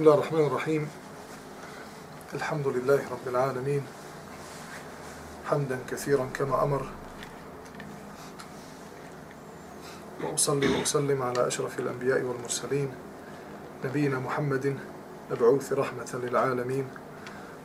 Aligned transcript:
بسم 0.00 0.08
الله 0.08 0.18
الرحمن 0.18 0.46
الرحيم 0.46 0.88
الحمد 2.34 2.66
لله 2.66 3.00
رب 3.10 3.26
العالمين 3.26 3.82
حمدا 5.50 5.78
كثيرا 5.90 6.28
كما 6.34 6.62
أمر 6.62 6.86
وأصلي 10.24 10.78
وأسلم 10.78 11.22
على 11.22 11.46
أشرف 11.46 11.78
الأنبياء 11.80 12.22
والمرسلين 12.22 12.88
نبينا 13.84 14.18
محمد 14.18 14.76
مبعوث 15.30 15.72
رحمة 15.72 16.20
للعالمين 16.22 16.88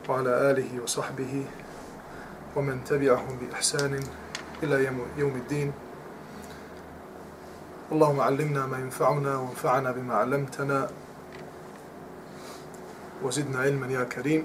وعلى 0.09 0.51
آله 0.51 0.83
وصحبه 0.83 1.45
ومن 2.55 2.83
تبعهم 2.83 3.37
بإحسان 3.41 3.99
إلى 4.63 4.85
يوم 5.17 5.35
الدين 5.35 5.71
اللهم 7.91 8.19
علمنا 8.19 8.65
ما 8.65 8.77
ينفعنا 8.79 9.37
وانفعنا 9.37 9.91
بما 9.91 10.13
علمتنا 10.15 10.89
وزدنا 13.22 13.58
علما 13.58 13.86
يا 13.86 14.04
كريم 14.04 14.44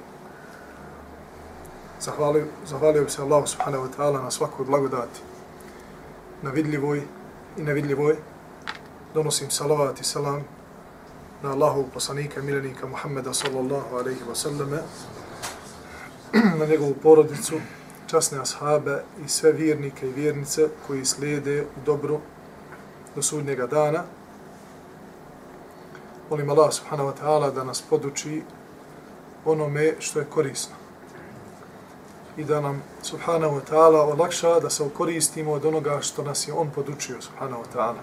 Zahvalio, 2.00 2.46
zahvalio 2.66 3.04
bi 3.04 3.10
se 3.10 3.22
Allah 3.22 3.48
subhanahu 3.48 3.84
wa 3.88 3.92
ta'ala 3.98 4.22
na 4.22 4.32
svaku 4.32 4.66
blagodati, 4.66 5.22
na 6.42 6.52
vidljivoj 6.52 7.02
i 7.58 7.64
nevidljivoj. 7.64 8.16
Donosim 9.14 9.50
salavat 9.50 10.00
i 10.00 10.04
salam 10.04 10.44
na 11.44 11.52
Allahu 11.52 11.86
poslanika 11.94 12.40
i 12.40 12.44
milenika 12.44 12.88
Muhammeda 12.88 13.34
sallallahu 13.34 13.96
alaihi 13.96 14.20
wa 14.30 14.36
sallame, 14.36 14.78
na 16.60 16.66
njegovu 16.66 16.94
porodicu, 17.04 17.60
časne 18.08 18.40
ashabe 18.40 19.04
i 19.26 19.30
sve 19.30 19.52
vjernike 19.52 20.10
i 20.10 20.14
vjernice 20.14 20.68
koji 20.88 21.06
slijede 21.06 21.62
u 21.62 21.86
dobru 21.86 22.20
do 23.16 23.22
sudnjega 23.22 23.68
dana. 23.68 24.04
Molim 26.30 26.50
Allah 26.50 26.74
subhanahu 26.74 27.10
wa 27.10 27.14
ta'ala 27.22 27.52
da 27.52 27.64
nas 27.64 27.82
poduči 27.82 28.44
onome 29.45 29.95
što 29.99 30.19
je 30.19 30.25
korisno. 30.25 30.75
I 32.37 32.45
da 32.45 32.61
nam 32.61 32.83
subhanahu 33.03 33.57
wa 33.57 33.61
ta'ala 33.71 34.13
olakša 34.13 34.61
da 34.61 34.71
se 34.71 34.89
koristimo 34.97 35.53
od 35.53 35.65
onoga 35.65 36.01
što 36.01 36.23
nas 36.23 36.49
je 36.49 36.55
on 36.55 36.71
podučio 36.71 37.21
subhanahu 37.21 37.63
wa 37.63 37.77
ta'ala. 37.79 38.01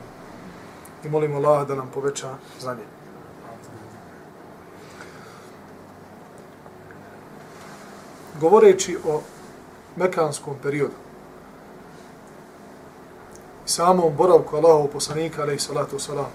I 1.04 1.10
molimo 1.10 1.38
Allah 1.38 1.68
da 1.68 1.76
nam 1.76 1.92
poveća 1.94 2.36
znanje. 2.60 2.84
Govoreći 8.40 8.98
o 9.08 9.22
mekanskom 9.96 10.56
periodu, 10.64 10.94
samom 13.66 14.16
boravku 14.18 14.56
Allahov 14.56 14.88
poslanika, 14.88 15.42
alaih 15.42 15.62
salatu 15.62 16.00
salam, 16.00 16.32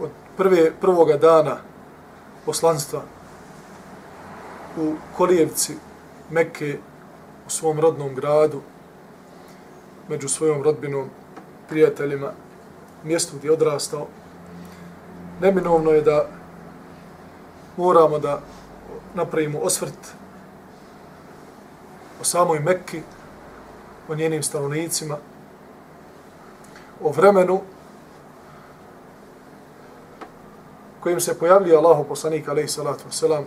od 0.00 0.10
prve, 0.36 0.72
prvoga 0.80 1.16
dana 1.16 1.56
poslanstva 2.46 3.02
u 4.78 4.94
Kolijevci, 5.16 5.76
Mekke, 6.30 6.78
u 7.46 7.50
svom 7.50 7.80
rodnom 7.80 8.14
gradu, 8.14 8.60
među 10.08 10.28
svojom 10.28 10.62
rodbinom, 10.62 11.08
prijateljima, 11.68 12.32
mjestu 13.04 13.36
gdje 13.36 13.48
je 13.48 13.52
odrastao, 13.52 14.06
neminovno 15.40 15.90
je 15.90 16.02
da 16.02 16.28
moramo 17.76 18.18
da 18.18 18.40
napravimo 19.14 19.58
osvrt 19.58 20.14
o 22.20 22.24
samoj 22.24 22.60
Mekki, 22.60 23.02
o 24.08 24.14
njenim 24.14 24.42
stanovnicima, 24.42 25.16
o 27.02 27.10
vremenu 27.12 27.60
kojim 31.00 31.20
se 31.20 31.38
pojavljuje 31.38 31.76
Allahu 31.76 32.04
poslanik 32.04 32.48
alejhi 32.48 32.68
salatu 32.68 33.04
vesselam 33.06 33.44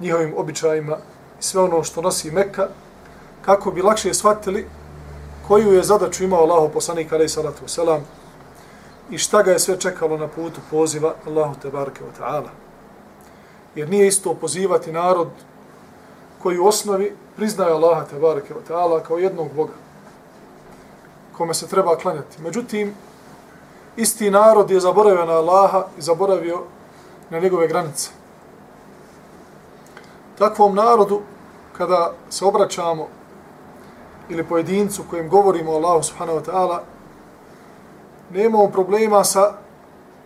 njihovim 0.00 0.34
običajima 0.36 0.96
i 1.40 1.42
sve 1.42 1.62
ono 1.62 1.84
što 1.84 2.02
nosi 2.02 2.30
Mekka 2.30 2.68
kako 3.42 3.70
bi 3.70 3.82
lakše 3.82 4.14
shvatili 4.14 4.66
koju 5.48 5.72
je 5.72 5.82
zadaću 5.82 6.24
imao 6.24 6.42
Allaho 6.42 6.68
poslanik 6.68 7.12
alaih 7.12 7.30
salatu 7.30 7.64
wasalam 7.64 8.00
i 9.10 9.18
šta 9.18 9.42
ga 9.42 9.50
je 9.50 9.58
sve 9.58 9.80
čekalo 9.80 10.18
na 10.18 10.28
putu 10.28 10.60
poziva 10.70 11.14
Allahu 11.26 11.54
te 11.62 11.70
bareke 11.70 12.04
ve 12.04 12.10
taala 12.18 12.50
jer 13.74 13.88
nije 13.88 14.06
isto 14.06 14.34
pozivati 14.34 14.92
narod 14.92 15.28
koji 16.42 16.58
u 16.58 16.66
osnovi 16.66 17.16
priznaje 17.36 17.72
Allaha 17.72 18.04
te 18.04 18.18
bareke 18.18 18.54
ve 18.54 18.60
taala 18.68 19.00
kao 19.00 19.18
jednog 19.18 19.52
boga 19.56 19.72
kome 21.36 21.54
se 21.54 21.66
treba 21.66 21.96
klanjati. 21.96 22.42
Međutim, 22.42 22.94
isti 23.96 24.30
narod 24.30 24.70
je 24.70 24.80
zaboravio 24.80 25.24
na 25.24 25.32
Allaha 25.32 25.86
i 25.98 26.02
zaboravio 26.02 26.62
na 27.30 27.38
njegove 27.38 27.68
granice. 27.68 28.10
Takvom 30.38 30.74
narodu, 30.74 31.20
kada 31.76 32.12
se 32.30 32.44
obraćamo 32.44 33.06
ili 34.28 34.44
pojedincu 34.44 35.02
kojim 35.10 35.28
govorimo 35.28 35.72
o 35.72 35.74
Allahu 35.74 36.02
subhanahu 36.02 36.38
wa 36.38 36.44
ta'ala, 36.44 36.78
nemamo 38.30 38.68
problema 38.68 39.24
sa 39.24 39.52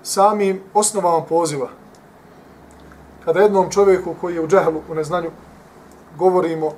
samim 0.02 0.62
osnovama 0.74 1.24
poziva. 1.24 1.68
Kada 3.24 3.40
jednom 3.40 3.70
čovjeku 3.70 4.14
koji 4.20 4.34
je 4.34 4.40
u 4.40 4.48
džehlu, 4.48 4.80
u 4.90 4.94
neznanju, 4.94 5.30
govorimo 6.16 6.72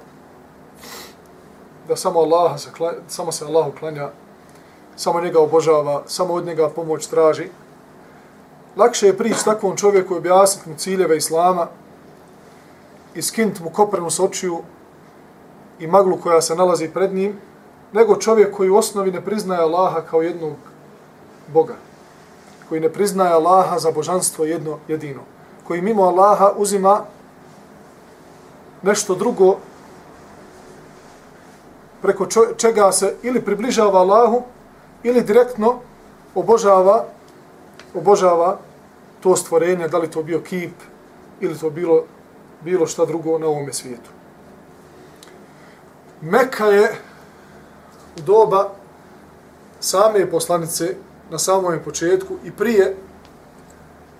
da 1.89 1.97
samo 1.97 2.21
Allah 2.21 2.61
se 2.61 2.71
klanja, 2.73 2.99
samo 3.09 3.33
se 3.33 3.45
Allahu 3.45 3.73
klanja, 3.79 4.09
samo 4.97 5.21
njega 5.21 5.41
obožava, 5.41 6.03
samo 6.07 6.35
od 6.35 6.47
njega 6.47 6.69
pomoć 6.69 7.07
traži. 7.07 7.49
Lakše 8.77 9.07
je 9.07 9.17
prići 9.19 9.45
takvom 9.45 9.77
čovjeku 9.77 10.15
i 10.15 10.19
objasniti 10.19 10.71
mu 10.71 10.77
ciljeve 10.77 11.17
Islama 11.17 11.67
i 13.15 13.22
skint 13.22 13.60
mu 13.60 13.71
koprenu 13.71 14.10
s 14.10 14.21
očiju 14.21 14.59
i 15.78 15.87
maglu 15.87 16.16
koja 16.16 16.43
se 16.43 16.54
nalazi 16.54 16.88
pred 16.88 17.15
njim, 17.15 17.38
nego 17.93 18.16
čovjek 18.16 18.56
koji 18.56 18.71
u 18.71 18.76
osnovi 18.76 19.12
ne 19.12 19.21
priznaje 19.21 19.60
Allaha 19.60 20.00
kao 20.00 20.22
jednog 20.22 20.56
Boga, 21.53 21.75
koji 22.69 22.81
ne 22.81 22.88
priznaje 22.88 23.32
Allaha 23.32 23.78
za 23.78 23.91
božanstvo 23.91 24.44
jedno 24.44 24.78
jedino, 24.88 25.20
koji 25.66 25.82
mimo 25.82 26.03
Allaha 26.03 26.53
uzima 26.56 27.04
nešto 28.82 29.15
drugo 29.15 29.56
preko 32.03 32.26
čega 32.56 32.93
se 32.93 33.15
ili 33.22 33.44
približava 33.44 34.00
Allahu 34.00 34.43
ili 35.03 35.22
direktno 35.22 35.81
obožava 36.34 37.04
obožava 37.94 38.59
to 39.20 39.37
stvorenje, 39.37 39.88
da 39.88 39.99
li 39.99 40.10
to 40.10 40.22
bio 40.22 40.41
kip 40.41 40.72
ili 41.41 41.59
to 41.59 41.70
bilo 41.70 42.04
bilo 42.65 42.87
šta 42.87 43.06
drugo 43.06 43.38
na 43.38 43.47
ovom 43.47 43.72
svijetu. 43.72 44.10
Meka 46.21 46.66
je 46.66 46.94
u 48.19 48.21
doba 48.21 48.71
same 49.81 50.31
poslanice 50.31 50.97
na 51.31 51.38
samom 51.38 51.78
početku 51.84 52.34
i 52.44 52.50
prije 52.50 52.97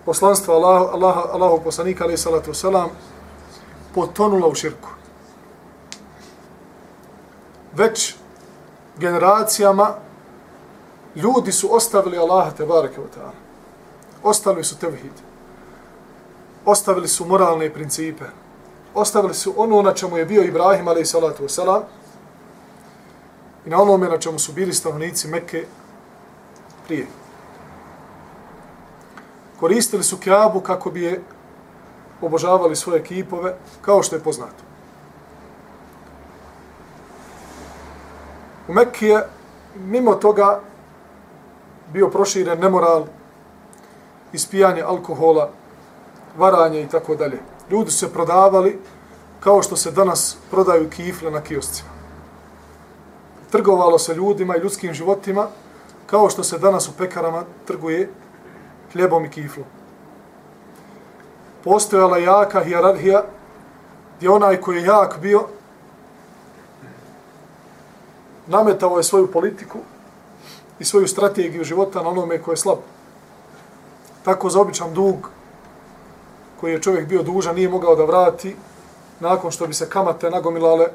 poslanstva 0.04 0.54
Allah, 0.54 0.94
Allah, 0.94 1.16
Allahu 1.32 1.64
poslanika 1.64 2.04
alaih 2.04 2.20
salatu 2.20 2.50
wasalam 2.50 2.88
potonula 3.94 4.48
u 4.48 4.54
širku 4.54 4.88
već 7.72 8.14
generacijama 8.98 9.94
ljudi 11.16 11.52
su 11.52 11.74
ostavili 11.74 12.18
Allaha 12.18 12.50
te 12.50 12.66
bareke 12.66 12.96
ta'ala. 12.96 13.32
Ostali 14.22 14.64
su 14.64 14.78
tevhid. 14.78 15.12
Ostavili 16.70 17.08
su 17.08 17.25
moralne 17.26 17.70
principe. 17.70 18.25
Ostavili 18.94 19.34
su 19.34 19.54
ono 19.56 19.82
na 19.82 19.94
čemu 19.94 20.16
je 20.16 20.25
bio 20.25 20.42
Ibrahim 20.42 20.89
alaih 20.89 21.09
salatu 21.09 21.42
wasalam 21.42 21.83
i 23.66 23.71
na 23.71 23.83
onome 23.83 24.09
na 24.09 24.18
čemu 24.18 24.39
su 24.39 24.53
bili 24.53 24.74
stavnici 24.74 25.28
Mekke 25.28 25.65
prije. 26.86 27.06
Koristili 29.60 30.03
su 30.03 30.18
Kjabu 30.18 30.60
kako 30.60 30.91
bi 30.91 31.03
je 31.03 31.22
obožavali 32.22 32.77
svoje 32.77 33.03
kipove, 33.03 33.54
kao 33.83 34.03
što 34.03 34.16
je 34.16 34.22
poznato. 34.22 34.62
U 38.68 38.72
Mekki 38.72 39.06
je 39.06 39.27
mimo 39.74 40.15
toga 40.15 40.60
bio 41.92 42.10
proširen 42.10 42.60
nemoral, 42.60 43.06
ispijanje 44.33 44.83
alkohola, 44.83 45.50
varanje 46.41 46.83
i 46.83 46.89
tako 46.89 47.15
dalje. 47.15 47.39
Ljudi 47.71 47.91
su 47.91 47.98
se 47.98 48.13
prodavali 48.13 48.78
kao 49.41 49.63
što 49.63 49.77
se 49.77 49.91
danas 49.91 50.37
prodaju 50.51 50.91
kifle 50.91 51.31
na 51.31 51.41
kioscima. 51.41 51.91
Trgovalo 53.51 53.98
se 53.98 54.15
ljudima 54.15 54.57
i 54.57 54.60
ljudskim 54.60 54.95
životima 54.95 55.48
kao 56.07 56.31
što 56.31 56.45
se 56.45 56.59
danas 56.59 56.89
u 56.89 56.92
pekarama 56.98 57.45
trguje 57.66 58.10
hljebom 58.92 59.25
i 59.25 59.31
kiflom. 59.31 59.66
Postojala 61.65 62.19
jaka 62.19 62.65
hijerarhija 62.65 63.22
gdje 64.16 64.31
onaj 64.31 64.60
koji 64.60 64.77
je 64.77 64.84
jak 64.84 65.19
bio 65.21 65.47
nametao 68.47 68.97
je 68.97 69.03
svoju 69.03 69.31
politiku 69.31 69.78
i 70.78 70.84
svoju 70.84 71.09
strategiju 71.09 71.65
života 71.65 72.03
na 72.03 72.09
onome 72.09 72.42
koje 72.42 72.53
je 72.53 72.57
slab. 72.57 72.78
Tako 74.25 74.51
za 74.51 74.60
običan 74.60 74.95
dug 74.95 75.31
koji 76.60 76.72
je 76.72 76.83
čovjek 76.83 77.09
bio 77.09 77.22
dužan 77.22 77.54
nije 77.54 77.68
mogao 77.68 77.97
da 77.97 78.04
vrati 78.04 78.57
nakon 79.21 79.51
što 79.51 79.66
bi 79.66 79.74
se 79.74 79.89
kamate 79.89 80.30
nagomilale, 80.30 80.86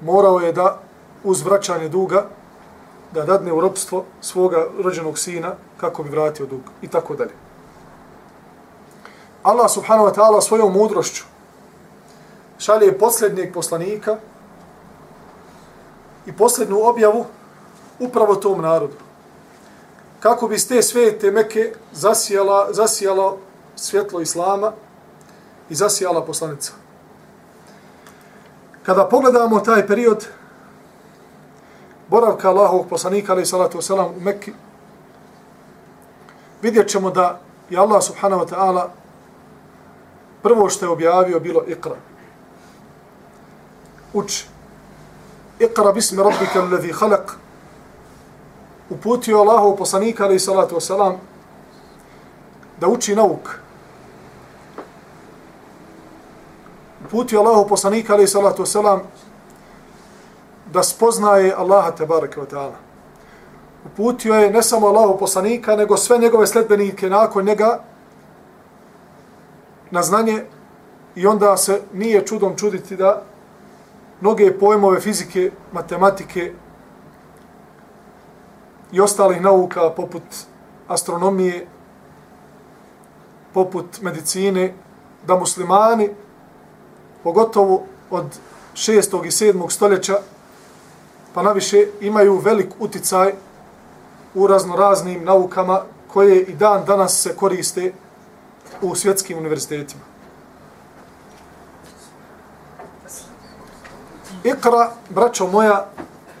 morao 0.00 0.38
je 0.38 0.52
da 0.52 0.80
uz 1.24 1.42
vraćanje 1.42 1.88
duga 1.88 2.26
da 3.12 3.24
dadne 3.24 3.52
u 3.52 3.60
ropstvo 3.60 4.04
svoga 4.20 4.66
rođenog 4.78 5.18
sina 5.18 5.54
kako 5.76 6.02
bi 6.02 6.10
vratio 6.10 6.46
dug 6.46 6.60
i 6.82 6.88
tako 6.88 7.14
dalje. 7.14 7.32
Allah 9.42 9.70
subhanahu 9.70 10.08
wa 10.08 10.14
ta'ala 10.14 10.40
svojom 10.40 10.72
mudrošću 10.72 11.24
šalje 12.58 12.98
posljednjeg 12.98 13.54
poslanika 13.54 14.16
i 16.26 16.32
posljednju 16.32 16.86
objavu 16.88 17.24
upravo 17.98 18.34
tom 18.34 18.60
narodu. 18.60 18.96
Kako 20.20 20.48
bi 20.48 20.58
ste 20.58 20.74
te 20.74 20.82
svete 20.82 21.30
meke 21.30 21.72
zasijala, 21.92 22.68
zasijala 22.72 23.36
svjetlo 23.76 24.20
Islama 24.20 24.72
i 25.70 25.74
zasijala 25.74 26.24
poslanica. 26.24 26.72
Kada 28.82 29.08
pogledamo 29.08 29.60
taj 29.60 29.86
period 29.86 30.26
boravka 32.08 32.48
Allahovog 32.50 32.88
poslanika, 32.88 33.32
ali 33.32 33.46
salatu 33.46 33.78
wasalam, 33.78 34.16
u 34.16 34.20
Mekki, 34.20 34.52
vidjet 36.62 36.88
ćemo 36.88 37.10
da 37.10 37.40
je 37.70 37.78
Allah 37.78 38.02
subhanahu 38.02 38.44
wa 38.44 38.48
ta'ala 38.48 38.88
prvo 40.42 40.68
što 40.68 40.84
je 40.84 40.90
objavio 40.90 41.40
bilo 41.40 41.62
ikra. 41.66 41.96
Uči. 44.12 44.46
Ikra 45.58 45.92
bismi 45.92 46.22
rabbika 46.22 46.60
alladhi 46.60 46.92
khalaq. 46.92 47.32
Uputio 48.90 49.38
Allahov 49.38 49.76
poslanika, 49.76 50.24
ali 50.24 50.38
salatu 50.38 50.76
wasalam, 50.76 51.16
da 52.80 52.88
uči 52.88 53.16
nauk. 53.16 53.63
Uputio 57.14 57.40
Allahov 57.40 57.68
poslanika, 57.68 58.14
ali 58.14 58.26
salatu 58.26 58.62
wasalam, 58.62 59.00
da 60.72 60.82
spoznaje 60.82 61.54
Allaha 61.54 61.90
tebareke 61.90 62.40
ve 62.40 62.46
taala. 62.46 62.74
Uputio 63.86 64.34
je 64.34 64.50
ne 64.50 64.62
samo 64.62 64.86
Allahu 64.86 65.18
poslanika, 65.18 65.76
nego 65.76 65.96
sve 65.96 66.18
njegove 66.18 66.46
sledbenike 66.46 67.10
nakon 67.10 67.44
njega 67.44 67.84
na 69.90 70.02
znanje 70.02 70.44
i 71.14 71.26
onda 71.26 71.56
se 71.56 71.82
nije 71.92 72.26
čudom 72.26 72.56
čuditi 72.56 72.96
da 72.96 73.22
mnoge 74.20 74.58
pojmove 74.58 75.00
fizike, 75.00 75.50
matematike 75.72 76.52
i 78.92 79.00
ostalih 79.00 79.40
nauka 79.40 79.90
poput 79.90 80.22
astronomije, 80.88 81.66
poput 83.52 84.00
medicine, 84.02 84.74
da 85.26 85.36
muslimani, 85.36 86.10
pogotovo 87.24 87.82
od 88.10 88.24
6. 88.74 89.26
i 89.26 89.30
7. 89.30 89.70
stoljeća, 89.70 90.18
pa 91.34 91.42
naviše 91.42 91.86
imaju 92.00 92.38
velik 92.38 92.68
uticaj 92.78 93.32
u 94.34 94.46
raznoraznim 94.46 95.24
naukama 95.24 95.80
koje 96.12 96.42
i 96.42 96.54
dan 96.54 96.84
danas 96.84 97.22
se 97.22 97.36
koriste 97.36 97.92
u 98.82 98.94
svjetskim 98.94 99.38
univerzitetima. 99.38 100.02
Ikra, 104.44 104.90
braćo 105.08 105.46
moja, 105.46 105.86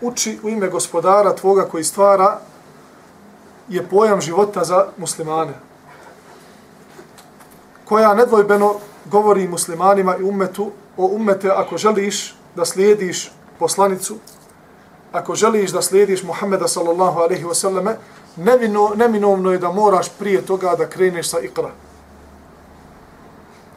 uči 0.00 0.38
u 0.42 0.48
ime 0.48 0.68
gospodara 0.68 1.34
tvoga 1.34 1.64
koji 1.64 1.84
stvara 1.84 2.38
je 3.68 3.88
pojam 3.88 4.20
života 4.20 4.64
za 4.64 4.86
muslimane. 4.96 5.52
Koja 7.84 8.14
nedvojbeno 8.14 8.74
govori 9.04 9.48
muslimanima 9.48 10.16
i 10.16 10.22
ummetu 10.22 10.70
o 10.96 11.06
ummete 11.06 11.50
ako 11.50 11.76
želiš 11.78 12.34
da 12.56 12.64
slijediš 12.64 13.32
poslanicu 13.58 14.16
ako 15.14 15.34
želiš 15.34 15.70
da 15.70 15.82
slijediš 15.82 16.22
Muhammeda 16.22 16.68
sallallahu 16.68 17.20
alaihi 17.20 17.44
wasallame, 17.44 17.94
nevino, 18.36 18.92
neminovno 18.96 19.52
je 19.52 19.58
da 19.58 19.70
moraš 19.72 20.08
prije 20.18 20.42
toga 20.42 20.74
da 20.78 20.88
kreneš 20.88 21.28
sa 21.28 21.40
ikra. 21.40 21.70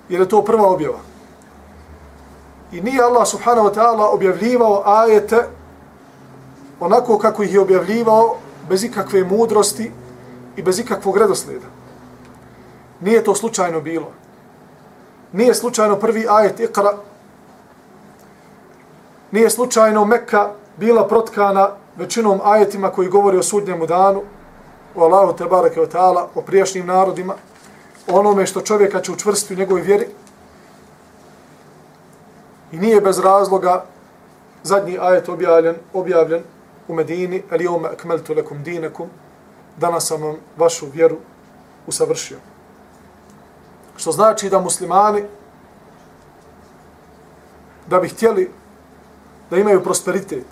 Jer 0.09 0.21
je 0.21 0.29
to 0.29 0.41
prva 0.41 0.69
objava. 0.69 0.99
I 2.71 2.81
nije 2.81 3.03
Allah 3.03 3.27
subhanahu 3.27 3.67
wa 3.67 3.73
ta'ala 3.73 4.09
objavljivao 4.13 4.83
ajete 4.85 5.47
onako 6.79 7.17
kako 7.17 7.43
ih 7.43 7.53
je 7.53 7.59
objavljivao 7.59 8.37
bez 8.69 8.83
ikakve 8.83 9.23
mudrosti 9.23 9.91
i 10.55 10.61
bez 10.61 10.79
ikakvog 10.79 11.17
redoslijeda. 11.17 11.67
Nije 13.01 13.23
to 13.23 13.35
slučajno 13.35 13.81
bilo. 13.81 14.11
Nije 15.37 15.53
slučajno 15.53 15.95
prvi 15.95 16.25
ajet 16.29 16.59
Iqra, 16.59 16.97
Nije 19.31 19.49
slučajno 19.49 20.05
Mekka 20.05 20.49
bila 20.77 21.07
protkana 21.07 21.69
većinom 21.95 22.39
ajetima 22.43 22.89
koji 22.89 23.09
govori 23.09 23.37
o 23.37 23.43
sudnjemu 23.43 23.85
danu, 23.85 24.21
o 24.95 25.03
Allahu 25.03 25.37
te 25.37 25.45
barake 25.45 25.81
o 25.81 25.85
ta'ala, 25.85 26.25
o 26.35 26.41
prijašnjim 26.41 26.85
narodima, 26.85 27.35
o 28.07 28.19
onome 28.19 28.45
što 28.45 28.61
čovjeka 28.61 29.01
će 29.01 29.11
učvrstiti 29.11 29.53
u 29.53 29.57
njegovoj 29.57 29.81
vjeri. 29.81 30.07
I 32.71 32.77
nije 32.77 33.01
bez 33.01 33.19
razloga 33.19 33.85
zadnji 34.63 34.97
ajet 35.01 35.29
objavljen, 35.29 35.75
objavljen 35.93 36.43
u 36.87 36.93
Medini, 36.93 37.43
ali 37.51 37.67
ome 37.67 37.89
akmeltu 37.89 38.33
lekum 38.33 38.63
dinekum, 38.63 39.09
danas 39.77 40.07
sam 40.07 40.23
vam 40.23 40.35
vašu 40.57 40.85
vjeru 40.93 41.17
usavršio. 41.87 42.37
Što 43.97 44.11
znači 44.11 44.49
da 44.49 44.59
muslimani, 44.59 45.23
da 47.87 47.99
bi 47.99 48.09
htjeli 48.09 48.51
da 49.49 49.57
imaju 49.57 49.83
prosperitet, 49.83 50.45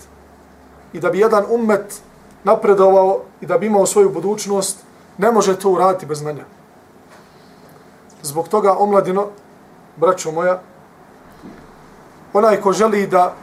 i 0.93 0.99
da 0.99 1.09
bi 1.09 1.19
jedan 1.19 1.45
ummet 1.49 2.01
napredovao 2.43 3.21
i 3.41 3.45
da 3.45 3.57
bi 3.57 3.65
imao 3.65 3.85
svoju 3.85 4.09
budućnost, 4.09 4.77
ne 5.17 5.31
može 5.31 5.59
to 5.59 5.69
uraditi 5.69 6.05
bez 6.05 6.19
znanja. 6.19 6.45
Zbog 8.21 8.47
toga, 8.47 8.75
omladino, 8.77 9.27
braćo 9.97 10.31
moja, 10.31 10.61
onaj 12.33 12.61
ko 12.61 12.73
želi 12.73 13.07
da, 13.07 13.33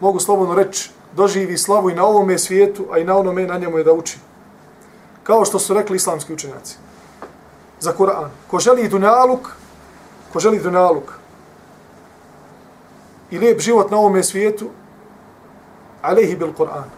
mogu 0.00 0.20
slobodno 0.20 0.54
reći, 0.54 0.90
doživi 1.16 1.58
slavu 1.58 1.90
i 1.90 1.94
na 1.94 2.04
ovome 2.04 2.38
svijetu, 2.38 2.86
a 2.92 2.98
i 2.98 3.04
na 3.04 3.16
onome 3.16 3.46
na 3.46 3.58
njemu 3.58 3.78
je 3.78 3.84
da 3.84 3.92
uči. 3.92 4.18
Kao 5.22 5.44
što 5.44 5.58
su 5.58 5.74
rekli 5.74 5.96
islamski 5.96 6.32
učenjaci. 6.32 6.76
Za 7.84 7.92
Kur'an. 7.92 8.30
Ko 8.50 8.58
želi 8.58 8.88
dunjaluk, 8.88 9.50
ko 10.32 10.40
želi 10.40 10.58
dunjaluk 10.58 11.12
i 13.30 13.38
lijep 13.38 13.60
život 13.60 13.90
na 13.90 13.98
ovome 13.98 14.22
svijetu, 14.22 14.70
alehi 16.02 16.36
bil 16.36 16.52
Kur'an. 16.56 16.88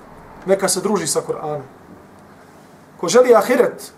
Neka 0.47 0.69
se 0.69 0.81
druži 0.81 1.07
sa 1.07 1.21
Kur'anom. 1.27 1.67
Ko 3.01 3.09
želi 3.09 3.35
ahiret 3.35 3.93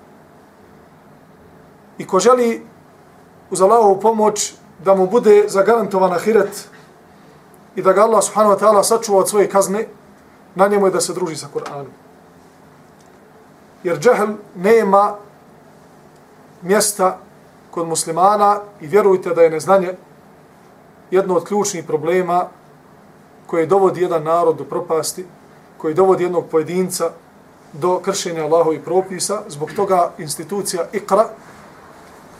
i 1.98 2.06
ko 2.06 2.20
želi 2.20 2.62
uz 3.50 3.60
Allahovu 3.60 4.00
pomoć 4.00 4.54
da 4.84 4.94
mu 4.94 5.06
bude 5.06 5.44
zagarantovan 5.48 6.12
ahiret 6.12 6.68
i 7.76 7.82
da 7.82 7.92
ga 7.92 8.02
Allah 8.02 8.24
subhanahu 8.24 8.54
wa 8.54 8.60
ta'ala 8.60 8.82
sačuva 8.82 9.18
od 9.18 9.28
svoje 9.28 9.50
kazne, 9.50 9.86
na 10.54 10.68
njemu 10.68 10.86
je 10.86 10.92
da 10.92 11.00
se 11.00 11.12
druži 11.12 11.36
sa 11.36 11.46
Kur'anom. 11.54 11.92
Jer 13.84 13.98
džahl 13.98 14.32
nema 14.56 15.16
mjesta 16.62 17.18
kod 17.70 17.88
muslimana 17.88 18.60
i 18.80 18.86
vjerujte 18.86 19.34
da 19.34 19.42
je 19.42 19.50
neznanje 19.50 19.94
jedno 21.10 21.36
od 21.36 21.44
ključnih 21.44 21.84
problema 21.84 22.48
koje 23.46 23.66
dovodi 23.66 24.02
jedan 24.02 24.22
narod 24.22 24.56
do 24.56 24.64
propasti, 24.64 25.26
koji 25.78 25.94
dovodi 25.94 26.24
jednog 26.24 26.44
pojedinca 26.50 27.10
do 27.72 28.00
kršenja 28.00 28.44
Allahovih 28.44 28.80
propisa, 28.80 29.42
zbog 29.48 29.70
toga 29.76 30.12
institucija 30.18 30.86
ikra 30.92 31.28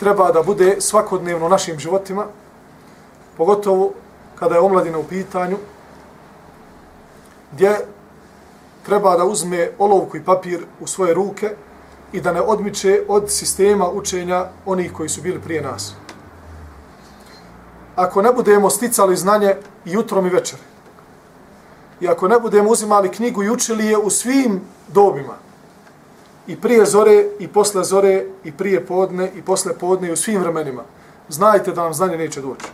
treba 0.00 0.32
da 0.32 0.42
bude 0.42 0.76
svakodnevno 0.80 1.46
u 1.46 1.48
našim 1.48 1.78
životima, 1.78 2.26
pogotovo 3.36 3.92
kada 4.38 4.54
je 4.54 4.60
omladina 4.60 4.98
u 4.98 5.04
pitanju, 5.04 5.56
gdje 7.52 7.86
treba 8.82 9.16
da 9.16 9.24
uzme 9.24 9.70
olovku 9.78 10.16
i 10.16 10.24
papir 10.24 10.64
u 10.80 10.86
svoje 10.86 11.14
ruke 11.14 11.54
i 12.12 12.20
da 12.20 12.32
ne 12.32 12.40
odmiče 12.40 13.02
od 13.08 13.30
sistema 13.30 13.90
učenja 13.90 14.46
onih 14.66 14.92
koji 14.92 15.08
su 15.08 15.22
bili 15.22 15.40
prije 15.40 15.62
nas. 15.62 15.94
Ako 17.96 18.22
ne 18.22 18.32
budemo 18.32 18.70
sticali 18.70 19.16
znanje 19.16 19.56
jutrom 19.84 20.26
i 20.26 20.30
večeri, 20.30 20.62
I 22.00 22.08
ako 22.08 22.28
ne 22.28 22.38
budemo 22.40 22.70
uzimali 22.70 23.10
knjigu 23.10 23.42
i 23.42 23.50
učili 23.50 23.86
je 23.86 23.98
u 23.98 24.10
svim 24.10 24.60
dobima, 24.88 25.34
i 26.46 26.56
prije 26.56 26.86
zore, 26.86 27.24
i 27.38 27.48
posle 27.48 27.84
zore, 27.84 28.26
i 28.44 28.52
prije 28.52 28.86
podne, 28.86 29.30
i 29.36 29.42
posle 29.42 29.74
podne, 29.78 30.08
i 30.08 30.12
u 30.12 30.16
svim 30.16 30.40
vremenima, 30.40 30.82
znajte 31.28 31.72
da 31.72 31.82
vam 31.82 31.94
znanje 31.94 32.16
neće 32.16 32.40
doći. 32.40 32.66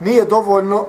Nije 0.00 0.24
dovoljno 0.24 0.86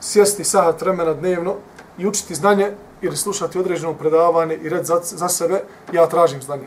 sjesti 0.00 0.44
sahat 0.44 0.80
vremena 0.80 1.14
dnevno 1.14 1.54
i 1.98 2.06
učiti 2.06 2.34
znanje 2.34 2.72
ili 3.02 3.16
slušati 3.16 3.58
određeno 3.58 3.94
predavanje 3.94 4.54
i 4.54 4.68
red 4.68 4.84
za, 4.84 5.00
za 5.02 5.28
sebe, 5.28 5.62
ja 5.92 6.06
tražim 6.06 6.42
znanje. 6.42 6.66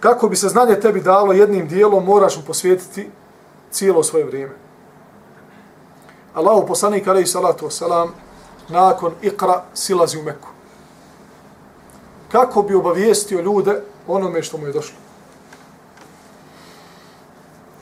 kako 0.00 0.28
bi 0.28 0.36
se 0.36 0.48
znanje 0.48 0.80
tebi 0.80 1.00
dalo 1.00 1.32
jednim 1.32 1.68
dijelom, 1.68 2.04
moraš 2.04 2.36
mu 2.36 2.42
posvijetiti 2.42 3.10
cijelo 3.70 4.02
svoje 4.02 4.24
vrijeme. 4.24 4.54
Allahu 6.34 6.66
poslanik 6.66 7.08
alaihi 7.08 7.26
salatu 7.26 7.66
wasalam 7.66 8.08
nakon 8.68 9.12
ikra 9.22 9.62
silazi 9.74 10.18
u 10.18 10.22
Meku. 10.22 10.48
Kako 12.32 12.62
bi 12.62 12.74
obavijestio 12.74 13.40
ljude 13.40 13.82
onome 14.06 14.42
što 14.42 14.58
mu 14.58 14.66
je 14.66 14.72
došlo. 14.72 14.96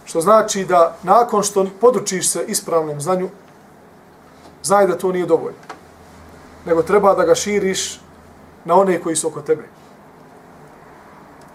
Što 0.04 0.21
znači 0.21 0.64
da 0.64 0.97
nakon 1.02 1.42
što 1.42 1.66
podučiš 1.80 2.30
se 2.30 2.45
ispravnom 2.49 3.00
znanju, 3.00 3.28
znaj 4.62 4.87
da 4.87 4.99
to 4.99 5.12
nije 5.12 5.26
dovoljno. 5.26 5.75
Nego 6.67 6.83
treba 6.83 7.15
da 7.15 7.25
ga 7.25 7.35
širiš 7.35 8.01
na 8.65 8.75
one 8.75 9.01
koji 9.01 9.17
su 9.17 9.29
oko 9.29 9.41
tebe. 9.41 9.63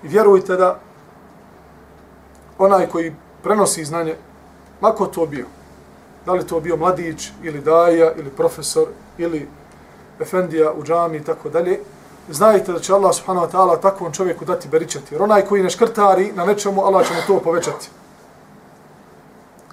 I 0.03 0.07
vjerujte 0.07 0.55
da 0.55 0.79
onaj 2.57 2.87
koji 2.87 3.15
prenosi 3.43 3.85
znanje, 3.85 4.15
mako 4.81 5.05
to 5.05 5.25
bio, 5.25 5.45
da 6.25 6.33
li 6.33 6.47
to 6.47 6.59
bio 6.59 6.77
mladić 6.77 7.31
ili 7.43 7.61
daja 7.61 8.11
ili 8.13 8.29
profesor 8.29 8.87
ili 9.17 9.47
efendija 10.19 10.71
u 10.73 10.83
džami 10.83 11.17
i 11.17 11.23
tako 11.23 11.49
dalje, 11.49 11.79
znajte 12.29 12.71
da 12.71 12.79
će 12.79 12.93
Allah 12.93 13.15
subhanahu 13.15 13.47
wa 13.47 13.51
ta'ala 13.51 13.81
takvom 13.81 14.13
čovjeku 14.13 14.45
dati 14.45 14.67
beričati. 14.67 15.15
Jer 15.15 15.21
onaj 15.21 15.45
koji 15.45 15.63
ne 15.63 15.69
škrtari 15.69 16.31
na 16.31 16.45
nečemu, 16.45 16.81
Allah 16.81 17.07
će 17.07 17.13
mu 17.13 17.19
to 17.27 17.43
povećati. 17.43 17.89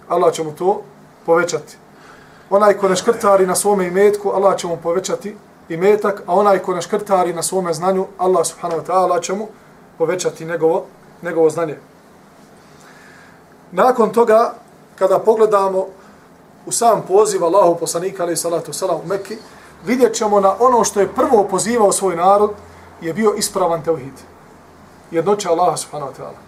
Allah 0.08 0.32
će 0.32 0.44
mu 0.44 0.52
to 0.52 0.82
povećati. 1.26 1.76
Onaj 2.50 2.74
ko 2.74 2.88
ne 2.88 2.96
škrtari 2.96 3.46
na 3.46 3.54
svome 3.54 3.86
imetku, 3.86 4.30
Allah 4.30 4.56
će 4.56 4.66
mu 4.66 4.76
povećati 4.76 5.36
imetak, 5.68 6.22
a 6.26 6.34
onaj 6.34 6.58
ko 6.58 6.74
ne 6.74 6.82
škrtari 6.82 7.32
na 7.32 7.42
svome 7.42 7.74
znanju, 7.74 8.06
Allah 8.18 8.46
subhanahu 8.46 8.80
wa 8.80 8.86
ta'ala 8.86 9.22
će 9.22 9.32
mu 9.32 9.48
povećati 9.98 10.44
njegovo, 10.44 10.84
njegovo 11.22 11.50
znanje. 11.50 11.76
Nakon 13.72 14.10
toga, 14.12 14.54
kada 14.98 15.18
pogledamo 15.18 15.86
u 16.66 16.72
sam 16.72 17.04
poziv 17.08 17.44
Allahu 17.44 17.78
poslanika 17.78 18.22
alaih 18.22 18.38
salatu 18.38 18.72
salam 18.72 19.00
u 19.04 19.06
Mekki, 19.06 19.36
vidjet 19.86 20.14
ćemo 20.14 20.40
na 20.40 20.54
ono 20.58 20.84
što 20.84 21.00
je 21.00 21.14
prvo 21.14 21.44
pozivao 21.50 21.92
svoj 21.92 22.16
narod, 22.16 22.50
je 23.00 23.14
bio 23.14 23.34
ispravan 23.36 23.82
tevhid. 23.82 24.14
Jednoća 25.10 25.50
Allaha 25.50 25.76
subhanahu 25.76 26.12
wa 26.12 26.16
ta'ala. 26.16 26.40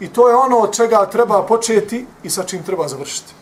I 0.00 0.08
to 0.08 0.28
je 0.28 0.34
ono 0.34 0.58
od 0.58 0.76
čega 0.76 1.06
treba 1.06 1.42
početi 1.42 2.06
i 2.22 2.30
sa 2.30 2.42
čim 2.42 2.62
treba 2.62 2.88
završiti. 2.88 3.41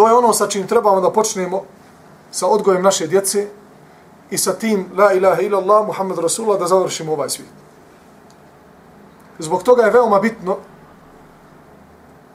To 0.00 0.08
je 0.08 0.14
ono 0.14 0.32
sa 0.32 0.46
čim 0.48 0.66
trebamo 0.66 1.00
da 1.00 1.12
počnemo 1.12 1.62
sa 2.30 2.46
odgojem 2.46 2.82
naše 2.82 3.06
djece 3.06 3.48
i 4.30 4.38
sa 4.38 4.52
tim 4.52 4.86
la 4.96 5.12
ilaha 5.12 5.42
illallah 5.42 5.86
Muhammed 5.86 6.18
Rasulullah 6.18 6.60
da 6.60 6.66
završimo 6.66 7.12
ovaj 7.12 7.28
svijet. 7.28 7.52
Zbog 9.38 9.62
toga 9.62 9.82
je 9.82 9.90
veoma 9.90 10.20
bitno 10.20 10.56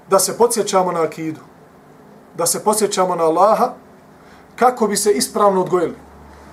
da 0.09 0.19
se 0.19 0.37
podsjećamo 0.37 0.91
na 0.91 1.01
akidu, 1.01 1.41
da 2.37 2.45
se 2.45 2.63
podsjećamo 2.63 3.15
na 3.15 3.23
Allaha 3.23 3.73
kako 4.55 4.87
bi 4.87 4.97
se 4.97 5.11
ispravno 5.11 5.61
odgojili. 5.61 5.95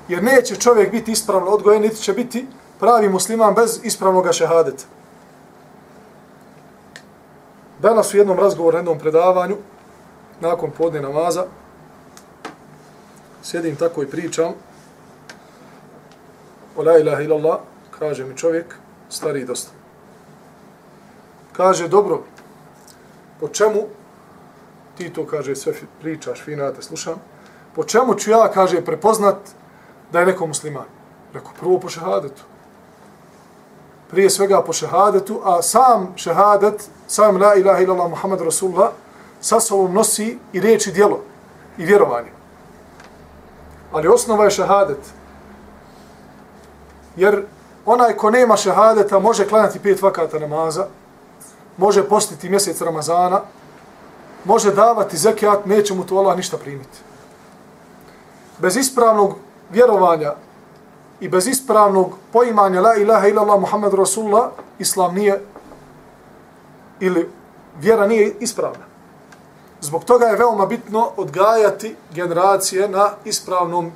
Jer 0.08 0.22
neće 0.22 0.56
čovjek 0.56 0.90
biti 0.90 1.12
ispravno 1.12 1.50
odgojen, 1.50 1.82
niti 1.82 1.96
će 1.96 2.12
biti 2.12 2.46
pravi 2.78 3.08
musliman 3.08 3.54
bez 3.54 3.80
ispravnog 3.82 4.32
šehadeta. 4.32 4.84
Danas 7.78 8.14
u 8.14 8.16
jednom 8.16 8.38
razgovoru, 8.38 8.74
na 8.74 8.78
jednom 8.78 8.98
predavanju, 8.98 9.56
nakon 10.42 10.70
podne 10.70 11.00
namaza, 11.00 11.44
sjedim 13.42 13.76
tako 13.76 14.02
i 14.02 14.10
pričam, 14.10 14.52
o 16.76 16.82
la 16.82 16.98
ilaha 16.98 17.22
illallah, 17.22 17.58
kaže 17.98 18.24
mi 18.24 18.36
čovjek, 18.36 18.74
stari 19.08 19.44
dosta. 19.44 19.70
Kaže, 21.52 21.88
dobro, 21.88 22.22
po 23.40 23.48
čemu, 23.48 23.86
ti 24.98 25.12
to 25.12 25.26
kaže, 25.26 25.56
sve 25.56 25.74
pričaš, 26.00 26.42
fina, 26.42 26.64
ja 26.64 26.72
te 26.72 26.82
slušam, 26.82 27.20
po 27.74 27.84
čemu 27.84 28.14
ću 28.14 28.30
ja, 28.30 28.50
kaže, 28.54 28.84
prepoznat 28.84 29.36
da 30.12 30.20
je 30.20 30.26
neko 30.26 30.46
musliman? 30.46 30.88
Rekao, 31.34 31.52
prvo 31.60 31.78
po 31.80 31.88
šehadetu. 31.88 32.42
Prije 34.10 34.30
svega 34.30 34.62
po 34.62 34.72
šehadetu, 34.72 35.40
a 35.44 35.62
sam 35.62 36.12
šehadet, 36.16 36.88
sam 37.06 37.36
la 37.36 37.54
ilaha 37.54 37.82
illallah 37.82 38.10
Muhammad 38.10 38.40
Rasulullah, 38.40 38.90
sa 39.42 39.60
sobom 39.60 39.92
nosi 39.92 40.38
i 40.52 40.60
reči 40.60 40.92
djelo 40.92 41.20
i 41.78 41.84
vjerovanje. 41.84 42.30
Ali 43.92 44.08
osnova 44.08 44.44
je 44.44 44.50
šahadet. 44.50 44.98
Jer 47.16 47.44
onaj 47.86 48.16
ko 48.16 48.30
nema 48.30 48.56
šahadeta 48.56 49.18
može 49.18 49.48
klanjati 49.48 49.78
pet 49.78 50.02
vakata 50.02 50.38
namaza, 50.38 50.86
može 51.76 52.08
postiti 52.08 52.48
mjesec 52.48 52.80
Ramazana, 52.80 53.40
može 54.44 54.74
davati 54.74 55.16
zekijat, 55.16 55.66
neće 55.66 55.94
mu 55.94 56.06
to 56.06 56.16
Allah 56.16 56.36
ništa 56.36 56.56
primiti. 56.56 56.98
Bez 58.58 58.76
ispravnog 58.76 59.36
vjerovanja 59.70 60.34
i 61.20 61.28
bez 61.28 61.46
ispravnog 61.46 62.14
poimanja 62.32 62.80
la 62.80 62.94
ilaha 62.94 63.28
illallah 63.28 63.60
Muhammed 63.60 63.94
Rasulullah, 63.94 64.50
islam 64.78 65.14
nije 65.14 65.40
ili 67.00 67.30
vjera 67.80 68.06
nije 68.06 68.34
ispravna. 68.40 68.91
Zbog 69.82 70.04
toga 70.04 70.26
je 70.26 70.36
veoma 70.36 70.66
bitno 70.66 71.10
odgajati 71.16 71.96
generacije 72.14 72.88
na 72.88 73.10
ispravnom 73.24 73.92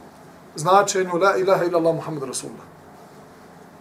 značenju 0.56 1.16
la 1.16 1.36
ilaha 1.36 1.64
illallah 1.64 1.94
Muhammed 1.94 2.22
Rasulullah. 2.22 2.66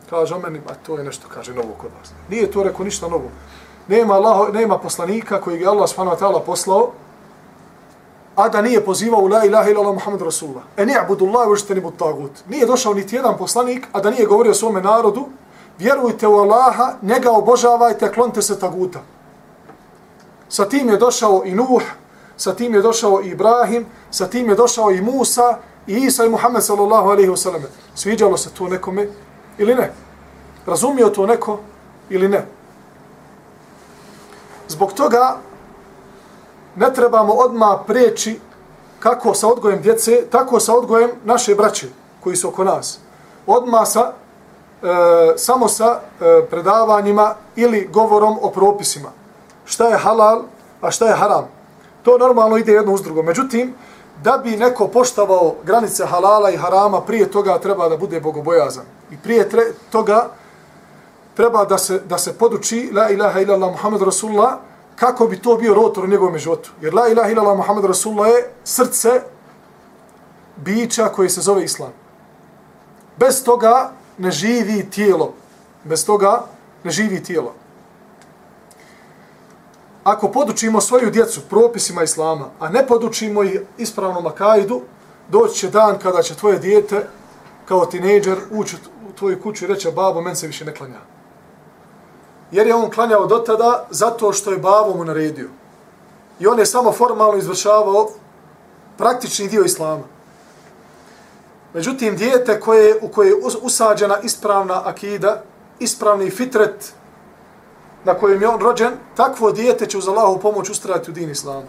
Kaže 0.09 0.35
o 0.35 0.39
meni, 0.39 0.61
a 0.69 0.73
to 0.85 0.97
je 0.97 1.03
nešto, 1.03 1.27
kaže, 1.33 1.53
novo 1.53 1.73
kod 1.81 1.91
vas. 1.99 2.11
Nije 2.29 2.51
to 2.51 2.63
rekao 2.63 2.85
ništa 2.85 3.07
novo 3.07 3.29
nema, 3.87 4.13
Allah, 4.13 4.53
nema 4.53 4.77
poslanika 4.77 5.41
koji 5.41 5.61
je 5.61 5.67
Allah 5.67 5.89
subhanahu 5.89 6.17
wa 6.17 6.19
ta'ala 6.19 6.39
poslao, 6.45 6.91
a 8.35 8.49
da 8.49 8.61
nije 8.61 8.85
pozivao 8.85 9.21
u 9.21 9.27
la 9.27 9.45
ilaha 9.45 9.69
illallah 9.69 9.93
Muhammed 9.93 10.21
Rasulullah. 10.21 10.63
E 10.77 10.85
nije 10.85 10.99
abudullah 10.99 11.47
uđete 11.47 11.75
ni 11.75 11.81
tagut. 11.97 12.31
Nije 12.49 12.65
došao 12.65 12.93
niti 12.93 13.15
jedan 13.15 13.37
poslanik, 13.37 13.87
a 13.91 14.01
da 14.01 14.09
nije 14.09 14.25
govorio 14.25 14.53
svome 14.53 14.81
narodu, 14.81 15.27
vjerujte 15.79 16.27
u 16.27 16.35
Allaha, 16.35 16.93
njega 17.01 17.31
obožavajte, 17.31 18.11
klonte 18.11 18.41
se 18.41 18.59
taguta. 18.59 18.99
Sa 20.49 20.69
tim 20.69 20.89
je 20.89 20.97
došao 20.97 21.41
i 21.45 21.55
Nuh, 21.55 21.81
sa 22.37 22.55
tim 22.55 22.73
je 22.73 22.81
došao 22.81 23.21
i 23.23 23.29
Ibrahim, 23.29 23.85
sa 24.11 24.27
tim 24.27 24.49
je 24.49 24.55
došao 24.55 24.91
i 24.91 25.01
Musa, 25.01 25.57
i 25.87 25.93
Isa 25.93 26.25
i 26.25 26.29
Muhammed 26.29 26.63
sallallahu 26.63 27.09
alaihi 27.09 27.29
wa 27.29 27.37
sallam. 27.37 27.61
Sviđalo 27.95 28.37
se 28.37 28.49
to 28.49 28.67
nekome 28.67 29.07
ili 29.57 29.75
ne? 29.75 29.93
Razumio 30.65 31.09
to 31.09 31.25
neko 31.25 31.59
ili 32.09 32.27
ne? 32.27 32.45
Zbog 34.67 34.93
toga 34.93 35.37
ne 36.75 36.93
trebamo 36.93 37.33
odma 37.33 37.83
preći 37.87 38.39
kako 38.99 39.33
sa 39.33 39.47
odgojem 39.47 39.81
djece, 39.81 40.25
tako 40.31 40.59
sa 40.59 40.73
odgojem 40.73 41.11
naše 41.23 41.55
braće 41.55 41.87
koji 42.23 42.35
su 42.35 42.47
oko 42.47 42.63
nas. 42.63 42.99
Odma 43.47 43.85
sa, 43.85 44.13
e, 44.83 45.33
samo 45.37 45.67
sa 45.67 45.99
e, 45.99 46.45
predavanjima 46.49 47.35
ili 47.55 47.89
govorom 47.93 48.37
o 48.41 48.49
propisima. 48.49 49.09
Šta 49.65 49.87
je 49.87 49.97
halal, 49.97 50.43
a 50.81 50.91
šta 50.91 51.07
je 51.07 51.15
haram. 51.15 51.47
To 52.03 52.17
normalno 52.17 52.57
ide 52.57 52.71
jedno 52.71 52.93
uz 52.93 53.01
drugo. 53.01 53.23
Međutim, 53.23 53.73
da 54.23 54.37
bi 54.37 54.57
neko 54.57 54.87
poštavao 54.87 55.55
granice 55.63 56.05
halala 56.05 56.49
i 56.49 56.57
harama, 56.57 57.01
prije 57.01 57.31
toga 57.31 57.59
treba 57.59 57.89
da 57.89 57.97
bude 57.97 58.19
bogobojazan. 58.19 58.85
I 59.11 59.17
prije 59.17 59.49
tre, 59.49 59.61
toga 59.91 60.29
treba 61.33 61.65
da 61.65 61.77
se, 61.77 61.99
da 61.99 62.17
se 62.17 62.37
poduči 62.37 62.91
la 62.93 63.09
ilaha 63.09 63.39
illallah 63.39 63.71
Muhammed 63.71 64.01
Rasulullah 64.01 64.53
kako 64.95 65.27
bi 65.27 65.41
to 65.41 65.55
bio 65.55 65.73
rotor 65.73 66.03
u 66.03 66.07
njegovom 66.07 66.37
životu. 66.37 66.71
Jer 66.81 66.93
la 66.93 67.07
ilaha 67.07 67.29
illallah 67.29 67.57
Muhammed 67.57 67.85
Rasulullah 67.85 68.29
je 68.29 68.49
srce 68.63 69.21
bića 70.55 71.09
koje 71.09 71.29
se 71.29 71.41
zove 71.41 71.63
Islam. 71.63 71.91
Bez 73.17 73.43
toga 73.43 73.91
ne 74.17 74.31
živi 74.31 74.89
tijelo. 74.89 75.33
Bez 75.83 76.05
toga 76.05 76.43
ne 76.83 76.91
živi 76.91 77.23
tijelo. 77.23 77.53
Ako 80.05 80.31
podučimo 80.31 80.81
svoju 80.81 81.11
djecu 81.11 81.41
propisima 81.49 82.03
Islama, 82.03 82.49
a 82.59 82.69
ne 82.69 82.87
podučimo 82.87 83.43
ih 83.43 83.59
ispravnom 83.77 84.27
akajdu, 84.27 84.81
doći 85.29 85.59
će 85.59 85.69
dan 85.69 85.99
kada 85.99 86.21
će 86.21 86.35
tvoje 86.35 86.59
dijete 86.59 87.07
kao 87.65 87.85
tinejdžer 87.85 88.37
ući 88.51 88.75
u 89.09 89.11
tvoju 89.11 89.41
kuću 89.41 89.65
i 89.65 89.67
reći, 89.67 89.91
babo, 89.95 90.21
men 90.21 90.35
se 90.35 90.47
više 90.47 90.65
ne 90.65 90.73
klanja 90.73 91.15
jer 92.51 92.67
je 92.67 92.75
on 92.75 92.91
klanjao 92.91 93.25
do 93.25 93.37
tada 93.37 93.87
zato 93.89 94.33
što 94.33 94.51
je 94.51 94.57
babo 94.57 94.93
mu 94.97 95.05
naredio. 95.05 95.49
I 96.39 96.47
on 96.47 96.59
je 96.59 96.65
samo 96.65 96.91
formalno 96.91 97.37
izvršavao 97.37 98.09
praktični 98.97 99.47
dio 99.47 99.63
islama. 99.63 100.03
Međutim, 101.73 102.15
dijete 102.15 102.59
koje, 102.59 102.99
u 103.01 103.07
koje 103.07 103.27
je 103.27 103.35
usađena 103.61 104.19
ispravna 104.23 104.81
akida, 104.85 105.41
ispravni 105.79 106.29
fitret 106.29 106.93
na 108.05 108.13
kojem 108.13 108.41
je 108.41 108.47
on 108.47 108.59
rođen, 108.59 108.93
takvo 109.15 109.51
dijete 109.51 109.85
će 109.85 109.97
uz 109.97 110.07
Allahu 110.07 110.39
pomoć 110.39 110.69
ustrajati 110.69 111.11
u 111.11 111.13
din 111.13 111.29
islama. 111.29 111.67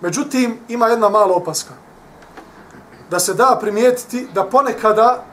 Međutim, 0.00 0.58
ima 0.68 0.86
jedna 0.86 1.08
mala 1.08 1.34
opaska. 1.34 1.74
Da 3.10 3.18
se 3.18 3.34
da 3.34 3.58
primijetiti 3.60 4.28
da 4.34 4.44
ponekada 4.44 5.24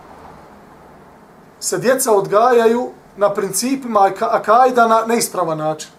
se 1.59 1.77
djeca 1.77 2.11
odgajaju 2.11 2.89
na 3.17 3.33
principima 3.33 4.11
akajda 4.19 4.87
na 4.87 5.05
neispravan 5.07 5.57
način. 5.57 5.89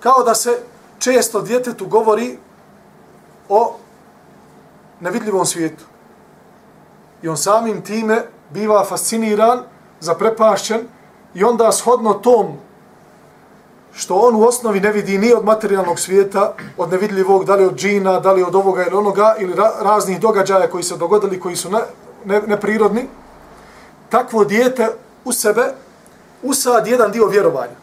Kao 0.00 0.22
da 0.22 0.34
se 0.34 0.58
često 0.98 1.40
djetetu 1.40 1.86
govori 1.86 2.38
o 3.48 3.76
nevidljivom 5.00 5.46
svijetu. 5.46 5.84
I 7.22 7.28
on 7.28 7.36
samim 7.36 7.82
time 7.82 8.22
biva 8.50 8.84
fasciniran, 8.84 9.62
zaprepašćen 10.00 10.80
i 11.34 11.44
onda 11.44 11.72
shodno 11.72 12.14
tom 12.14 12.56
što 13.94 14.14
on 14.14 14.34
u 14.34 14.42
osnovi 14.42 14.80
ne 14.80 14.92
vidi 14.92 15.18
ni 15.18 15.32
od 15.32 15.44
materijalnog 15.44 15.98
svijeta, 15.98 16.54
od 16.76 16.90
nevidljivog, 16.90 17.44
da 17.44 17.54
li 17.54 17.64
od 17.64 17.74
džina, 17.76 18.20
da 18.20 18.32
li 18.32 18.42
od 18.42 18.54
ovoga 18.54 18.86
ili 18.86 18.96
onoga, 18.96 19.34
ili 19.38 19.54
ra 19.54 19.72
raznih 19.80 20.20
događaja 20.20 20.70
koji 20.70 20.84
se 20.84 20.96
dogodili, 20.96 21.40
koji 21.40 21.56
su 21.56 21.70
ne, 21.70 21.78
ne, 22.24 22.40
neprirodni, 22.46 23.08
takvo 24.08 24.44
dijete 24.44 24.88
u 25.24 25.32
sebe 25.32 25.74
usad 26.42 26.86
jedan 26.86 27.12
dio 27.12 27.26
vjerovanja. 27.26 27.82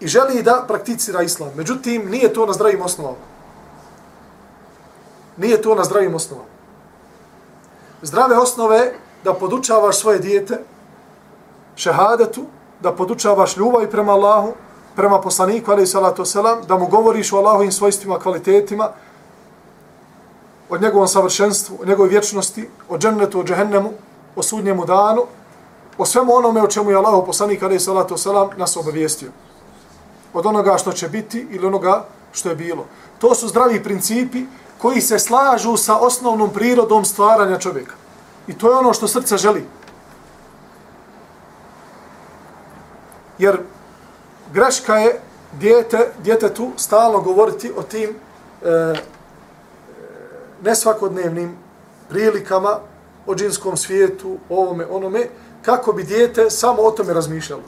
I 0.00 0.06
želi 0.06 0.42
da 0.42 0.64
prakticira 0.68 1.22
islam. 1.22 1.50
Međutim, 1.56 2.10
nije 2.10 2.32
to 2.32 2.46
na 2.46 2.52
zdravim 2.52 2.82
osnovama. 2.82 3.16
Nije 5.36 5.62
to 5.62 5.74
na 5.74 5.84
zdravim 5.84 6.14
osnovama. 6.14 6.57
Zdrave 8.02 8.36
osnove 8.36 8.92
da 9.24 9.34
podučavaš 9.34 9.98
svoje 9.98 10.18
dijete 10.18 10.58
šehadetu, 11.76 12.44
da 12.80 12.92
podučavaš 12.92 13.56
ljubav 13.56 13.86
prema 13.90 14.12
Allahu, 14.12 14.52
prema 14.96 15.20
poslaniku, 15.20 15.70
ali 15.70 15.86
salatu 15.86 16.24
selam, 16.24 16.62
da 16.68 16.78
mu 16.78 16.86
govoriš 16.86 17.32
o 17.32 17.36
Allahovim 17.36 17.72
svojstvima, 17.72 18.18
kvalitetima, 18.18 18.90
o 20.70 20.78
njegovom 20.78 21.08
savršenstvu, 21.08 21.78
o 21.82 21.84
njegovoj 21.84 22.08
vječnosti, 22.08 22.68
o 22.88 22.98
džennetu, 22.98 23.40
o 23.40 23.44
džehennemu, 23.44 23.92
o 24.36 24.42
sudnjemu 24.42 24.84
danu, 24.84 25.22
o 25.98 26.04
svemu 26.04 26.34
onome 26.34 26.62
o 26.62 26.66
čemu 26.66 26.90
je 26.90 26.96
Allah 26.96 27.22
poslanik, 27.26 27.62
ali 27.62 27.80
salatu 27.80 28.16
selam, 28.16 28.48
nas 28.56 28.76
obavijestio. 28.76 29.30
Od 30.34 30.46
onoga 30.46 30.78
što 30.78 30.92
će 30.92 31.08
biti 31.08 31.46
ili 31.50 31.66
onoga 31.66 32.04
što 32.32 32.48
je 32.48 32.54
bilo. 32.54 32.84
To 33.18 33.34
su 33.34 33.48
zdravi 33.48 33.82
principi 33.82 34.44
koji 34.78 35.00
se 35.00 35.18
slažu 35.18 35.76
sa 35.76 35.96
osnovnom 35.96 36.52
prirodom 36.52 37.04
stvaranja 37.04 37.58
čovjeka. 37.58 37.94
I 38.46 38.58
to 38.58 38.70
je 38.70 38.76
ono 38.76 38.92
što 38.92 39.08
srce 39.08 39.36
želi. 39.36 39.64
Jer 43.38 43.60
greška 44.52 44.94
je 44.94 45.20
dijete, 45.52 46.12
djetetu 46.22 46.70
stalno 46.76 47.20
govoriti 47.20 47.72
o 47.76 47.82
tim 47.82 48.10
e, 48.10 48.94
nesvakodnevnim 50.62 51.56
prilikama, 52.08 52.78
o 53.26 53.34
džinskom 53.34 53.76
svijetu, 53.76 54.36
o 54.48 54.62
ovome, 54.62 54.86
onome, 54.90 55.26
kako 55.62 55.92
bi 55.92 56.02
dijete 56.02 56.50
samo 56.50 56.82
o 56.82 56.90
tome 56.90 57.12
razmišljalo. 57.12 57.62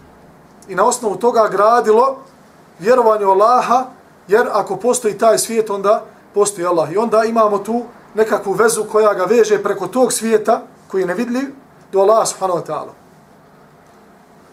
I 0.69 0.75
na 0.75 0.85
osnovu 0.85 1.17
toga 1.17 1.49
gradilo 1.51 2.19
vjerovanje 2.79 3.25
Allaha, 3.25 3.87
jer 4.29 4.49
ako 4.53 4.77
postoji 4.77 5.19
taj 5.19 5.39
svijet, 5.39 5.71
onda 5.71 6.05
postoji 6.35 6.67
Allah. 6.67 6.93
I 6.93 6.97
onda 6.97 7.25
imamo 7.25 7.59
tu 7.59 7.85
nekakvu 8.15 8.53
vezu 8.53 8.85
koja 8.85 9.15
ga 9.15 9.25
veže 9.25 9.63
preko 9.63 9.87
tog 9.87 10.13
svijeta, 10.13 10.63
koji 10.89 11.03
je 11.03 11.07
nevidljiv, 11.07 11.49
do 11.93 12.01
Allaha 12.01 12.27
subhanahu 12.27 12.59
wa 12.59 12.67
ta'ala 12.67 13.01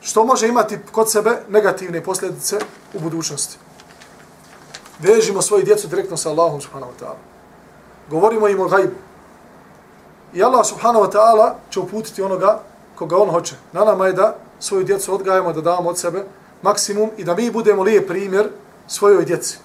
što 0.02 0.24
može 0.24 0.48
imati 0.48 0.78
kod 0.92 1.12
sebe 1.12 1.38
negativne 1.50 2.04
posljedice 2.04 2.60
u 2.94 3.00
budućnosti. 3.00 3.58
Vežimo 5.00 5.42
svoju 5.42 5.64
djecu 5.64 5.88
direktno 5.88 6.18
sa 6.18 6.30
Allahom 6.30 6.62
subhanahu 6.62 6.92
wa 6.92 7.04
ta'ala. 7.04 7.22
Govorimo 8.10 8.48
im 8.48 8.60
o 8.60 8.68
gajbu. 8.68 8.96
I 10.34 10.44
Allah 10.44 10.66
subhanahu 10.66 11.06
wa 11.06 11.12
ta'ala 11.12 11.54
će 11.70 11.80
uputiti 11.80 12.22
onoga 12.22 12.60
koga 12.96 13.18
on 13.18 13.30
hoće. 13.30 13.56
Na 13.72 13.86
nama 13.86 14.08
je 14.08 14.14
da 14.14 14.36
svoju 14.60 14.84
djecu 14.84 15.14
odgajamo, 15.14 15.54
da 15.54 15.62
damo 15.62 15.90
od 15.90 15.98
sebe 15.98 16.24
maksimum 16.62 17.10
i 17.18 17.24
da 17.24 17.36
mi 17.36 17.52
budemo 17.52 17.84
lijep 17.84 18.08
primjer 18.08 18.50
svojoj 18.88 19.26
djeci. 19.26 19.58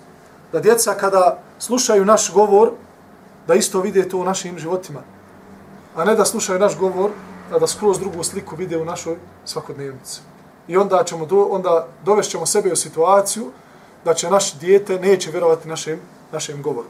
Da 0.53 0.61
djeca 0.61 0.95
kada 0.95 1.39
slušaju 1.59 2.05
naš 2.05 2.33
govor, 2.33 2.71
da 3.47 3.55
isto 3.55 3.81
vide 3.81 4.09
to 4.09 4.19
u 4.19 4.25
našim 4.25 4.59
životima. 4.59 5.01
A 5.97 6.05
ne 6.05 6.15
da 6.15 6.25
slušaju 6.25 6.59
naš 6.59 6.79
govor, 6.79 7.11
da 7.51 7.59
da 7.59 7.67
skroz 7.67 7.99
drugu 7.99 8.25
sliku 8.25 8.57
vide 8.57 8.79
u 8.79 8.85
našoj 8.85 9.17
svakodnevnici. 9.45 10.21
I 10.69 10.77
onda 10.77 11.05
ćemo 11.05 11.27
do, 11.27 11.49
onda 11.51 11.87
dovešćemo 12.05 12.47
sebe 12.47 12.73
u 12.73 12.77
situaciju 12.77 13.51
da 14.05 14.15
će 14.15 14.31
naš 14.31 14.55
dijete 14.55 14.99
neće 14.99 15.31
vjerovati 15.31 15.69
našem, 15.69 16.01
našem 16.33 16.63
govoru. 16.63 16.89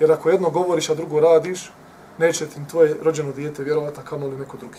Jer 0.00 0.12
ako 0.12 0.30
jedno 0.30 0.50
govoriš, 0.50 0.90
a 0.90 0.94
drugo 0.94 1.20
radiš, 1.20 1.72
neće 2.18 2.46
ti 2.46 2.60
tvoje 2.70 2.96
rođeno 3.02 3.32
dijete 3.32 3.62
vjerovati, 3.62 4.00
a 4.00 4.04
kamoli 4.04 4.36
neko 4.36 4.56
drugi. 4.56 4.78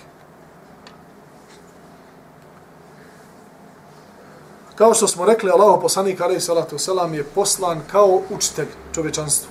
Kao 4.75 4.93
što 4.93 5.07
smo 5.07 5.25
rekli, 5.25 5.51
Allahov 5.51 5.81
poslanik 5.81 6.21
alaih 6.21 6.43
salatu 6.43 6.77
selam 6.77 7.13
je 7.13 7.23
poslan 7.23 7.81
kao 7.91 8.21
učitelj 8.29 8.67
čovječanstvu. 8.93 9.49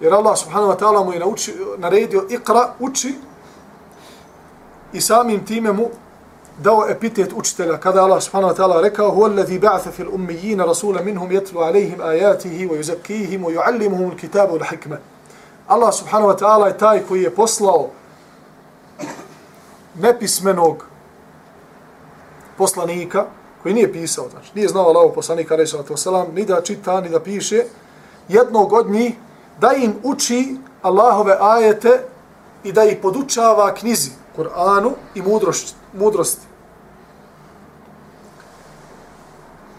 Jer 0.00 0.14
Allah 0.14 0.38
subhanahu 0.38 0.72
wa 0.72 0.78
ta'ala 0.78 1.04
mu 1.04 1.12
je 1.12 1.18
nauči, 1.18 1.54
naredio 1.78 2.26
ikra, 2.28 2.74
uči, 2.78 3.14
i 4.92 5.00
samim 5.00 5.46
time 5.46 5.72
mu 5.72 5.88
dao 6.58 6.86
epitet 6.88 7.32
učitelja 7.32 7.76
kada 7.76 8.02
Allah 8.02 8.22
subhanahu 8.22 8.54
wa 8.54 8.56
ta'ala 8.56 8.82
rekao 8.82 9.10
huwa 9.10 9.30
alladhi 9.30 9.58
ba'atha 9.58 9.90
fil 9.90 10.08
ummiyina 10.12 10.66
rasulan 10.66 11.04
minhum 11.04 11.30
yatlu 11.30 11.60
alayhim 11.60 12.00
ayatihi 12.00 12.66
wa 12.66 12.76
yuzakkihim 12.76 13.44
wa 13.44 13.52
yuallimuhum 13.52 14.10
alkitaba 14.10 14.52
wal 14.52 14.64
hikma 14.70 14.98
Allah 15.68 15.92
subhanahu 15.92 16.28
wa 16.28 16.36
ta'ala 16.36 16.66
je 16.66 16.78
taj 16.78 17.02
koji 17.08 17.22
je 17.22 17.34
poslao 17.34 17.90
nepismenog 19.94 20.86
poslanika 22.58 23.26
koji 23.62 23.74
nije 23.74 23.92
pisao, 23.92 24.28
znači 24.30 24.50
nije 24.54 24.68
znao 24.68 24.86
Allahov 24.86 25.12
poslanika 25.12 25.54
alejhi 25.54 25.70
salatu 25.70 25.92
vesselam 25.92 26.26
ni 26.34 26.44
da 26.44 26.60
čita 26.60 27.00
ni 27.00 27.08
da 27.08 27.20
piše 27.20 27.64
jednog 28.28 28.72
od 28.72 28.90
njih 28.90 29.14
da 29.60 29.72
im 29.72 29.94
uči 30.02 30.56
Allahove 30.82 31.36
ajete 31.40 32.04
i 32.64 32.72
da 32.72 32.84
ih 32.84 32.98
podučava 33.02 33.74
knjizi 33.74 34.10
Kur'anu 34.36 34.92
i 35.14 35.22
mudrosti, 35.22 35.74
mudrosti. 35.92 36.46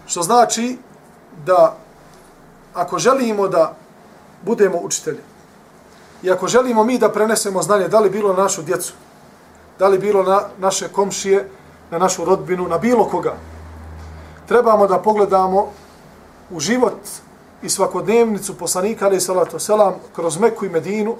Što 0.05 0.21
znači 0.21 0.77
da 1.45 1.77
ako 2.73 2.99
želimo 2.99 3.47
da 3.47 3.75
budemo 4.41 4.77
učitelji 4.77 5.19
i 6.23 6.31
ako 6.31 6.47
želimo 6.47 6.83
mi 6.83 6.97
da 6.97 7.11
prenesemo 7.11 7.61
znanje, 7.61 7.87
da 7.87 7.99
li 7.99 8.09
bilo 8.09 8.33
na 8.33 8.43
našu 8.43 8.61
djecu, 8.61 8.93
da 9.79 9.87
li 9.87 9.99
bilo 9.99 10.23
na 10.23 10.41
naše 10.59 10.87
komšije, 10.87 11.49
na 11.91 11.97
našu 11.97 12.25
rodbinu, 12.25 12.67
na 12.67 12.77
bilo 12.77 13.05
koga, 13.05 13.33
trebamo 14.47 14.87
da 14.87 14.99
pogledamo 14.99 15.67
u 16.49 16.59
život 16.59 16.99
i 17.61 17.69
svakodnevnicu 17.69 18.57
poslanika, 18.57 19.05
ali 19.05 19.21
salatu 19.21 19.59
selam, 19.59 19.93
kroz 20.15 20.39
Meku 20.39 20.65
i 20.65 20.69
Medinu, 20.69 21.15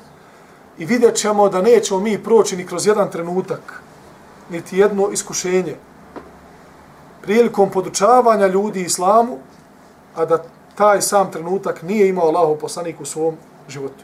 i 0.77 0.85
vidjet 0.85 1.15
ćemo 1.15 1.49
da 1.49 1.61
nećemo 1.61 1.99
mi 1.99 2.23
proći 2.23 2.57
ni 2.57 2.65
kroz 2.65 2.87
jedan 2.87 3.11
trenutak, 3.11 3.83
niti 4.49 4.77
jedno 4.77 5.09
iskušenje, 5.09 5.75
prilikom 7.21 7.69
podučavanja 7.69 8.47
ljudi 8.47 8.81
islamu, 8.81 9.37
a 10.15 10.25
da 10.25 10.43
taj 10.75 11.01
sam 11.01 11.31
trenutak 11.31 11.81
nije 11.81 12.09
imao 12.09 12.27
Allahov 12.27 12.55
poslanik 12.55 13.01
u 13.01 13.05
svom 13.05 13.35
životu. 13.69 14.03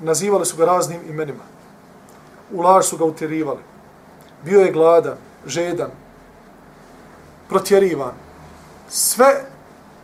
Nazivali 0.00 0.46
su 0.46 0.56
ga 0.56 0.64
raznim 0.64 1.00
imenima. 1.08 1.44
U 2.52 2.60
laž 2.60 2.84
su 2.84 2.96
ga 2.96 3.04
utjerivali. 3.04 3.60
Bio 4.44 4.60
je 4.60 4.72
gladan, 4.72 5.16
žedan, 5.46 5.90
protjerivan. 7.50 8.12
Sve 8.88 9.44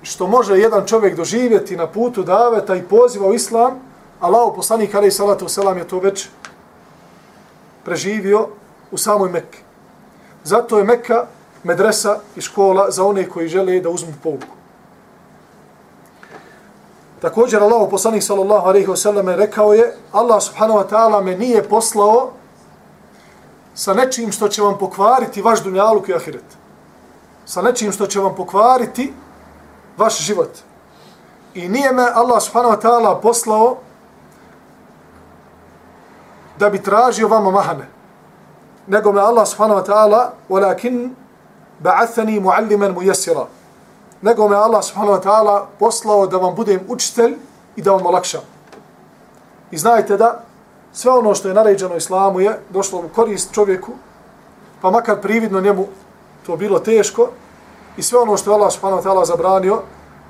što 0.03 0.27
može 0.27 0.59
jedan 0.59 0.87
čovjek 0.87 1.17
doživjeti 1.17 1.77
na 1.77 1.87
putu 1.87 2.23
daveta 2.23 2.77
i 2.77 2.83
poziva 2.83 3.27
u 3.27 3.35
islam, 3.35 3.81
Allaho 4.21 4.55
poslanik 4.55 4.95
alaih 4.95 5.15
salatu 5.15 5.49
selam 5.49 5.79
je 5.79 5.89
to 5.89 5.99
već 5.99 6.29
preživio 7.85 8.49
u 8.91 8.99
samoj 8.99 9.31
Mekke. 9.31 9.59
Zato 10.45 10.79
je 10.79 10.85
Mekka 10.85 11.27
medresa 11.65 12.19
i 12.37 12.41
škola 12.41 12.91
za 12.91 13.05
one 13.05 13.29
koji 13.29 13.49
žele 13.49 13.81
da 13.81 13.91
uzmu 13.91 14.15
pouku. 14.23 14.57
Također 17.21 17.63
Allah 17.63 17.89
poslanik 17.91 18.23
sallallahu 18.23 18.69
alejhi 18.69 18.87
ve 18.87 18.97
selleme 18.97 19.37
rekao 19.37 19.73
je 19.73 19.95
Allah 20.13 20.43
subhanahu 20.43 20.79
wa 20.79 20.89
ta'ala 20.89 21.25
me 21.25 21.37
nije 21.37 21.63
poslao 21.63 22.33
sa 23.75 23.95
nečim 23.95 24.33
što 24.33 24.49
će 24.49 24.63
vam 24.63 24.79
pokvariti 24.79 25.43
vaš 25.43 25.63
dunjaluk 25.63 26.09
i 26.09 26.15
ahiret. 26.15 26.66
Sa 27.47 27.63
nečim 27.63 27.93
što 27.93 28.07
će 28.07 28.21
vam 28.21 28.35
pokvariti 28.35 29.13
vaš 29.97 30.21
život. 30.21 30.51
I 31.55 31.69
nije 31.69 31.93
me 31.93 32.03
Allah 32.15 32.43
subhanahu 32.43 32.75
wa 32.75 32.83
ta'ala 32.83 33.21
poslao 33.21 33.77
da 36.59 36.71
bi 36.71 36.83
tražio 36.83 37.29
vama 37.29 37.51
mahane. 37.51 37.89
Nego 38.87 39.13
me 39.13 39.21
Allah 39.21 39.49
subhanahu 39.49 39.81
wa 39.81 39.87
ta'ala 39.87 40.31
walakin 40.49 41.11
ba'athani 41.83 42.41
mualliman 42.41 42.95
muyassira. 42.95 43.47
Nego 44.23 44.49
me 44.49 44.57
Allah 44.57 44.85
subhanahu 44.85 45.19
wa 45.19 45.23
ta'ala 45.23 45.67
poslao 45.79 46.27
da 46.27 46.37
vam 46.37 46.55
budem 46.55 46.81
učitelj 46.89 47.37
i 47.77 47.83
da 47.83 47.93
vam 47.93 48.07
olakšam. 48.07 48.41
I 49.71 49.79
znajte 49.79 50.17
da 50.17 50.43
sve 50.93 51.13
ono 51.13 51.35
što 51.35 51.49
je 51.49 51.55
naređeno 51.55 51.97
islamu 51.97 52.41
je 52.41 52.61
došlo 52.71 52.99
u 52.99 53.09
korist 53.15 53.55
čovjeku, 53.55 53.93
pa 54.81 54.91
makar 54.91 55.21
prividno 55.21 55.61
njemu 55.61 55.87
to 56.47 56.57
bilo 56.57 56.79
teško, 56.79 57.29
i 57.97 58.03
sve 58.03 58.19
ono 58.19 58.37
što 58.37 58.51
je 58.51 58.55
Allah 58.55 58.73
subhanahu 58.73 59.03
wa 59.03 59.07
ta'ala 59.07 59.25
zabranio, 59.27 59.83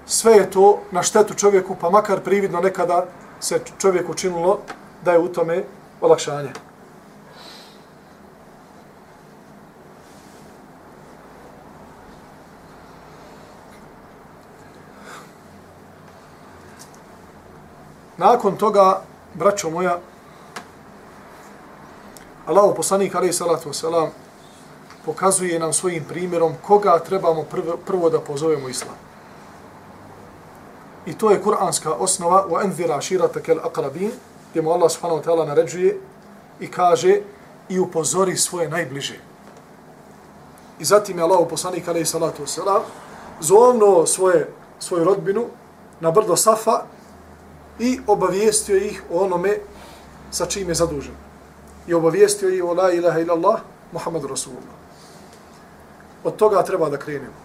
sve 0.07 0.33
je 0.33 0.50
to 0.50 0.79
na 0.90 1.02
štetu 1.02 1.35
čovjeku, 1.35 1.76
pa 1.81 1.90
makar 1.90 2.20
prividno 2.20 2.61
nekada 2.61 3.07
se 3.40 3.61
čovjeku 3.79 4.14
činilo 4.14 4.59
da 5.05 5.12
je 5.12 5.18
u 5.18 5.29
tome 5.29 5.64
olakšanje. 6.00 6.50
Nakon 18.16 18.57
toga, 18.57 19.02
braćo 19.35 19.70
moja, 19.70 19.98
Allahu 22.46 22.74
poslanik 22.74 23.14
alejhi 23.14 23.33
salatu 23.33 23.68
vesselam 23.68 24.11
pokazuje 25.07 25.59
nam 25.59 25.73
svojim 25.73 26.05
primjerom 26.05 26.55
koga 26.62 26.99
trebamo 26.99 27.42
prvo, 27.42 27.77
prvo 27.87 28.11
da 28.11 28.21
pozovemo 28.21 28.69
islam. 28.69 28.95
I 31.07 31.14
to 31.14 31.31
je 31.31 31.42
kuranska 31.42 31.92
osnova 31.92 32.47
wa 32.51 32.64
anzira 32.64 33.01
shirataka 33.03 33.53
aqrabin, 33.53 34.11
gdje 34.51 34.62
mu 34.62 34.71
Allah 34.71 34.90
subhanahu 34.90 35.23
wa 35.23 35.25
ta'ala 35.25 35.47
naređuje 35.47 36.01
i 36.61 36.71
kaže 36.71 37.21
i 37.69 37.79
upozori 37.79 38.37
svoje 38.37 38.69
najbliže. 38.69 39.19
I 40.79 40.85
zatim 40.85 41.19
je 41.19 41.25
Allah 41.25 41.47
poslanik 41.51 41.88
alejhi 41.88 42.07
salatu 42.07 42.42
vesselam 42.42 42.83
zovno 43.40 44.07
svoje 44.07 44.51
svoju 44.79 45.05
rodbinu 45.05 45.47
na 46.01 46.11
brdo 46.11 46.37
Safa 46.37 46.83
i 47.79 48.01
obavijestio 48.07 48.77
ih 48.77 49.03
o 49.12 49.25
onome 49.25 49.59
sa 50.31 50.47
čim 50.47 50.69
je 50.69 50.75
zadužen. 50.75 51.14
I 51.87 51.95
obavijestio 51.95 52.49
ih 52.49 52.64
o 52.64 52.75
la 52.75 52.92
ilaha 52.92 53.21
illallah 53.21 53.61
Muhammad 53.92 54.25
Rasulullah. 54.25 54.86
Od 56.27 56.37
toga 56.37 56.62
treba 56.62 56.89
da 56.91 56.99
krenemo. 56.99 57.39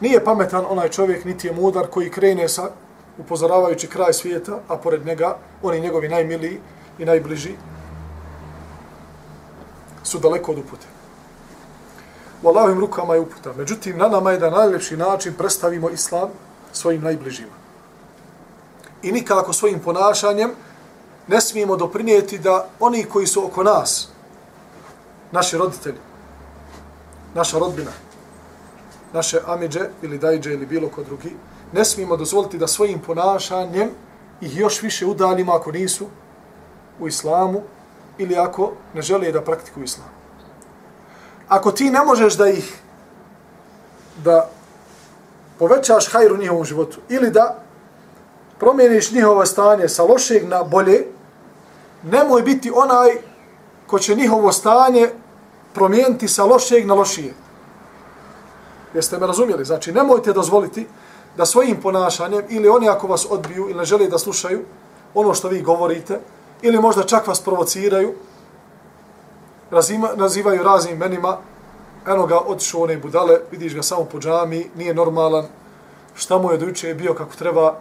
Nije 0.00 0.24
pametan 0.24 0.64
onaj 0.68 0.88
čovjek, 0.88 1.24
niti 1.24 1.46
je 1.46 1.52
mudar 1.52 1.86
koji 1.90 2.10
krene 2.10 2.48
sa 2.48 2.70
upozoravajući 3.18 3.88
kraj 3.88 4.12
svijeta, 4.12 4.58
a 4.68 4.76
pored 4.76 5.06
njega 5.06 5.36
oni 5.62 5.80
njegovi 5.80 6.08
najmiliji 6.08 6.60
i 6.98 7.04
najbliži 7.04 7.54
su 10.02 10.18
daleko 10.18 10.52
od 10.52 10.58
upute. 10.58 10.86
U 12.42 12.48
Allahovim 12.48 12.80
rukama 12.80 13.14
je 13.14 13.20
uputa. 13.20 13.52
Međutim, 13.56 13.98
na 13.98 14.08
nama 14.08 14.30
je 14.30 14.38
da 14.38 14.50
na 14.50 14.56
najljepši 14.56 14.96
način 14.96 15.34
predstavimo 15.34 15.90
islam 15.90 16.30
svojim 16.72 17.02
najbližima 17.02 17.64
i 19.04 19.12
nikako 19.12 19.52
svojim 19.52 19.80
ponašanjem 19.80 20.50
ne 21.28 21.40
smijemo 21.40 21.76
doprinijeti 21.76 22.38
da 22.38 22.68
oni 22.80 23.04
koji 23.04 23.26
su 23.26 23.46
oko 23.46 23.62
nas, 23.62 24.08
naši 25.32 25.58
roditelji, 25.58 25.98
naša 27.34 27.58
rodbina, 27.58 27.90
naše 29.14 29.38
amidže 29.46 29.88
ili 30.02 30.18
dajđe 30.18 30.52
ili 30.52 30.66
bilo 30.66 30.88
ko 30.88 31.02
drugi, 31.02 31.36
ne 31.72 31.84
smijemo 31.84 32.16
dozvoliti 32.16 32.58
da 32.58 32.66
svojim 32.66 32.98
ponašanjem 32.98 33.90
ih 34.40 34.56
još 34.56 34.82
više 34.82 35.06
udaljimo 35.06 35.52
ako 35.52 35.72
nisu 35.72 36.06
u 37.00 37.08
islamu 37.08 37.62
ili 38.18 38.36
ako 38.36 38.72
ne 38.94 39.02
žele 39.02 39.32
da 39.32 39.42
praktikuju 39.42 39.84
islam. 39.84 40.10
Ako 41.48 41.72
ti 41.72 41.90
ne 41.90 42.04
možeš 42.04 42.34
da 42.34 42.48
ih 42.48 42.74
da 44.24 44.50
povećaš 45.58 46.12
hajr 46.12 46.32
u 46.32 46.36
njihovom 46.36 46.64
životu 46.64 46.98
ili 47.08 47.30
da 47.30 47.58
promijeniš 48.58 49.12
njihovo 49.12 49.46
stanje 49.46 49.88
sa 49.88 50.02
lošeg 50.02 50.48
na 50.48 50.62
bolje, 50.62 51.06
nemoj 52.02 52.42
biti 52.42 52.72
onaj 52.74 53.10
ko 53.86 53.98
će 53.98 54.14
njihovo 54.14 54.52
stanje 54.52 55.10
promijeniti 55.74 56.28
sa 56.28 56.44
lošeg 56.44 56.86
na 56.86 56.94
lošije. 56.94 57.43
Jeste 58.94 59.18
me 59.18 59.26
razumjeli? 59.26 59.64
Znači, 59.64 59.92
nemojte 59.92 60.32
dozvoliti 60.32 60.86
da 61.36 61.46
svojim 61.46 61.80
ponašanjem 61.80 62.42
ili 62.48 62.68
oni 62.68 62.88
ako 62.88 63.06
vas 63.06 63.26
odbiju 63.30 63.68
ili 63.68 63.78
ne 63.78 63.84
žele 63.84 64.08
da 64.08 64.18
slušaju 64.18 64.64
ono 65.14 65.34
što 65.34 65.48
vi 65.48 65.62
govorite 65.62 66.20
ili 66.62 66.80
možda 66.80 67.02
čak 67.02 67.26
vas 67.26 67.40
provociraju, 67.40 68.14
razima, 69.70 70.08
nazivaju 70.16 70.62
raznim 70.62 70.94
imenima, 70.94 71.36
eno 72.06 72.26
ga 72.26 72.38
otišu 72.38 72.82
one 72.82 72.96
budale, 72.96 73.40
vidiš 73.50 73.74
ga 73.74 73.82
samo 73.82 74.04
po 74.04 74.18
džami, 74.18 74.70
nije 74.76 74.94
normalan, 74.94 75.46
šta 76.14 76.38
mu 76.38 76.52
je 76.52 76.58
dojuče 76.58 76.94
bio 76.94 77.14
kako 77.14 77.34
treba, 77.36 77.74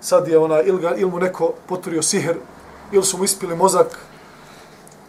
sad 0.00 0.28
je 0.28 0.38
ona, 0.38 0.60
ili, 0.60 0.80
ga, 0.82 0.94
ili 0.94 1.10
mu 1.10 1.18
neko 1.18 1.52
poturio 1.68 2.02
siher, 2.02 2.36
ili 2.92 3.04
su 3.04 3.18
mu 3.18 3.24
ispili 3.24 3.56
mozak, 3.56 3.98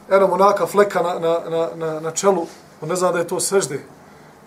eno 0.09 0.27
mu 0.27 0.37
naka 0.37 0.67
fleka 0.67 1.01
na, 1.01 1.19
na, 1.19 1.39
na, 1.49 1.69
na, 1.75 1.99
na 1.99 2.11
čelu, 2.11 2.45
on 2.81 2.89
ne 2.89 2.95
zna 2.95 3.11
da 3.11 3.19
je 3.19 3.27
to 3.27 3.39
svežde. 3.39 3.79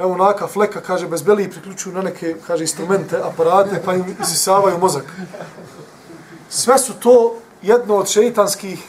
Evo 0.01 0.17
naka 0.17 0.47
fleka, 0.47 0.81
kaže, 0.81 1.09
bez 1.09 1.23
beliji 1.23 1.51
priključuju 1.51 1.95
na 1.95 2.03
neke, 2.03 2.37
kaže, 2.47 2.65
instrumente, 2.65 3.17
aparate, 3.17 3.83
pa 3.85 3.95
im 3.95 4.17
isisavaju 4.23 4.79
mozak. 4.79 5.05
Sve 6.49 6.79
su 6.79 6.95
to 6.95 7.35
jedno 7.63 7.97
od 7.97 8.09
šeitanskih 8.09 8.85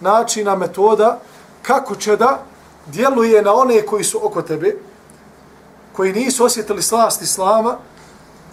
načina, 0.00 0.56
metoda, 0.56 1.20
kako 1.62 1.94
će 1.94 2.16
da 2.16 2.42
djeluje 2.86 3.42
na 3.42 3.54
one 3.54 3.86
koji 3.86 4.04
su 4.04 4.26
oko 4.26 4.42
tebe, 4.42 4.76
koji 5.92 6.12
nisu 6.12 6.44
osjetili 6.44 6.82
slast 6.82 7.22
Islama, 7.22 7.76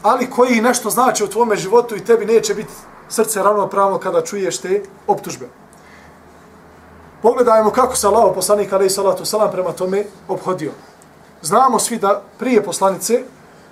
ali 0.03 0.29
koji 0.29 0.61
nešto 0.61 0.89
znači 0.89 1.23
u 1.23 1.27
tvome 1.27 1.55
životu 1.55 1.95
i 1.95 2.05
tebi 2.05 2.25
neće 2.25 2.53
biti 2.53 2.73
srce 3.09 3.43
ravnopravno 3.43 3.97
kada 3.97 4.21
čuješ 4.21 4.57
te 4.57 4.83
optužbe. 5.07 5.49
Pogledajmo 7.21 7.71
kako 7.71 7.95
se 7.95 8.07
Allah 8.07 8.31
poslanik 8.35 8.73
alaih 8.73 8.91
salatu 8.91 9.25
salam 9.25 9.51
prema 9.51 9.71
tome 9.71 10.05
obhodio. 10.27 10.71
Znamo 11.47 11.79
svi 11.79 11.97
da 11.97 12.21
prije 12.39 12.63
poslanice 12.63 13.23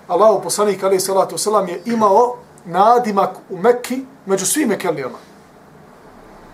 Allahu 0.08 0.44
poslanik 0.44 0.84
alaih 0.84 1.02
salatu 1.02 1.36
wasalam 1.36 1.70
je 1.70 1.82
imao 1.86 2.38
nadimak 2.66 3.38
u 3.50 3.58
Mekki 3.58 4.06
među 4.26 4.46
svim 4.46 4.70
Mekelijama. 4.70 5.18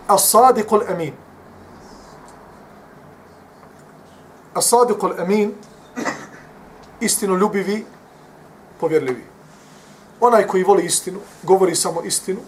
As-sadiqul 0.08 0.92
amin. 0.92 1.14
As-sadiqul 4.54 5.22
amin 5.22 5.54
istinu 7.00 7.38
ljubivi, 7.38 7.86
povjerljivi 8.80 9.32
onaj 10.22 10.48
koji 10.48 10.64
voli 10.64 10.86
istinu, 10.86 11.20
govori 11.44 11.76
samo 11.76 12.02
istinu, 12.02 12.40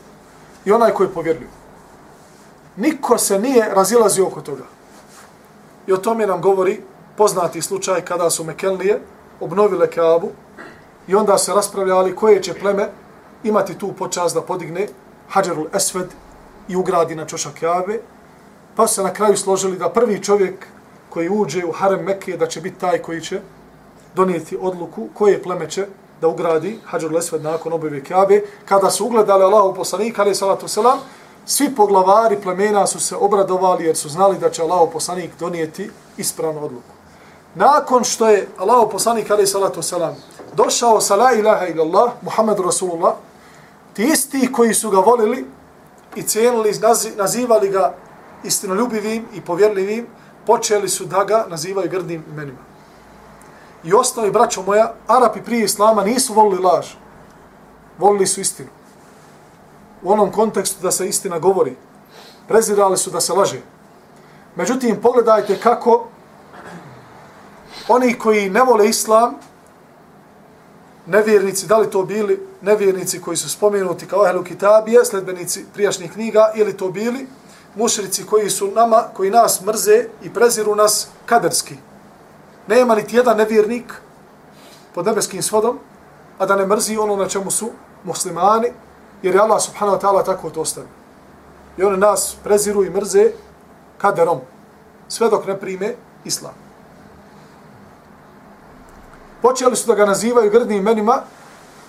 i 0.65 0.71
onaj 0.71 0.91
koji 0.91 1.07
je 1.07 1.13
povjerljiv. 1.13 1.49
Niko 2.75 3.17
se 3.17 3.39
nije 3.39 3.69
razilazio 3.73 4.27
oko 4.27 4.41
toga. 4.41 4.63
I 5.87 5.93
o 5.93 5.97
tome 5.97 6.27
nam 6.27 6.41
govori 6.41 6.81
poznati 7.17 7.61
slučaj 7.61 8.01
kada 8.01 8.29
su 8.29 8.43
Mekelnije 8.43 8.99
obnovile 9.39 9.91
Kaabu 9.91 10.29
i 11.07 11.15
onda 11.15 11.37
se 11.37 11.53
raspravljali 11.53 12.15
koje 12.15 12.43
će 12.43 12.53
pleme 12.53 12.89
imati 13.43 13.77
tu 13.77 13.93
počast 13.93 14.35
da 14.35 14.41
podigne 14.41 14.87
Hadžarul 15.29 15.67
Esved 15.73 16.07
i 16.67 16.75
ugradi 16.75 17.15
na 17.15 17.25
čošak 17.25 17.59
Kaabe, 17.59 17.99
pa 18.75 18.87
se 18.87 19.03
na 19.03 19.13
kraju 19.13 19.37
složili 19.37 19.77
da 19.77 19.89
prvi 19.89 20.23
čovjek 20.23 20.67
koji 21.09 21.29
uđe 21.29 21.65
u 21.65 21.71
Harem 21.71 22.03
Mekke 22.05 22.37
da 22.37 22.47
će 22.47 22.61
biti 22.61 22.79
taj 22.79 22.97
koji 22.97 23.21
će 23.21 23.41
donijeti 24.15 24.57
odluku 24.61 25.07
koje 25.13 25.43
pleme 25.43 25.69
će 25.69 25.85
da 26.21 26.27
ugradi 26.27 26.79
Hadžur 26.85 27.17
Esved 27.17 27.43
nakon 27.43 27.73
objave 27.73 28.03
Kaabe. 28.03 28.41
kada 28.65 28.89
su 28.89 29.05
ugledali 29.05 29.43
Allahu 29.43 29.75
poslanika, 29.75 30.21
ali 30.21 30.35
salatu 30.35 30.67
selam, 30.67 30.99
svi 31.45 31.75
poglavari 31.75 32.37
plemena 32.41 32.87
su 32.87 32.99
se 32.99 33.15
obradovali 33.15 33.85
jer 33.85 33.97
su 33.97 34.09
znali 34.09 34.37
da 34.37 34.49
će 34.49 34.61
Allahu 34.61 34.91
poslanik 34.91 35.31
donijeti 35.39 35.91
ispravnu 36.17 36.65
odluku. 36.65 37.02
Nakon 37.55 38.03
što 38.03 38.27
je 38.27 38.47
Allahu 38.57 38.91
poslanik, 38.91 39.31
ali 39.31 39.47
salatu 39.47 39.81
selam, 39.81 40.15
došao 40.53 41.01
sa 41.01 41.15
la 41.15 41.33
ilaha 41.33 41.67
illallah, 41.67 42.11
Muhammed 42.21 42.59
Rasulullah, 42.59 43.13
ti 43.93 44.03
isti 44.03 44.51
koji 44.51 44.73
su 44.73 44.89
ga 44.89 44.99
volili 44.99 45.45
i 46.15 46.23
cijenili, 46.23 46.71
nazivali 47.17 47.69
ga 47.69 47.93
istinoljubivim 48.43 49.25
i 49.33 49.41
povjerljivim, 49.41 50.07
počeli 50.45 50.89
su 50.89 51.05
da 51.05 51.23
ga 51.23 51.45
nazivaju 51.49 51.89
grdnim 51.89 52.23
imenima 52.31 52.73
i 53.83 53.93
ostali, 53.93 54.31
braćo 54.31 54.61
moja, 54.61 54.93
Arapi 55.07 55.41
prije 55.41 55.63
Islama 55.63 56.03
nisu 56.03 56.33
volili 56.33 56.63
laž. 56.63 56.87
Volili 57.97 58.27
su 58.27 58.41
istinu. 58.41 58.69
U 60.03 60.11
onom 60.11 60.31
kontekstu 60.31 60.83
da 60.83 60.91
se 60.91 61.07
istina 61.07 61.39
govori. 61.39 61.75
Prezirali 62.47 62.97
su 62.97 63.11
da 63.11 63.21
se 63.21 63.33
laže. 63.33 63.61
Međutim, 64.55 65.01
pogledajte 65.01 65.59
kako 65.59 66.07
oni 67.87 68.13
koji 68.19 68.49
ne 68.49 68.61
vole 68.63 68.89
Islam, 68.89 69.35
nevjernici, 71.05 71.67
da 71.67 71.77
li 71.77 71.89
to 71.89 72.03
bili 72.03 72.47
nevjernici 72.61 73.21
koji 73.21 73.37
su 73.37 73.49
spomenuti 73.49 74.07
kao 74.07 74.27
Ehlu 74.27 74.43
Kitabije, 74.43 75.05
sledbenici 75.05 75.65
prijašnjih 75.73 76.11
knjiga, 76.11 76.51
ili 76.55 76.77
to 76.77 76.91
bili 76.91 77.27
mušrici 77.75 78.25
koji 78.25 78.49
su 78.49 78.67
nama, 78.67 79.03
koji 79.13 79.31
nas 79.31 79.61
mrze 79.61 80.05
i 80.23 80.33
preziru 80.33 80.75
nas 80.75 81.07
kaderski, 81.25 81.75
nema 82.67 82.95
niti 82.95 83.15
jedan 83.15 83.37
nevjernik 83.37 83.93
pod 84.93 85.05
nebeskim 85.05 85.41
svodom, 85.41 85.79
a 86.39 86.45
da 86.45 86.55
ne 86.55 86.65
mrzi 86.65 86.97
ono 86.97 87.15
na 87.15 87.27
čemu 87.27 87.51
su 87.51 87.69
muslimani, 88.03 88.67
jer 89.21 89.35
je 89.35 89.41
Allah 89.41 89.61
subhanahu 89.61 89.97
wa 89.97 90.01
ta'ala 90.01 90.25
tako 90.25 90.49
to 90.49 90.61
ostavi. 90.61 90.87
I 91.77 91.83
oni 91.83 91.97
nas 91.97 92.35
preziru 92.43 92.83
i 92.83 92.89
mrze 92.89 93.31
kaderom. 93.97 94.39
Sve 95.07 95.29
dok 95.29 95.47
ne 95.47 95.59
prime 95.59 95.95
islam. 96.25 96.62
Počeli 99.43 99.75
su 99.75 99.87
da 99.87 99.95
ga 99.95 100.05
nazivaju 100.05 100.51
grdnim 100.51 100.77
imenima, 100.77 101.21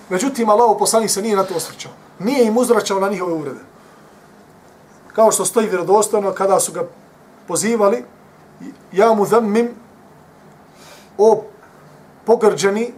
međutim, 0.09 0.49
Allah 0.49 0.75
poslanik 0.79 1.11
se 1.11 1.21
nije 1.21 1.35
na 1.35 1.43
to 1.43 1.55
osvrćao. 1.55 1.91
Nije 2.19 2.45
im 2.45 2.57
uzvraćao 2.57 2.99
na 2.99 3.09
njihove 3.09 3.33
urede. 3.33 3.63
Kao 5.13 5.31
što 5.31 5.45
stoji 5.45 5.67
vjerodostojno 5.67 6.31
kada 6.31 6.59
su 6.59 6.71
ga 6.71 6.83
pozivali, 7.47 8.03
ja 8.91 9.13
mu 9.13 9.25
zammim 9.25 9.69
o 11.17 11.43
pogrđeni, 12.25 12.93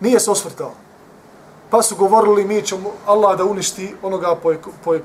nije 0.00 0.20
se 0.20 0.30
osvrtao. 0.30 0.72
Pa 1.70 1.82
su 1.82 1.96
govorili, 1.96 2.44
mi 2.44 2.62
ćemo 2.62 2.92
Allah 3.06 3.38
da 3.38 3.44
uništi 3.44 3.94
onoga 4.02 4.36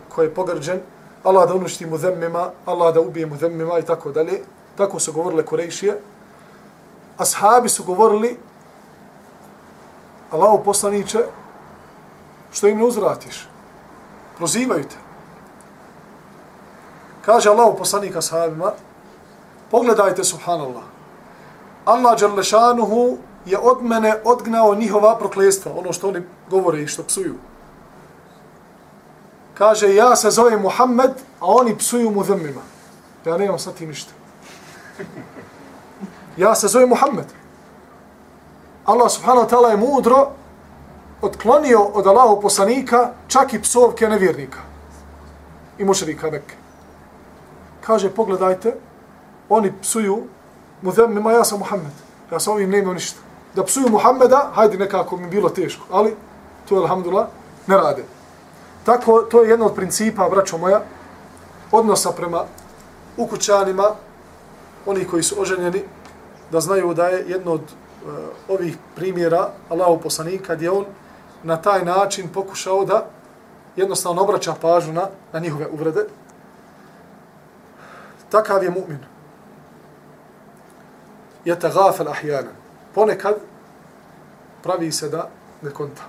ko 0.10 0.22
je 0.22 0.34
pogrđen, 0.34 0.80
Allah 1.24 1.50
da 1.50 1.56
uništi 1.56 1.86
mu 1.86 1.98
zemmima, 1.98 2.52
Allah 2.66 2.94
da 2.94 3.02
ubije 3.02 3.26
mu 3.26 3.38
zemmima 3.38 3.80
i 3.80 3.86
tako 3.86 4.12
dalje. 4.12 4.42
Tako 4.78 5.00
su 5.00 5.14
govorile 5.14 5.46
Kurejšije. 5.46 6.02
Ashabi 7.22 7.70
su 7.70 7.84
govorili, 7.84 8.38
Allahu 10.32 10.64
poslaniće, 10.64 11.20
što 12.52 12.68
im 12.68 12.78
ne 12.78 12.86
uzvratiš? 12.86 13.48
Prozivaju 14.38 14.84
te. 14.84 14.96
Kaže 17.26 17.50
Allahu 17.50 17.78
poslanik 17.78 18.16
ashabima, 18.16 18.72
pogledajte, 19.72 20.24
subhanallah, 20.24 20.84
Allah 21.86 22.20
Đerlešanuhu 22.20 23.18
je 23.46 23.58
od 23.58 23.84
mene 23.84 24.16
odgnao 24.24 24.76
njihova 24.76 25.18
proklestva, 25.18 25.72
ono 25.78 25.94
što 25.94 26.10
oni 26.10 26.22
govore 26.50 26.82
i 26.82 26.88
što 26.88 27.04
psuju. 27.04 27.36
Kaže, 29.54 29.96
ja 29.96 30.16
se 30.16 30.32
zovem 30.32 30.62
Muhammed, 30.62 31.12
a 31.40 31.46
oni 31.46 31.78
psuju 31.78 32.12
mu 32.12 32.24
zemima. 32.24 32.62
Ja 33.26 33.38
nemam 33.38 33.60
sa 33.60 33.72
tim 33.72 33.90
ništa. 33.90 34.12
Ja 36.38 36.56
se 36.56 36.68
zovem 36.68 36.90
Muhammed. 36.90 37.26
Allah 38.86 39.12
subhanahu 39.12 39.46
wa 39.46 39.50
ta'ala 39.50 39.70
je 39.72 39.78
mudro 39.78 40.28
otklonio 41.22 41.80
od 41.94 42.08
Allahov 42.08 42.42
poslanika 42.42 43.12
čak 43.28 43.54
i 43.54 43.62
psovke 43.62 44.08
nevjernika. 44.08 44.60
I 45.78 45.86
mušrika 45.86 46.32
Mekke. 46.32 46.56
Kaže, 47.82 48.10
pogledajte, 48.10 48.76
oni 49.50 49.74
psuju 49.82 50.24
mu 50.82 51.32
ja 51.32 51.44
sam 51.44 51.60
Muhammed. 51.60 51.94
Ja 52.32 52.40
sa 52.40 52.52
ovim 52.52 52.70
nemam 52.70 52.94
ništa. 52.94 53.20
Da 53.56 53.64
psuju 53.64 53.90
Muhammeda, 53.90 54.52
hajde 54.54 54.78
nekako 54.78 55.18
mi 55.18 55.28
bilo 55.28 55.50
teško. 55.50 55.86
Ali, 55.92 56.16
to 56.70 56.76
je, 56.76 56.82
alhamdulillah, 56.82 57.28
ne 57.68 57.78
rade. 57.78 58.04
Tako, 58.86 59.22
to 59.22 59.44
je 59.44 59.50
jedno 59.50 59.66
od 59.66 59.76
principa, 59.76 60.30
braćo 60.30 60.58
moja, 60.58 60.82
odnosa 61.72 62.12
prema 62.12 62.46
ukućanima, 63.18 63.92
oni 64.86 65.06
koji 65.06 65.24
su 65.24 65.42
oženjeni, 65.42 65.84
da 66.52 66.60
znaju 66.60 66.94
da 66.94 67.08
je 67.08 67.26
jedno 67.28 67.52
od 67.52 67.62
uh, 67.62 68.12
ovih 68.50 68.78
primjera 68.96 69.50
Allahu 69.70 70.02
poslanika, 70.02 70.56
gdje 70.56 70.72
on 70.72 70.86
na 71.44 71.62
taj 71.62 71.86
način 71.86 72.28
pokušao 72.34 72.86
da 72.86 73.06
jednostavno 73.76 74.22
obraća 74.22 74.56
pažnju 74.62 74.94
na, 74.94 75.08
na 75.34 75.40
njihove 75.40 75.68
uvrede. 75.68 76.06
Takav 78.30 78.64
je 78.64 78.72
mu'min. 78.72 79.00
Je 81.46 81.60
te 81.60 81.70
gafel 81.70 82.08
ahijana. 82.08 82.50
Ponekad 82.96 83.36
pravi 84.64 84.92
se 84.92 85.10
da 85.10 85.30
ne 85.62 85.72
konta 85.72 86.02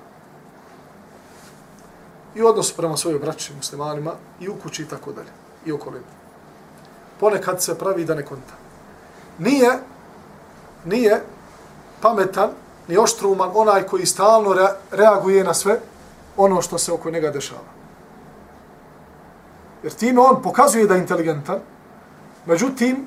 i 2.34 2.42
odnos 2.42 2.72
prema 2.72 2.96
svojoj 2.96 3.18
braći 3.18 3.54
muslimanima 3.54 4.12
i 4.40 4.48
u 4.48 4.54
kući 4.62 4.82
i 4.82 4.86
tako 4.86 5.12
dalje 5.12 5.30
i 5.66 5.72
okolinu. 5.72 6.04
Ponekad 7.20 7.62
se 7.62 7.78
pravi 7.78 8.04
da 8.04 8.14
ne 8.14 8.24
konta. 8.24 8.54
Nije, 9.38 9.78
nije 10.84 11.20
pametan 12.00 12.50
ni 12.88 12.98
oštruman 12.98 13.50
onaj 13.54 13.82
koji 13.82 14.06
stalno 14.06 14.52
re, 14.52 14.66
reaguje 14.90 15.44
na 15.44 15.54
sve 15.54 15.80
ono 16.36 16.62
što 16.62 16.78
se 16.78 16.92
oko 16.92 17.10
njega 17.10 17.30
dešava. 17.30 17.72
Jer 19.82 19.92
time 19.92 20.20
on 20.20 20.42
pokazuje 20.42 20.86
da 20.86 20.94
je 20.94 21.00
inteligentan, 21.00 21.58
međutim, 22.46 23.06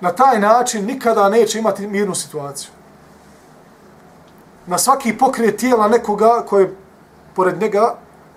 na 0.00 0.12
taj 0.12 0.40
način 0.40 0.86
nikada 0.86 1.28
neće 1.28 1.58
imati 1.58 1.86
mirnu 1.86 2.14
situaciju. 2.14 2.70
Na 4.66 4.78
svaki 4.78 5.18
pokret 5.18 5.56
tijela 5.56 5.88
nekoga 5.88 6.42
koje 6.48 6.76
pored 7.34 7.60
njega 7.60 7.94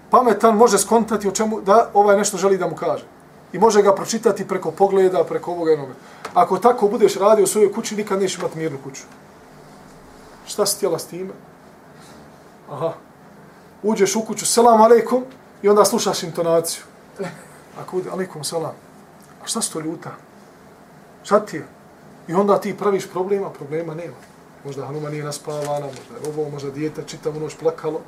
pametan 0.10 0.56
može 0.56 0.78
skontati 0.78 1.28
o 1.28 1.32
čemu 1.32 1.62
da 1.62 1.90
ovaj 1.94 2.18
nešto 2.18 2.38
želi 2.38 2.58
da 2.58 2.68
mu 2.68 2.76
kaže. 2.76 3.06
I 3.58 3.60
može 3.60 3.82
ga 3.82 3.96
pročitati 3.96 4.48
preko 4.48 4.72
pogleda, 4.72 5.24
preko 5.24 5.52
ovoga 5.52 5.74
i 5.74 5.78
Ako 6.34 6.58
tako 6.58 6.88
budeš 6.88 7.16
radio 7.16 7.44
u 7.44 7.48
svojoj 7.48 7.74
kući, 7.74 7.96
nikad 7.96 8.20
nećeš 8.20 8.38
imati 8.38 8.58
mirnu 8.58 8.78
kuću. 8.84 9.02
Šta 10.46 10.66
si 10.66 10.76
htjela 10.76 11.00
s 11.00 11.06
time? 11.06 11.34
Aha. 12.70 12.94
Uđeš 13.84 14.16
u 14.16 14.22
kuću, 14.22 14.46
selam 14.46 14.82
aleikum, 14.82 15.24
i 15.62 15.70
onda 15.70 15.86
slušaš 15.86 16.24
intonaciju. 16.24 16.84
Ako 17.82 17.98
uđe, 17.98 18.10
aleikum, 18.10 18.44
selam. 18.44 18.76
A 19.44 19.48
šta 19.48 19.62
si 19.62 19.74
to 19.74 19.80
ljuta? 19.80 20.12
Šta 21.24 21.40
ti 21.40 21.58
je? 21.58 21.66
I 22.28 22.34
onda 22.34 22.60
ti 22.62 22.78
praviš 22.78 23.10
problema, 23.10 23.50
problema 23.50 23.96
nema. 23.96 24.18
Možda 24.66 24.86
Hanuma 24.86 25.10
nije 25.10 25.24
naspavana, 25.24 25.86
možda 25.86 26.14
je 26.14 26.30
ovo, 26.30 26.50
možda 26.50 26.72
dijete 26.72 27.04
čitavu 27.08 27.40
noć 27.40 27.56
plakalo. 27.56 28.02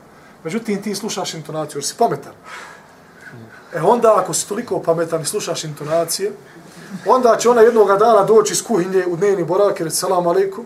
Međutim, 0.43 0.81
ti 0.81 0.95
slušaš 0.95 1.33
intonaciju, 1.33 1.79
jer 1.79 1.85
si 1.85 1.95
pametan. 1.97 2.33
E 3.75 3.82
onda, 3.82 4.15
ako 4.17 4.34
si 4.34 4.49
toliko 4.49 4.82
pametan 4.82 5.21
i 5.21 5.25
slušaš 5.25 5.63
intonacije, 5.63 6.32
onda 7.05 7.38
će 7.39 7.49
ona 7.49 7.62
jednoga 7.62 7.97
dana 7.97 8.23
doći 8.23 8.53
iz 8.53 8.63
kuhinje 8.63 9.05
u 9.08 9.15
dnevni 9.15 9.43
borak 9.43 9.79
i 9.79 9.84
reći 9.84 9.95
salam 9.95 10.27
alaikum. 10.27 10.65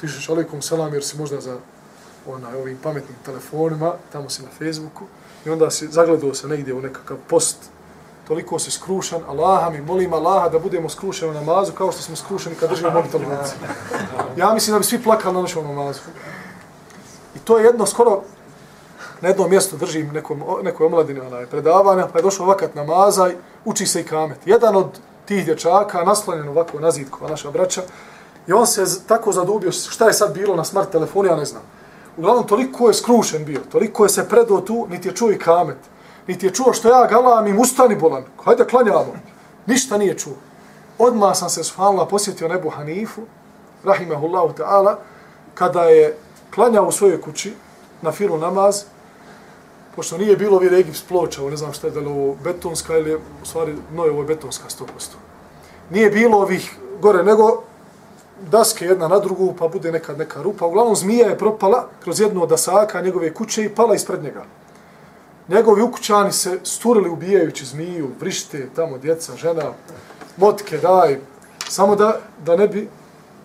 Ti 0.00 0.08
šeš 0.08 0.28
alaikum 0.28 0.62
salam 0.62 0.94
jer 0.94 1.04
si 1.04 1.18
možda 1.18 1.40
za 1.40 1.56
onaj, 2.26 2.54
ovim 2.54 2.78
pametnim 2.82 3.16
telefonima, 3.24 3.94
tamo 4.12 4.30
si 4.30 4.42
na 4.42 4.48
Facebooku. 4.58 5.04
I 5.46 5.50
onda 5.50 5.70
si 5.70 5.88
zagledao 5.88 6.34
se 6.34 6.48
negdje 6.48 6.74
u 6.74 6.80
nekakav 6.80 7.16
post, 7.28 7.56
toliko 8.28 8.58
si 8.58 8.70
skrušan, 8.70 9.20
Allaha 9.28 9.70
mi, 9.70 9.80
molim 9.80 10.12
Allaha 10.12 10.48
da 10.48 10.58
budemo 10.58 10.88
skrušeni 10.88 11.30
u 11.30 11.34
namazu 11.34 11.72
kao 11.72 11.92
što 11.92 12.02
smo 12.02 12.16
skrušeni 12.16 12.56
kad 12.56 12.70
držimo 12.70 12.90
mobitel 12.90 13.20
u 13.26 14.40
Ja 14.40 14.54
mislim 14.54 14.72
da 14.74 14.78
bi 14.78 14.84
svi 14.84 15.02
plakali 15.02 15.34
na 15.34 15.42
našom 15.42 15.66
namazu. 15.66 16.00
I 17.36 17.38
to 17.38 17.58
je 17.58 17.64
jedno 17.64 17.86
skoro 17.86 18.22
na 19.22 19.28
jednom 19.28 19.50
mjestu 19.50 19.76
držim 19.76 20.10
nekom, 20.12 20.42
nekoj 20.62 20.86
omladini 20.86 21.20
onaj, 21.20 21.46
predavanja, 21.46 22.06
pa 22.12 22.18
je 22.18 22.22
došao 22.22 22.46
vakat 22.46 22.74
namazaj, 22.74 23.34
uči 23.64 23.86
se 23.86 24.00
i 24.00 24.04
kamet. 24.04 24.38
Jedan 24.46 24.76
od 24.76 25.00
tih 25.24 25.44
dječaka, 25.44 26.04
naslonjen 26.04 26.48
ovako 26.48 26.80
na 26.80 26.90
zidku, 26.90 27.28
naša 27.28 27.50
braća, 27.50 27.82
i 28.46 28.52
on 28.52 28.66
se 28.66 29.06
tako 29.06 29.32
zadubio, 29.32 29.72
šta 29.72 30.06
je 30.06 30.12
sad 30.12 30.34
bilo 30.34 30.56
na 30.56 30.64
smart 30.64 30.90
telefonu, 30.90 31.28
ja 31.28 31.36
ne 31.36 31.44
znam. 31.44 31.62
Uglavnom, 32.16 32.46
toliko 32.46 32.88
je 32.88 32.94
skrušen 32.94 33.44
bio, 33.44 33.60
toliko 33.72 34.04
je 34.04 34.08
se 34.08 34.28
predao 34.28 34.60
tu, 34.60 34.86
niti 34.90 35.08
je 35.08 35.14
čuo 35.14 35.30
i 35.30 35.38
kamet, 35.38 35.78
niti 36.26 36.46
je 36.46 36.54
čuo 36.54 36.72
što 36.72 36.88
ja 36.88 37.06
galam 37.06 37.46
im 37.46 37.60
ustani 37.60 37.96
bolan, 37.96 38.24
hajde 38.44 38.64
klanjamo. 38.64 39.14
Ništa 39.66 39.98
nije 39.98 40.18
čuo. 40.18 40.34
Odmah 40.98 41.36
sam 41.36 41.50
se, 41.50 41.64
subhanallah, 41.64 42.08
posjetio 42.10 42.48
nebu 42.48 42.70
Hanifu, 42.70 43.22
rahimahullahu 43.84 44.54
ta'ala, 44.58 44.96
kada 45.54 45.82
je 45.82 46.16
klanjao 46.54 46.86
u 46.86 46.92
svojoj 46.92 47.20
kući, 47.20 47.54
na 48.02 48.12
filu 48.12 48.38
namaz, 48.38 48.84
pošto 49.96 50.18
nije 50.18 50.36
bilo 50.36 50.56
ovih 50.56 50.72
Egips 50.72 51.02
ploča, 51.02 51.42
ne 51.42 51.56
znam 51.56 51.72
šta 51.72 51.86
je, 51.86 51.90
da 51.90 52.00
li 52.00 52.06
ovo 52.06 52.36
betonska 52.44 52.98
ili 52.98 53.14
u 53.14 53.46
stvari, 53.46 53.74
no 53.94 54.04
je 54.04 54.10
ovo 54.10 54.24
betonska 54.24 54.68
100%. 54.68 54.86
Nije 55.90 56.10
bilo 56.10 56.38
ovih 56.38 56.76
gore, 57.00 57.22
nego 57.22 57.62
daske 58.50 58.84
jedna 58.84 59.08
na 59.08 59.18
drugu, 59.18 59.54
pa 59.58 59.68
bude 59.68 59.92
nekad 59.92 60.18
neka 60.18 60.42
rupa. 60.42 60.66
Uglavnom, 60.66 60.96
zmija 60.96 61.28
je 61.28 61.38
propala 61.38 61.88
kroz 62.02 62.20
jednu 62.20 62.42
od 62.42 62.48
dasaka 62.48 63.00
njegove 63.00 63.34
kuće 63.34 63.64
i 63.64 63.74
pala 63.74 63.94
ispred 63.94 64.22
njega. 64.22 64.44
Njegovi 65.48 65.82
ukućani 65.82 66.32
se 66.32 66.58
sturili 66.62 67.10
ubijajući 67.10 67.64
zmiju, 67.64 68.10
vrište, 68.20 68.68
tamo 68.76 68.98
djeca, 68.98 69.36
žena, 69.36 69.72
motke, 70.36 70.78
daj, 70.78 71.18
samo 71.68 71.96
da, 71.96 72.20
da 72.44 72.56
ne 72.56 72.68
bi 72.68 72.88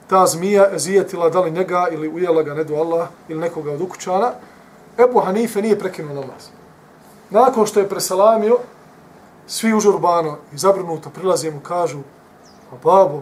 ta 0.07 0.27
zmija 0.27 0.69
zijetila 0.77 1.29
da 1.29 1.41
li 1.41 1.51
njega 1.51 1.87
ili 1.91 2.09
ujela 2.09 2.43
ga, 2.43 2.53
ne 2.53 2.63
do 2.63 2.75
Allah, 2.75 3.07
ili 3.29 3.39
nekoga 3.39 3.71
od 3.71 3.81
ukućana, 3.81 4.31
Ebu 4.97 5.19
Hanife 5.19 5.61
nije 5.61 5.79
prekinuo 5.79 6.13
namaz. 6.13 6.49
Nakon 7.29 7.65
što 7.65 7.79
je 7.79 7.89
presalamio, 7.89 8.57
svi 9.47 9.73
užurbano 9.73 10.37
i 10.53 10.57
zabrnuto 10.57 11.09
prilaze 11.09 11.51
mu 11.51 11.59
kažu, 11.59 11.99
a 12.71 12.75
babo, 12.83 13.21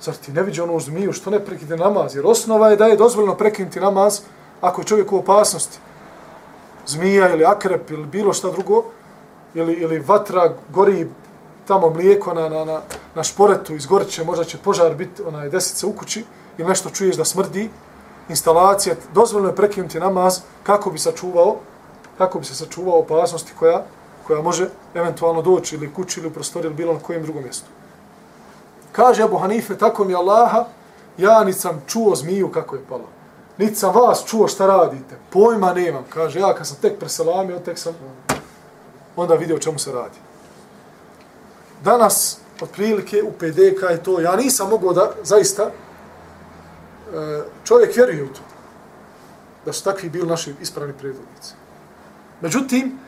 zar 0.00 0.14
ti 0.14 0.32
ne 0.32 0.42
vidi 0.42 0.60
ono 0.60 0.80
zmiju, 0.80 1.12
što 1.12 1.30
ne 1.30 1.44
prekide 1.44 1.76
namaz? 1.76 2.16
Jer 2.16 2.26
osnova 2.26 2.68
je 2.68 2.76
da 2.76 2.86
je 2.86 2.96
dozvoljeno 2.96 3.34
prekinuti 3.34 3.80
namaz 3.80 4.20
ako 4.60 4.80
je 4.80 4.84
čovjek 4.84 5.12
u 5.12 5.16
opasnosti. 5.16 5.78
Zmija 6.86 7.32
ili 7.34 7.44
akrep 7.44 7.90
ili 7.90 8.06
bilo 8.06 8.32
šta 8.32 8.50
drugo, 8.50 8.84
ili, 9.54 9.72
ili 9.72 9.98
vatra 9.98 10.54
gori 10.68 11.08
tamo 11.66 11.90
mlijeko 11.90 12.34
na, 12.34 12.48
na, 12.48 12.64
na, 12.64 12.80
na 13.14 13.22
šporetu, 13.22 13.74
izgorit 13.74 14.08
će, 14.08 14.24
možda 14.24 14.44
će 14.44 14.58
požar 14.58 14.94
biti 14.94 15.22
onaj 15.22 15.48
desice 15.48 15.86
u 15.86 15.92
kući, 15.92 16.24
ili 16.58 16.68
nešto 16.68 16.90
čuješ 16.90 17.16
da 17.16 17.24
smrdi, 17.24 17.70
instalacija, 18.32 18.96
dozvoljno 19.14 19.48
je 19.48 19.56
prekinuti 19.56 20.00
namaz 20.00 20.40
kako 20.62 20.90
bi 20.90 20.98
sačuvao, 20.98 21.56
kako 22.18 22.38
bi 22.38 22.44
se 22.44 22.54
sačuvao 22.54 22.98
opasnosti 22.98 23.52
koja, 23.58 23.84
koja 24.26 24.42
može 24.42 24.68
eventualno 24.94 25.42
doći 25.42 25.76
ili 25.76 25.92
kući 25.94 26.20
ili 26.20 26.28
u 26.28 26.32
prostoriji 26.32 26.68
ili 26.68 26.76
bilo 26.76 26.92
na 26.92 27.00
kojem 27.00 27.22
drugom 27.22 27.42
mjestu. 27.42 27.66
Kaže 28.92 29.22
Abu 29.22 29.38
Hanife, 29.38 29.78
tako 29.78 30.04
mi 30.04 30.14
Allaha, 30.14 30.64
ja 31.18 31.44
nit 31.44 31.56
sam 31.56 31.82
čuo 31.86 32.16
zmiju 32.16 32.52
kako 32.52 32.76
je 32.76 32.84
pala. 32.88 33.08
Nit 33.58 33.78
sam 33.78 33.94
vas 33.94 34.24
čuo 34.26 34.48
šta 34.48 34.66
radite. 34.66 35.16
Pojma 35.30 35.72
nemam. 35.72 36.04
Kaže, 36.08 36.40
ja 36.40 36.54
kad 36.54 36.66
sam 36.66 36.76
tek 36.82 36.98
preselamio, 36.98 37.58
tek 37.58 37.78
sam 37.78 37.94
onda 39.16 39.34
vidio 39.34 39.58
čemu 39.58 39.78
se 39.78 39.92
radi. 39.92 40.18
Danas, 41.84 42.38
otprilike, 42.62 43.22
u 43.22 43.32
PDK 43.32 43.90
je 43.90 44.02
to, 44.02 44.20
ja 44.20 44.36
nisam 44.36 44.70
mogao 44.70 44.92
da, 44.92 45.10
zaista, 45.22 45.70
Eh, 47.12 47.42
čovjek 47.64 47.96
vjeruje 47.96 48.24
u 48.24 48.28
to. 48.28 48.40
Da 49.64 49.72
su 49.72 49.84
takvi 49.84 50.08
bili 50.08 50.28
naši 50.28 50.54
ispravni 50.60 50.92
predvodnici. 50.92 51.54
Međutim, 52.40 52.98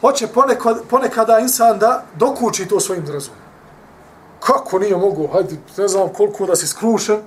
hoće 0.00 0.26
ponekad, 0.26 0.82
ponekada 0.90 1.38
insan 1.38 1.78
da 1.78 2.04
dokući 2.14 2.68
to 2.68 2.80
svojim 2.80 3.06
razumom. 3.06 3.40
Kako 4.40 4.78
nije 4.78 4.96
mogu, 4.96 5.28
hajde, 5.32 5.56
ne 5.76 5.88
znam 5.88 6.08
koliko 6.08 6.46
da 6.46 6.56
si 6.56 6.66
skrušen, 6.66 7.20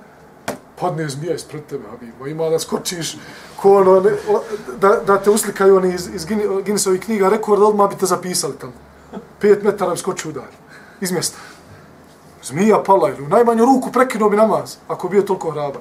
padne 0.80 1.08
zmija 1.08 1.34
ispred 1.34 1.66
tebe, 1.66 1.84
abimo, 1.92 2.26
ima 2.26 2.48
da 2.48 2.58
skočiš, 2.58 3.16
ko 3.56 3.76
ono, 3.76 4.00
ne, 4.00 4.10
da, 4.80 5.00
da 5.06 5.18
te 5.18 5.30
uslikaju 5.30 5.76
oni 5.76 5.94
iz, 5.94 6.08
iz 6.14 6.26
Guinnessovih 6.64 7.00
knjiga, 7.00 7.28
rekord, 7.28 7.62
odmah 7.62 7.90
bi 7.90 7.96
te 7.96 8.06
zapisali 8.06 8.58
tamo. 8.60 8.72
Pet 9.40 9.62
metara 9.62 9.90
bi 9.90 9.98
skočio 9.98 10.28
udar, 10.28 10.48
iz 11.00 11.12
mjesta. 11.12 11.38
Zmija 12.46 12.82
pala 12.82 13.08
ili 13.08 13.22
u 13.22 13.28
najmanju 13.28 13.64
ruku 13.64 13.92
prekinuo 13.92 14.30
bi 14.30 14.36
namaz, 14.36 14.76
ako 14.88 15.08
bio 15.08 15.22
toliko 15.22 15.50
hraba. 15.50 15.80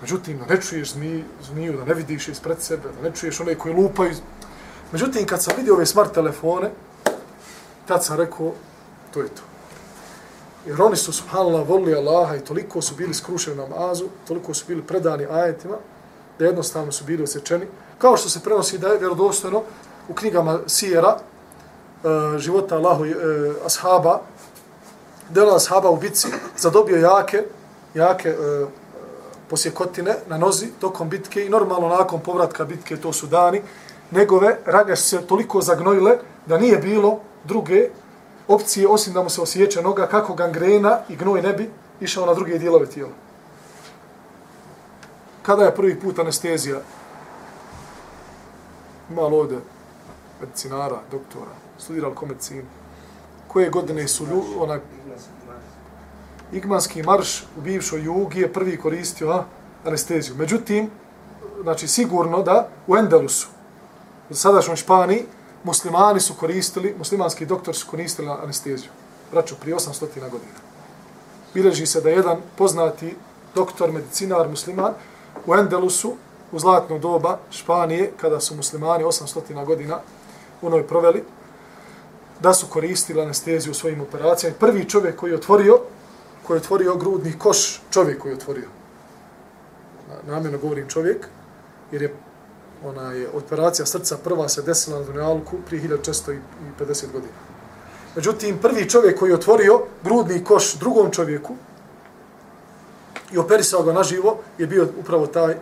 Međutim, 0.00 0.38
da 0.38 0.54
ne 0.54 0.60
čuješ 0.60 0.92
zmiju, 0.92 1.24
zmiju, 1.42 1.72
da 1.72 1.84
ne 1.84 1.94
vidiš 1.94 2.28
ispred 2.28 2.60
sebe, 2.62 2.88
da 2.96 3.08
ne 3.08 3.14
čuješ 3.14 3.40
one 3.40 3.54
koji 3.54 3.74
lupaju. 3.74 4.14
Međutim, 4.92 5.26
kad 5.26 5.42
sam 5.42 5.54
vidio 5.56 5.74
ove 5.74 5.86
smart 5.86 6.12
telefone, 6.14 6.70
tad 7.86 8.04
sam 8.04 8.16
rekao, 8.16 8.52
to 9.14 9.20
je 9.20 9.28
to. 9.28 9.42
Jer 10.66 10.82
oni 10.82 10.96
su, 10.96 11.12
subhanallah, 11.12 11.68
volili 11.68 11.94
Allaha 11.94 12.36
i 12.36 12.44
toliko 12.44 12.82
su 12.82 12.94
bili 12.94 13.14
skrušeni 13.14 13.56
namazu, 13.56 14.04
toliko 14.28 14.54
su 14.54 14.64
bili 14.68 14.82
predani 14.82 15.26
ajetima, 15.30 15.76
da 16.38 16.44
jednostavno 16.44 16.92
su 16.92 17.04
bili 17.04 17.22
osjećeni. 17.22 17.66
Kao 17.98 18.16
što 18.16 18.28
se 18.28 18.40
prenosi 18.40 18.78
da 18.78 18.88
je 18.88 18.98
vjerodostojno 18.98 19.62
u 20.08 20.14
knjigama 20.14 20.58
Sijera, 20.66 21.16
eh, 21.16 22.38
života 22.38 22.76
Allahu 22.76 23.02
uh, 23.02 23.10
ashaba, 23.66 24.20
dela 25.30 25.56
ashaba 25.56 25.90
u 25.90 25.96
bitci, 25.96 26.28
zadobio 26.56 26.96
jake, 26.96 27.42
jake 27.94 28.28
e, 28.28 28.66
posjekotine 29.50 30.14
na 30.26 30.38
nozi 30.38 30.70
tokom 30.80 31.08
bitke 31.08 31.46
i 31.46 31.48
normalno 31.48 31.88
nakon 31.88 32.20
povratka 32.20 32.64
bitke, 32.64 32.96
to 32.96 33.12
su 33.12 33.26
dani, 33.26 33.62
njegove 34.10 34.58
rane 34.66 34.96
su 34.96 35.08
se 35.08 35.26
toliko 35.26 35.60
zagnojile 35.60 36.18
da 36.46 36.58
nije 36.58 36.78
bilo 36.78 37.20
druge 37.44 37.88
opcije 38.48 38.88
osim 38.88 39.12
da 39.12 39.22
mu 39.22 39.30
se 39.30 39.40
osjeća 39.40 39.80
noga 39.80 40.06
kako 40.06 40.34
gangrena 40.34 40.98
i 41.08 41.16
gnoj 41.16 41.42
ne 41.42 41.52
bi 41.52 41.70
išao 42.00 42.26
na 42.26 42.34
druge 42.34 42.58
dijelove 42.58 42.86
tijela. 42.86 43.12
Kada 45.42 45.64
je 45.64 45.74
prvi 45.74 46.00
put 46.00 46.18
anestezija? 46.18 46.80
Malo 49.08 49.38
ovdje 49.38 49.58
medicinara, 50.40 51.00
doktora, 51.10 51.50
studirali 51.78 52.14
ko 52.14 52.26
medicinu. 52.26 52.62
Koje 53.56 53.70
godine 53.70 54.08
su 54.08 54.26
lju, 54.26 54.42
ona, 54.58 54.78
Igmanski 56.52 57.02
marš 57.02 57.44
u 57.56 57.60
bivšoj 57.60 58.02
jugi 58.04 58.40
je 58.40 58.52
prvi 58.52 58.76
koristio 58.76 59.30
a, 59.30 59.44
anesteziju. 59.84 60.34
Međutim, 60.36 60.90
znači 61.62 61.88
sigurno 61.88 62.42
da 62.42 62.68
u 62.86 62.96
Endelusu, 62.96 63.48
u 64.30 64.34
sadašnjoj 64.34 64.76
Španiji, 64.76 65.24
muslimani 65.64 66.20
su 66.20 66.34
koristili, 66.34 66.94
muslimanski 66.98 67.46
doktor 67.46 67.74
su 67.74 67.86
koristili 67.90 68.28
anesteziju. 68.28 68.90
Braćo, 69.32 69.56
prije 69.60 69.76
800 69.76 70.30
godina. 70.30 70.60
Bileži 71.54 71.86
se 71.86 72.00
da 72.00 72.10
jedan 72.10 72.36
poznati 72.58 73.16
doktor, 73.54 73.92
medicinar, 73.92 74.48
musliman, 74.48 74.92
u 75.46 75.54
Endelusu, 75.54 76.12
u 76.52 76.58
zlatno 76.58 76.98
doba 76.98 77.38
Španije, 77.50 78.12
kada 78.20 78.40
su 78.40 78.56
muslimani 78.56 79.04
800 79.04 79.64
godina 79.64 80.00
u 80.62 80.70
proveli, 80.88 81.24
da 82.40 82.54
su 82.54 82.66
koristili 82.66 83.22
anesteziju 83.22 83.70
u 83.70 83.74
svojim 83.74 84.00
operacijama. 84.00 84.56
Prvi 84.60 84.84
čovjek 84.84 85.16
koji 85.16 85.30
je 85.30 85.36
otvorio, 85.36 85.78
koji 86.42 86.56
je 86.56 86.60
otvorio 86.60 86.96
grudni 86.96 87.38
koš, 87.38 87.82
čovjek 87.90 88.18
koji 88.18 88.32
je 88.32 88.36
otvorio. 88.36 88.68
Namjerno 90.26 90.58
govorim 90.58 90.88
čovjek, 90.88 91.26
jer 91.92 92.02
je 92.02 92.14
ona 92.84 93.12
je 93.12 93.28
operacija 93.28 93.86
srca 93.86 94.16
prva 94.16 94.48
se 94.48 94.62
desila 94.62 94.98
na 94.98 95.04
Dunjalku 95.04 95.56
prije 95.66 95.82
1450 95.82 97.12
godina. 97.12 97.32
Međutim, 98.16 98.58
prvi 98.58 98.88
čovjek 98.88 99.18
koji 99.18 99.30
je 99.30 99.34
otvorio 99.34 99.80
grudni 100.04 100.44
koš 100.44 100.74
drugom 100.74 101.10
čovjeku 101.10 101.54
i 103.32 103.38
operisao 103.38 103.82
ga 103.82 103.92
naživo 103.92 104.38
je 104.58 104.66
bio 104.66 104.88
upravo 105.00 105.26
taj 105.26 105.56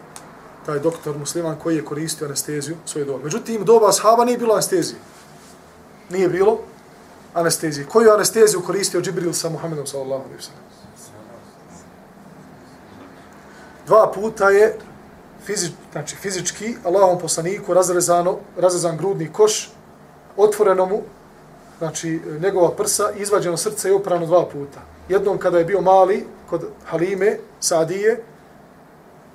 taj 0.67 0.79
doktor 0.79 1.19
musliman 1.19 1.57
koji 1.63 1.77
je 1.77 1.85
koristio 1.85 2.27
anesteziju 2.27 2.77
svoje 2.87 3.05
doba. 3.05 3.25
Međutim, 3.25 3.65
doba 3.65 3.89
ashaba 3.89 4.25
nije 4.25 4.39
bilo 4.39 4.53
anestezije. 4.53 4.99
Nije 6.11 6.29
bilo 6.29 6.59
anestezije. 7.35 7.87
Koju 7.87 8.11
anesteziju 8.11 8.63
koristio 8.63 9.01
Džibril 9.01 9.33
sa 9.33 9.49
Muhammedom 9.49 9.87
sallallahu 9.87 10.23
alaihi 10.23 10.39
wasallam? 10.39 10.65
Dva 13.87 14.13
puta 14.15 14.51
je 14.51 14.79
fizič, 15.45 15.73
znači 15.93 16.17
fizički 16.17 16.77
Allahom 16.85 17.19
poslaniku 17.19 17.75
razrezano, 17.75 18.39
razrezan 18.57 18.97
grudni 18.97 19.33
koš, 19.33 19.71
otvoreno 20.37 20.87
mu, 20.87 21.01
znači 21.79 22.21
njegova 22.41 22.71
prsa, 22.71 23.11
izvađeno 23.17 23.57
srce 23.57 23.89
je 23.89 23.95
oprano 23.95 24.27
dva 24.27 24.47
puta. 24.47 24.81
Jednom 25.09 25.39
kada 25.39 25.59
je 25.59 25.65
bio 25.65 25.81
mali 25.81 26.27
kod 26.51 26.69
Halime, 26.85 27.39
Sadije, 27.61 28.23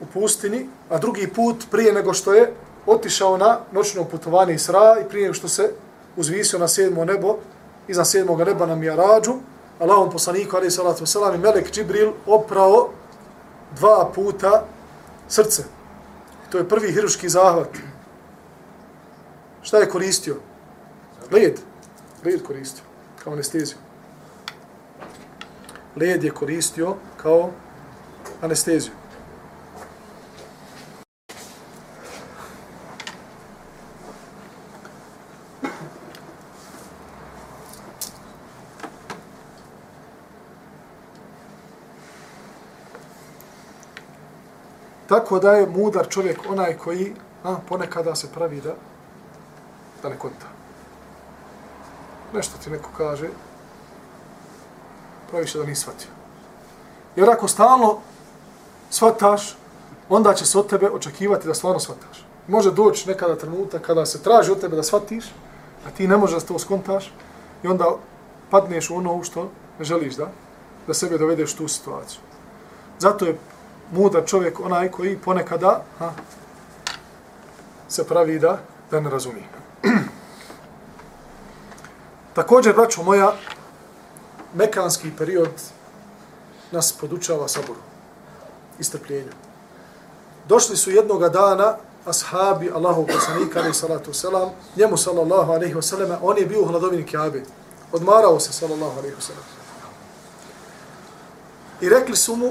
u 0.02 0.06
pustini, 0.14 0.70
a 0.90 0.98
drugi 0.98 1.28
put 1.28 1.66
prije 1.72 1.94
nego 1.94 2.14
što 2.14 2.34
je 2.34 2.54
otišao 2.86 3.38
na 3.38 3.60
noćno 3.72 4.04
putovanje 4.04 4.54
Isra 4.54 4.98
i 5.06 5.10
prije 5.10 5.24
nego 5.24 5.34
što 5.34 5.48
se 5.48 5.72
uzvisio 6.16 6.60
na 6.60 6.68
sedmo 6.68 7.06
nebo, 7.06 7.38
iznad 7.88 8.08
sedmog 8.08 8.40
neba 8.42 8.66
na 8.66 8.76
Mijarađu, 8.76 9.34
Allahom 9.80 10.12
poslaniku, 10.12 10.58
ali 10.58 10.72
salatu 10.72 11.06
wasalam, 11.06 11.36
i 11.36 11.38
Melek 11.38 11.72
Džibril 11.72 12.12
oprao 12.26 12.90
dva 13.76 14.12
puta 14.16 14.66
srce. 15.28 15.64
To 16.50 16.58
je 16.58 16.70
prvi 16.70 16.92
hiruški 16.92 17.30
zahvat. 17.30 17.68
Šta 19.62 19.78
je 19.78 19.90
koristio? 19.90 20.36
Led. 21.32 21.60
Led 22.26 22.44
koristio. 22.44 22.84
Kao 23.24 23.34
anesteziju. 23.34 23.78
Led 25.96 26.24
je 26.24 26.32
koristio 26.32 26.96
kao 27.18 27.50
anesteziju. 28.42 28.94
Tako 45.10 45.40
da 45.40 45.52
je 45.52 45.68
mudar 45.68 46.08
čovjek 46.10 46.40
onaj 46.50 46.78
koji 46.78 47.14
a, 47.44 47.56
ponekada 47.70 48.16
se 48.16 48.28
pravi 48.34 48.62
da, 48.62 48.74
da 50.04 50.10
ne 50.10 50.20
konta. 50.20 50.46
Nešto 52.34 52.58
ti 52.64 52.70
neko 52.70 52.90
kaže, 52.98 53.30
pravi 55.30 55.46
da 55.54 55.64
nisi 55.64 55.82
shvatio. 55.82 56.10
Jer 57.16 57.30
ako 57.30 57.48
stalno 57.48 57.98
shvataš, 58.90 59.58
onda 60.10 60.34
će 60.34 60.46
se 60.46 60.60
od 60.60 60.68
tebe 60.68 60.90
očekivati 60.90 61.48
da 61.48 61.54
stvarno 61.54 61.80
shvataš. 61.80 62.26
Može 62.48 62.72
doći 62.72 63.10
nekada 63.10 63.36
trenutak 63.36 63.82
kada 63.82 64.06
se 64.06 64.24
traži 64.24 64.52
od 64.52 64.62
tebe 64.62 64.76
da 64.76 64.84
shvatiš, 64.84 65.26
a 65.88 65.92
ti 65.98 66.08
ne 66.08 66.18
možeš 66.18 66.42
da 66.42 66.48
to 66.48 66.60
skontaš 66.60 67.14
i 67.64 67.68
onda 67.68 67.86
padneš 68.50 68.90
u 68.90 68.96
ono 68.96 69.24
što 69.24 69.50
ne 69.80 69.86
želiš 69.86 70.16
da, 70.16 70.28
da 70.88 70.94
sebe 70.94 71.18
dovedeš 71.18 71.54
tu 71.54 71.68
situaciju. 71.68 72.20
Zato 73.00 73.26
je 73.26 73.38
mudar 73.92 74.26
čovjek 74.26 74.60
onaj 74.60 74.92
koji 74.92 75.18
ponekada 75.18 75.84
ha, 76.00 76.12
se 77.88 78.08
pravi 78.08 78.40
da, 78.40 78.60
da 78.92 79.00
ne 79.00 79.10
razumije. 79.10 79.46
Također, 82.36 82.76
braćo 82.76 83.04
moja, 83.04 83.34
mekanski 84.54 85.12
period 85.18 85.50
nas 86.72 86.92
podučava 86.92 87.48
saboru 87.48 87.80
i 88.80 88.84
strpljenju. 88.84 89.32
Došli 90.48 90.78
su 90.78 90.92
jednoga 90.92 91.30
dana 91.30 91.76
ashabi 92.06 92.72
Allahu 92.72 93.08
poslanika 93.08 93.60
alaihi 93.60 93.76
salatu 93.76 94.12
wasalam, 94.12 94.50
njemu 94.76 94.98
sallallahu 94.98 95.52
alaihi 95.52 95.76
wasalam, 95.76 96.18
on 96.22 96.38
je 96.38 96.46
bio 96.46 96.62
u 96.62 96.66
hladovini 96.66 97.06
Kabe. 97.06 97.44
Odmarao 97.92 98.40
se 98.40 98.54
sallallahu 98.54 99.00
alaihi 99.00 99.16
wasalam. 99.16 99.46
I 101.82 101.90
rekli 101.90 102.16
su 102.16 102.36
mu, 102.36 102.50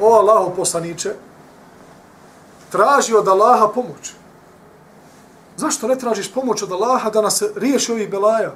o 0.00 0.12
Allahu 0.14 0.52
poslaniče, 0.56 1.14
traži 2.70 3.14
od 3.14 3.28
Allaha 3.28 3.68
pomoć. 3.68 4.12
Zašto 5.56 5.88
ne 5.88 5.98
tražiš 5.98 6.32
pomoć 6.32 6.62
od 6.62 6.72
Allaha 6.72 7.10
da 7.10 7.22
nas 7.22 7.42
riješi 7.56 7.92
ovih 7.92 8.10
belaja? 8.10 8.52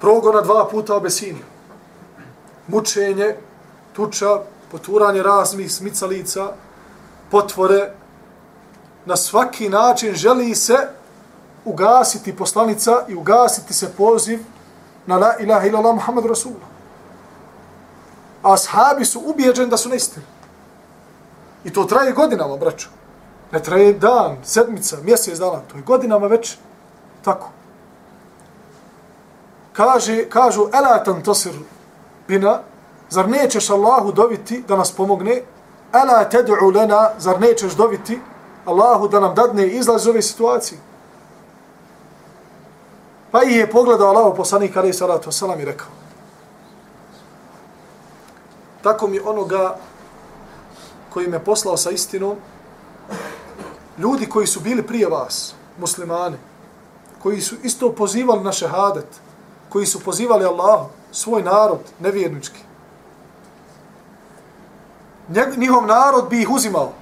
Progona 0.00 0.40
dva 0.40 0.68
puta 0.68 0.96
obesinio. 0.96 1.44
Mučenje, 2.66 3.36
tuča, 3.92 4.40
poturanje 4.70 5.22
raznih 5.22 5.72
smicalica, 5.72 6.52
potvore. 7.30 7.92
Na 9.04 9.16
svaki 9.16 9.68
način 9.68 10.14
želi 10.14 10.54
se 10.54 10.76
ugasiti 11.64 12.36
poslanica 12.36 13.04
i 13.08 13.14
ugasiti 13.14 13.74
se 13.74 13.92
poziv 13.96 14.40
na 15.06 15.18
la 15.18 15.36
ilaha 15.38 15.66
illallah 15.66 15.94
Muhammad 15.94 16.26
Rasulullah. 16.26 16.69
A 18.42 18.52
ashabi 18.52 19.04
su 19.04 19.22
ubijeđeni 19.26 19.70
da 19.70 19.76
su 19.76 19.88
neistini. 19.88 20.26
I 21.64 21.72
to 21.72 21.84
traje 21.84 22.12
godinama, 22.12 22.56
braćo. 22.56 22.88
Ne 23.52 23.62
traje 23.62 23.92
dan, 23.92 24.36
sedmica, 24.44 24.96
mjesec 25.02 25.38
dana. 25.38 25.60
To 25.70 25.76
je 25.76 25.82
godinama 25.82 26.26
već 26.26 26.56
tako. 27.22 27.50
Kaže, 29.72 30.28
kažu, 30.28 30.68
elatan 30.72 31.22
tosir 31.22 31.52
bina, 32.28 32.60
zar 33.10 33.28
nećeš 33.28 33.70
Allahu 33.70 34.12
dobiti 34.12 34.64
da 34.68 34.76
nas 34.76 34.92
pomogne? 34.92 35.42
Ela 35.92 36.28
ted'u 36.30 36.74
lena, 36.74 37.10
zar 37.18 37.40
nećeš 37.40 37.72
dobiti 37.72 38.20
Allahu 38.64 39.08
da 39.08 39.20
nam 39.20 39.34
dadne 39.34 39.66
izlaz 39.66 40.02
iz 40.02 40.08
ove 40.08 40.22
situacije? 40.22 40.78
Pa 43.30 43.42
ih 43.42 43.56
je 43.56 43.70
pogledao 43.70 44.08
Allah 44.08 44.32
poslanik 44.36 44.76
alaih 44.76 44.94
salatu 44.94 45.30
wasalam 45.30 45.62
i 45.62 45.64
rekao. 45.64 45.99
Tako 48.82 49.06
mi 49.06 49.20
onoga 49.20 49.76
koji 51.10 51.28
me 51.28 51.44
poslao 51.44 51.76
sa 51.76 51.90
istinom, 51.90 52.36
ljudi 53.98 54.26
koji 54.26 54.46
su 54.46 54.60
bili 54.60 54.86
prije 54.86 55.08
vas, 55.08 55.54
muslimani, 55.78 56.36
koji 57.22 57.40
su 57.40 57.56
isto 57.62 57.92
pozivali 57.92 58.44
na 58.44 58.52
šehadet, 58.52 59.06
koji 59.68 59.86
su 59.86 60.00
pozivali 60.00 60.44
Allah, 60.44 60.86
svoj 61.12 61.42
narod, 61.42 61.80
nevjernički. 62.00 62.60
Njihov 65.56 65.86
narod 65.86 66.28
bi 66.30 66.42
ih 66.42 66.50
uzimao 66.50 66.92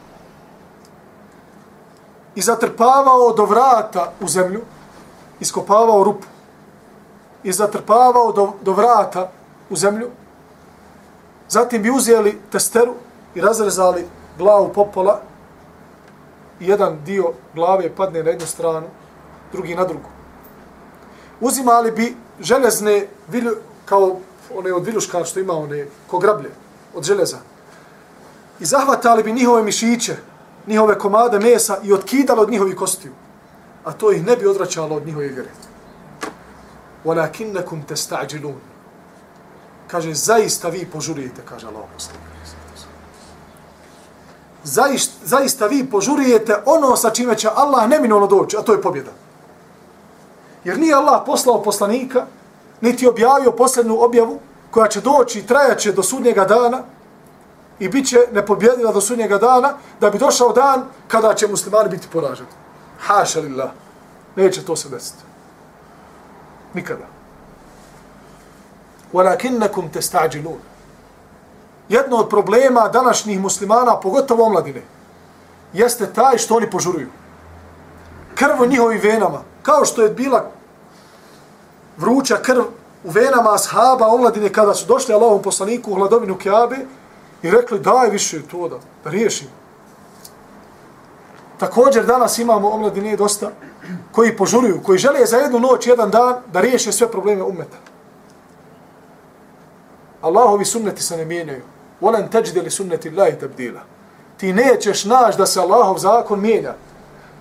i 2.35 2.43
zatrpavao 2.43 3.33
do 3.33 3.45
vrata 3.45 4.13
u 4.21 4.29
zemlju, 4.29 4.61
iskopavao 5.41 6.05
rupu 6.05 6.27
i 7.43 7.53
zatrpavao 7.53 8.33
do, 8.33 8.53
do 8.63 8.73
vrata 8.73 9.31
u 9.71 9.77
zemlju, 9.77 10.11
zatim 11.50 11.82
bi 11.82 11.92
uzeli 11.92 12.42
testeru 12.52 12.94
i 13.36 13.42
razrezali 13.42 14.06
glavu 14.38 14.74
popola 14.74 15.22
i 16.60 16.68
jedan 16.68 16.98
dio 17.06 17.34
glave 17.56 17.96
padne 17.96 18.24
na 18.24 18.30
jednu 18.30 18.48
stranu, 18.48 18.88
drugi 19.52 19.76
na 19.76 19.86
drugu. 19.86 20.10
Uzimali 21.42 21.92
bi 21.92 22.16
železne 22.40 23.08
vilju, 23.28 23.56
kao 23.86 24.18
one 24.56 24.74
od 24.74 24.86
viljuška 24.86 25.26
što 25.26 25.40
ima 25.40 25.54
one 25.54 25.86
ko 26.08 26.20
grablje 26.20 26.50
od 26.96 27.04
železa. 27.04 27.38
I 28.60 28.66
zahvatali 28.66 29.24
bi 29.24 29.34
njihove 29.34 29.64
mišiće, 29.64 30.16
njihove 30.68 31.00
komade 31.00 31.40
mesa 31.40 31.78
i 31.84 31.94
otkidali 31.94 32.42
od 32.42 32.52
njihovih 32.52 32.76
kostiju. 32.76 33.12
A 33.84 33.92
to 33.92 34.12
ih 34.12 34.26
ne 34.26 34.36
bi 34.36 34.48
odvraćalo 34.48 34.96
od 34.96 35.06
njihove 35.06 35.28
vjere. 35.28 35.50
وَلَكِنَّكُمْ 37.06 37.84
تَسْتَعْجِلُونَ 37.88 38.62
Kaže, 39.89 40.15
zaista 40.15 40.69
vi 40.69 40.87
požurijete, 40.93 41.43
kaže 41.49 41.67
Allah 41.67 41.85
poslanik 41.95 42.29
zaista, 44.69 45.15
zaista 45.25 45.67
vi 45.67 45.91
požurijete 45.91 46.57
ono 46.67 46.97
sa 46.97 47.11
čime 47.11 47.35
će 47.35 47.49
Allah 47.55 47.89
neminovno 47.89 48.27
doći, 48.27 48.57
a 48.57 48.63
to 48.63 48.73
je 48.73 48.83
pobjeda. 48.83 49.11
Jer 50.65 50.79
nije 50.79 50.95
Allah 50.95 51.23
poslao 51.27 51.63
poslanika, 51.63 52.27
niti 52.81 53.07
objavio 53.07 53.53
posljednu 53.53 54.03
objavu 54.03 54.39
koja 54.71 54.89
će 54.89 55.01
doći 55.01 55.39
i 55.39 55.47
trajaće 55.47 55.93
do 55.93 56.03
sudnjega 56.03 56.45
dana 56.45 56.83
i 57.79 57.89
bit 57.89 58.09
će 58.09 58.19
nepobjedila 58.33 58.93
do 58.93 59.01
sudnjega 59.01 59.39
dana 59.39 59.73
da 60.01 60.11
bi 60.11 60.19
došao 60.19 60.53
dan 60.53 60.85
kada 61.09 61.35
će 61.35 61.49
muslimani 61.49 61.89
biti 61.89 62.09
poraženi. 62.13 62.49
Haša 62.99 63.41
lillah. 63.41 63.71
Neće 64.37 64.65
to 64.65 64.77
se 64.77 64.89
desiti. 64.89 65.23
Nikada. 66.75 67.18
ولكنكم 69.13 69.89
تستعجلون 69.89 70.59
jedno 71.89 72.17
od 72.17 72.29
problema 72.29 72.89
današnjih 72.89 73.41
muslimana 73.41 74.01
pogotovo 74.01 74.45
omladine 74.45 74.83
jeste 75.73 76.07
taj 76.07 76.39
što 76.39 76.55
oni 76.55 76.71
požuruju 76.71 77.09
krv 78.35 78.63
u 78.63 78.67
njihovim 78.67 79.01
venama 79.03 79.41
kao 79.63 79.85
što 79.85 80.03
je 80.03 80.11
bila 80.11 80.51
vruća 81.97 82.37
krv 82.37 82.63
u 83.05 83.11
venama 83.11 83.55
ashaba 83.55 84.07
omladine 84.07 84.53
kada 84.53 84.75
su 84.75 84.87
došli 84.87 85.15
Allahom 85.15 85.43
poslaniku 85.43 85.93
u 85.93 85.95
hladovinu 85.95 86.39
Kiabe 86.39 86.77
i 87.43 87.51
rekli 87.51 87.79
daj 87.79 88.11
više 88.11 88.43
to 88.43 88.69
da, 88.69 88.77
da 89.05 89.11
riješimo. 89.11 89.51
Također 91.59 92.07
danas 92.07 92.39
imamo 92.39 92.71
omladine 92.71 93.17
dosta 93.17 93.51
koji 94.13 94.37
požuruju, 94.37 94.81
koji 94.83 94.99
žele 94.99 95.27
za 95.27 95.37
jednu 95.37 95.59
noć, 95.59 95.87
jedan 95.87 96.11
dan 96.11 96.35
da 96.53 96.61
riješe 96.61 96.93
sve 96.93 97.11
probleme 97.11 97.43
umeta. 97.43 97.77
Allahovi 100.23 100.65
sunneti 100.65 101.03
se 101.03 101.17
ne 101.17 101.25
mijenjaju. 101.25 101.63
Volen 102.01 102.29
teđde 102.29 102.63
li 102.63 102.71
sunneti 102.71 103.09
Allahi 103.09 103.39
tabdila. 103.39 103.81
Ti 104.37 104.53
nećeš 104.53 105.05
naš 105.05 105.37
da 105.37 105.47
se 105.47 105.61
Allahov 105.61 105.99
zakon 105.99 106.41
mijenja. 106.41 106.75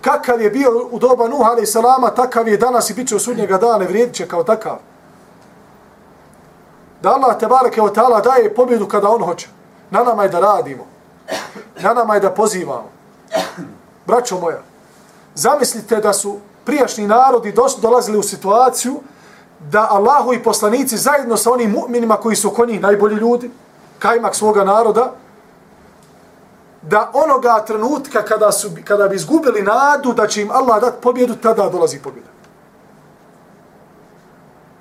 Kakav 0.02 0.42
je 0.42 0.50
bio 0.50 0.88
u 0.92 1.00
doba 1.00 1.28
Nuh 1.28 1.48
alaih 1.48 1.70
salama, 1.70 2.10
takav 2.10 2.48
je 2.48 2.58
danas 2.58 2.90
i 2.90 2.94
bit 2.94 3.08
će 3.08 3.16
u 3.16 3.20
sudnjega 3.20 3.58
dana, 3.58 3.86
vrijedit 3.86 4.16
će 4.16 4.28
kao 4.28 4.44
takav. 4.44 4.78
Da 7.02 7.10
Allah 7.10 7.38
te 7.40 7.48
barake 7.48 7.82
od 7.82 7.96
ta'ala 7.96 8.24
daje 8.24 8.56
pobjedu 8.56 8.88
kada 8.88 9.10
on 9.10 9.24
hoće. 9.24 9.48
Na 9.90 10.04
nama 10.04 10.24
je 10.24 10.30
da 10.30 10.40
radimo. 10.40 10.86
Na 11.80 11.94
nama 11.94 12.14
je 12.14 12.20
da 12.20 12.32
pozivamo. 12.32 12.90
Braćo 14.06 14.40
moja, 14.40 14.62
zamislite 15.36 15.96
da 15.96 16.14
su 16.14 16.40
prijašnji 16.66 17.08
narodi 17.08 17.54
dolazili 17.82 18.18
u 18.18 18.24
situaciju 18.24 19.02
da 19.60 19.88
Allahu 19.90 20.34
i 20.34 20.44
poslanici 20.44 20.98
zajedno 20.98 21.38
sa 21.38 21.52
onim 21.52 21.72
mu'minima 21.72 22.18
koji 22.18 22.36
su 22.36 22.50
kod 22.50 22.70
njih 22.70 22.82
najbolji 22.82 23.16
ljudi, 23.16 23.52
kajmak 24.00 24.36
svoga 24.36 24.64
naroda, 24.64 25.14
da 26.82 27.12
onoga 27.14 27.64
trenutka 27.66 28.24
kada, 28.24 28.52
su, 28.52 28.70
kada 28.86 29.08
bi 29.08 29.16
izgubili 29.16 29.62
nadu 29.62 30.14
da 30.14 30.28
će 30.28 30.42
im 30.42 30.52
Allah 30.52 30.82
dati 30.82 31.02
pobjedu, 31.02 31.36
tada 31.36 31.70
dolazi 31.70 32.00
pobjeda. 32.00 32.28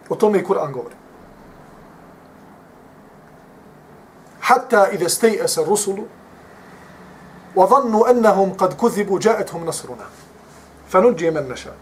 O 0.09 0.15
tome 0.15 0.39
i 0.39 0.45
Kur'an 0.45 0.73
govori. 0.73 0.95
Hatta 4.41 4.89
ide 4.93 5.09
stej'e 5.09 5.49
sa 5.49 5.65
rusulu, 5.65 6.05
wa 7.57 7.67
dhannu 7.67 8.05
annahum 8.07 8.55
qad 8.57 8.77
kuzibu 8.77 9.19
jaethum 9.23 9.65
nasruna. 9.65 10.05
Fanuđi 10.91 11.31
men 11.31 11.49
neša. 11.49 11.73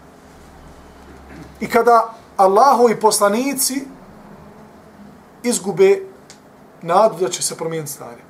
I 1.59 1.69
kada 1.69 2.13
Allahu 2.37 2.89
i 2.89 2.99
poslanici 2.99 3.87
izgube 5.43 6.01
nadu 6.81 7.15
da 7.19 7.29
će 7.29 7.43
se 7.43 7.55
promijeniti 7.57 7.91
stanje. 7.91 8.23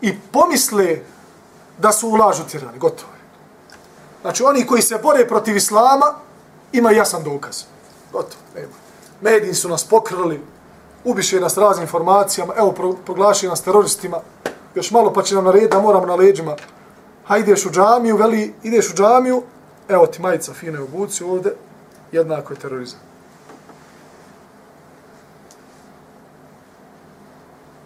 I 0.00 0.18
pomisle 0.32 0.98
da 1.78 1.92
su 1.92 2.08
ulažu 2.08 2.42
tirani, 2.50 2.78
gotovo. 2.78 3.14
Znači, 4.22 4.42
oni 4.42 4.66
koji 4.66 4.82
se 4.82 4.98
bore 5.02 5.28
protiv 5.28 5.56
islama, 5.56 6.06
ima 6.72 6.90
jasan 6.90 7.24
dokaz. 7.24 7.62
Gotovo, 8.12 8.42
nema. 8.54 8.72
Mediji 9.20 9.54
su 9.54 9.68
nas 9.68 9.84
pokrili, 9.84 10.40
ubiše 11.04 11.40
nas 11.40 11.56
raznim 11.56 11.82
informacijama, 11.82 12.54
evo, 12.56 12.72
proglaši 13.06 13.48
nas 13.48 13.62
teroristima, 13.62 14.20
još 14.74 14.90
malo 14.90 15.12
pa 15.12 15.22
će 15.22 15.34
nam 15.34 15.44
narediti 15.44 15.72
da 15.72 15.80
moramo 15.80 16.06
na 16.06 16.14
leđima. 16.14 16.56
Ha, 17.24 17.38
ideš 17.38 17.66
u 17.66 17.70
džamiju, 17.70 18.16
veli, 18.16 18.54
ideš 18.62 18.90
u 18.90 18.96
džamiju, 18.96 19.42
evo 19.88 20.06
ti 20.06 20.22
majica 20.22 20.52
fine 20.52 20.80
u 20.80 20.88
buci 20.88 21.24
ovde, 21.24 21.54
jednako 22.12 22.52
je 22.52 22.58
terorizam. 22.58 23.00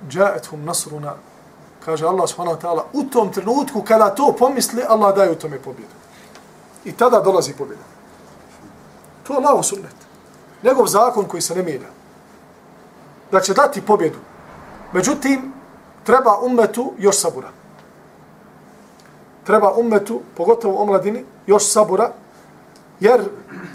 Džaethum 0.08 0.64
nasruna, 0.64 1.14
kaže 1.84 2.06
Allah 2.06 2.28
subhanahu 2.28 2.56
wa 2.56 2.62
ta'ala, 2.62 2.82
u 2.92 3.04
tom 3.04 3.32
trenutku 3.32 3.82
kada 3.82 4.14
to 4.14 4.34
pomisli, 4.38 4.82
Allah 4.88 5.16
daje 5.16 5.30
u 5.30 5.34
tome 5.34 5.58
pobjedu. 5.58 5.94
I 6.84 6.92
tada 6.92 7.20
dolazi 7.20 7.52
pobjeda. 7.52 7.82
To 9.22 9.32
je 9.32 9.36
Allah 9.36 9.64
sunnet. 9.64 9.94
Njegov 10.62 10.86
zakon 10.86 11.24
koji 11.24 11.42
se 11.42 11.54
ne 11.54 11.62
mijenja. 11.62 11.88
Da 13.32 13.40
će 13.40 13.54
dati 13.54 13.80
pobjedu. 13.80 14.18
Međutim, 14.92 15.52
treba 16.04 16.38
ummetu 16.42 16.92
još 16.98 17.16
sabura. 17.16 17.57
Treba 19.48 19.72
ummetu, 19.72 20.20
pogotovo 20.36 20.82
omladini, 20.82 21.24
još 21.46 21.72
sabura, 21.72 22.10
jer 23.00 23.22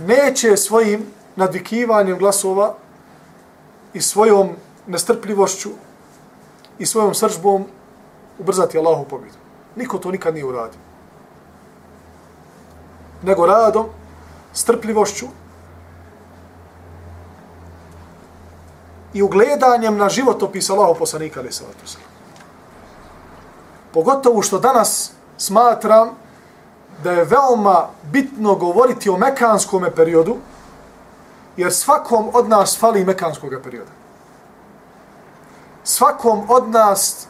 neće 0.08 0.58
svojim 0.58 1.06
nadvikivanjem 1.36 2.18
glasova 2.18 2.76
i 3.94 4.02
svojom 4.02 4.50
nestrpljivošću 4.88 5.70
i 6.80 6.86
svojom 6.86 7.14
sržbom 7.14 7.66
ubrzati 8.40 8.78
Allahu 8.78 9.06
pobjedu. 9.06 9.38
Niko 9.76 9.98
to 9.98 10.12
nikad 10.12 10.34
nije 10.34 10.46
uradio. 10.46 10.80
Nego 13.24 13.46
radom, 13.46 13.86
strpljivošću 14.54 15.26
i 19.14 19.22
ugledanjem 19.22 19.98
na 19.98 20.10
životopis 20.10 20.70
Allahu 20.70 21.00
poslanika 21.00 21.40
ali 21.40 21.52
salatu 21.52 21.86
Pogotovo 23.94 24.42
što 24.42 24.60
danas 24.60 25.14
smatram 25.46 26.10
da 27.04 27.12
je 27.12 27.26
veoma 27.26 27.88
bitno 28.12 28.56
govoriti 28.56 29.10
o 29.10 29.18
mekanskom 29.18 29.86
periodu, 29.96 30.38
jer 31.58 31.74
svakom 31.74 32.30
od 32.34 32.50
nas 32.50 32.80
fali 32.80 33.06
mekanskog 33.06 33.54
perioda. 33.64 33.92
Svakom 35.84 36.46
od 36.50 36.70
nas 36.70 37.28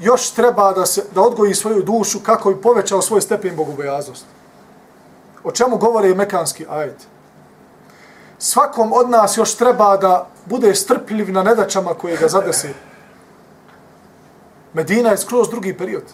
još 0.00 0.30
treba 0.30 0.72
da, 0.72 0.86
se, 0.86 1.04
da 1.14 1.20
odgoji 1.20 1.54
svoju 1.54 1.82
dušu 1.82 2.20
kako 2.22 2.50
bi 2.50 2.60
povećao 2.60 3.02
svoj 3.02 3.20
stepen 3.20 3.56
bogobojaznosti. 3.56 4.28
O 5.44 5.52
čemu 5.52 5.76
govore 5.76 6.10
i 6.10 6.14
mekanski 6.14 6.66
ajet? 6.70 7.06
Svakom 8.38 8.92
od 8.92 9.10
nas 9.10 9.36
još 9.36 9.54
treba 9.54 9.96
da 9.96 10.26
bude 10.46 10.74
strpljiv 10.74 11.32
na 11.32 11.42
nedačama 11.42 11.94
koje 11.94 12.16
ga 12.16 12.28
zadese. 12.28 12.74
Medina 14.74 15.10
je 15.10 15.18
skroz 15.18 15.48
drugi 15.48 15.78
period. 15.78 16.04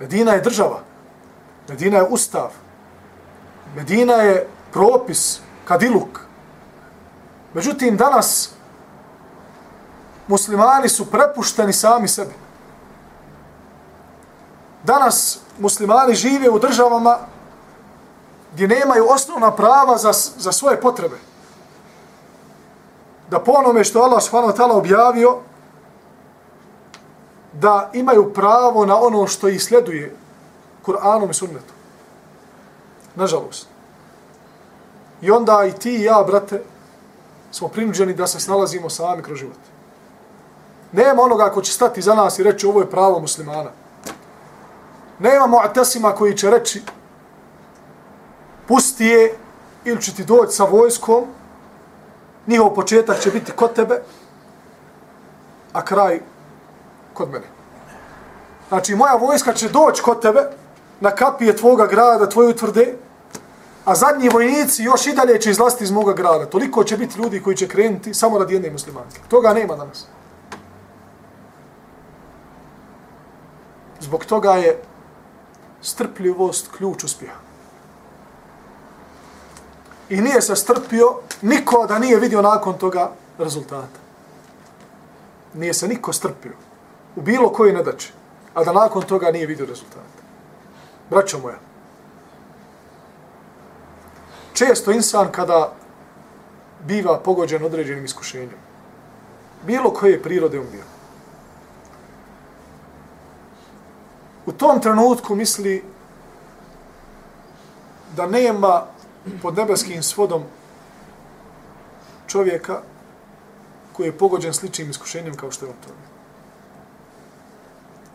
Medina 0.00 0.32
je 0.32 0.40
država. 0.40 0.80
Medina 1.68 1.96
je 1.96 2.08
ustav. 2.10 2.50
Medina 3.76 4.14
je 4.14 4.48
propis, 4.72 5.40
kadiluk. 5.64 6.20
Međutim, 7.54 7.96
danas 7.96 8.50
muslimani 10.26 10.88
su 10.88 11.10
prepušteni 11.10 11.72
sami 11.72 12.08
sebi. 12.08 12.34
Danas 14.84 15.38
muslimani 15.58 16.14
žive 16.14 16.50
u 16.50 16.58
državama 16.58 17.18
gdje 18.52 18.68
nemaju 18.68 19.06
osnovna 19.10 19.50
prava 19.50 19.98
za, 19.98 20.12
za 20.36 20.52
svoje 20.52 20.80
potrebe. 20.80 21.16
Da 23.30 23.38
po 23.38 23.52
onome 23.52 23.84
što 23.84 24.00
Allah 24.00 24.22
subhanahu 24.22 24.52
wa 24.52 24.56
ta'ala 24.56 24.78
objavio, 24.78 25.38
da 27.52 27.90
imaju 27.92 28.32
pravo 28.32 28.86
na 28.86 29.00
ono 29.00 29.26
što 29.26 29.48
ih 29.48 29.62
sleduje 29.62 30.16
Kur'anom 30.86 31.30
i 31.30 31.34
sunnetom. 31.34 31.76
Nažalost. 33.14 33.66
I 35.22 35.30
onda 35.30 35.64
i 35.64 35.72
ti 35.72 35.90
i 35.90 36.02
ja, 36.02 36.24
brate, 36.26 36.62
smo 37.50 37.68
prinuđeni 37.68 38.14
da 38.14 38.26
se 38.26 38.40
snalazimo 38.40 38.90
sami 38.90 39.22
kroz 39.22 39.38
život. 39.38 39.58
Nema 40.92 41.22
onoga 41.22 41.50
ko 41.50 41.62
će 41.62 41.72
stati 41.72 42.02
za 42.02 42.14
nas 42.14 42.38
i 42.38 42.42
reći 42.42 42.66
ovo 42.66 42.80
je 42.80 42.90
pravo 42.90 43.20
muslimana. 43.20 43.70
Nema 45.18 45.46
mu'tasima 45.46 46.14
koji 46.14 46.36
će 46.36 46.50
reći 46.50 46.82
pusti 48.68 49.04
je 49.04 49.34
ili 49.84 50.02
će 50.02 50.14
ti 50.14 50.24
doći 50.24 50.52
sa 50.52 50.64
vojskom, 50.64 51.24
njihov 52.46 52.74
početak 52.74 53.20
će 53.20 53.30
biti 53.30 53.52
kod 53.52 53.72
tebe, 53.72 54.02
a 55.72 55.84
kraj 55.84 56.20
kod 57.20 57.30
mene. 57.30 57.46
Znači, 58.68 58.94
moja 58.94 59.14
vojska 59.14 59.52
će 59.52 59.68
doći 59.68 60.02
kod 60.02 60.22
tebe, 60.22 60.48
na 61.00 61.10
kapije 61.10 61.56
tvoga 61.56 61.86
grada, 61.86 62.28
tvoje 62.28 62.48
utvrde, 62.48 62.94
a 63.84 63.94
zadnji 63.94 64.28
vojnici 64.28 64.84
još 64.84 65.06
i 65.06 65.12
dalje 65.12 65.40
će 65.40 65.50
izlaziti 65.50 65.84
iz 65.84 65.90
moga 65.90 66.12
grada. 66.12 66.46
Toliko 66.46 66.84
će 66.84 66.96
biti 66.96 67.18
ljudi 67.18 67.42
koji 67.42 67.56
će 67.56 67.68
krenuti 67.68 68.14
samo 68.14 68.38
radi 68.38 68.54
jedne 68.54 68.70
muslimanke. 68.70 69.20
Toga 69.28 69.52
nema 69.54 69.76
danas. 69.76 70.06
Zbog 74.00 74.24
toga 74.24 74.52
je 74.52 74.82
strpljivost 75.82 76.70
ključ 76.76 77.04
uspjeha. 77.04 77.38
I 80.08 80.20
nije 80.20 80.42
se 80.42 80.56
strpio 80.56 81.20
niko 81.42 81.86
da 81.86 81.98
nije 81.98 82.20
vidio 82.20 82.42
nakon 82.42 82.78
toga 82.78 83.10
rezultata. 83.38 84.00
Nije 85.54 85.74
se 85.74 85.88
niko 85.88 86.12
strpio 86.12 86.69
u 87.16 87.22
bilo 87.22 87.52
koji 87.52 87.72
nedači, 87.72 88.12
a 88.54 88.64
da 88.64 88.72
nakon 88.72 89.02
toga 89.02 89.30
nije 89.30 89.46
vidio 89.46 89.66
rezultat. 89.66 90.10
Braćo 91.10 91.38
moja, 91.38 91.58
često 94.52 94.92
insan 94.92 95.32
kada 95.32 95.72
biva 96.86 97.18
pogođen 97.18 97.64
određenim 97.64 98.04
iskušenjem, 98.04 98.58
bilo 99.66 99.90
koje 99.90 100.22
prirode 100.22 100.60
on 100.60 100.66
bio, 100.72 100.84
u 104.46 104.52
tom 104.52 104.80
trenutku 104.80 105.34
misli 105.34 105.84
da 108.16 108.26
nema 108.26 108.86
pod 109.42 109.56
nebeskim 109.56 110.02
svodom 110.02 110.42
čovjeka 112.26 112.80
koji 113.92 114.06
je 114.06 114.18
pogođen 114.18 114.54
sličnim 114.54 114.90
iskušenjem 114.90 115.36
kao 115.36 115.50
što 115.50 115.66
je 115.66 115.70
on 115.70 115.76
to. 115.86 115.99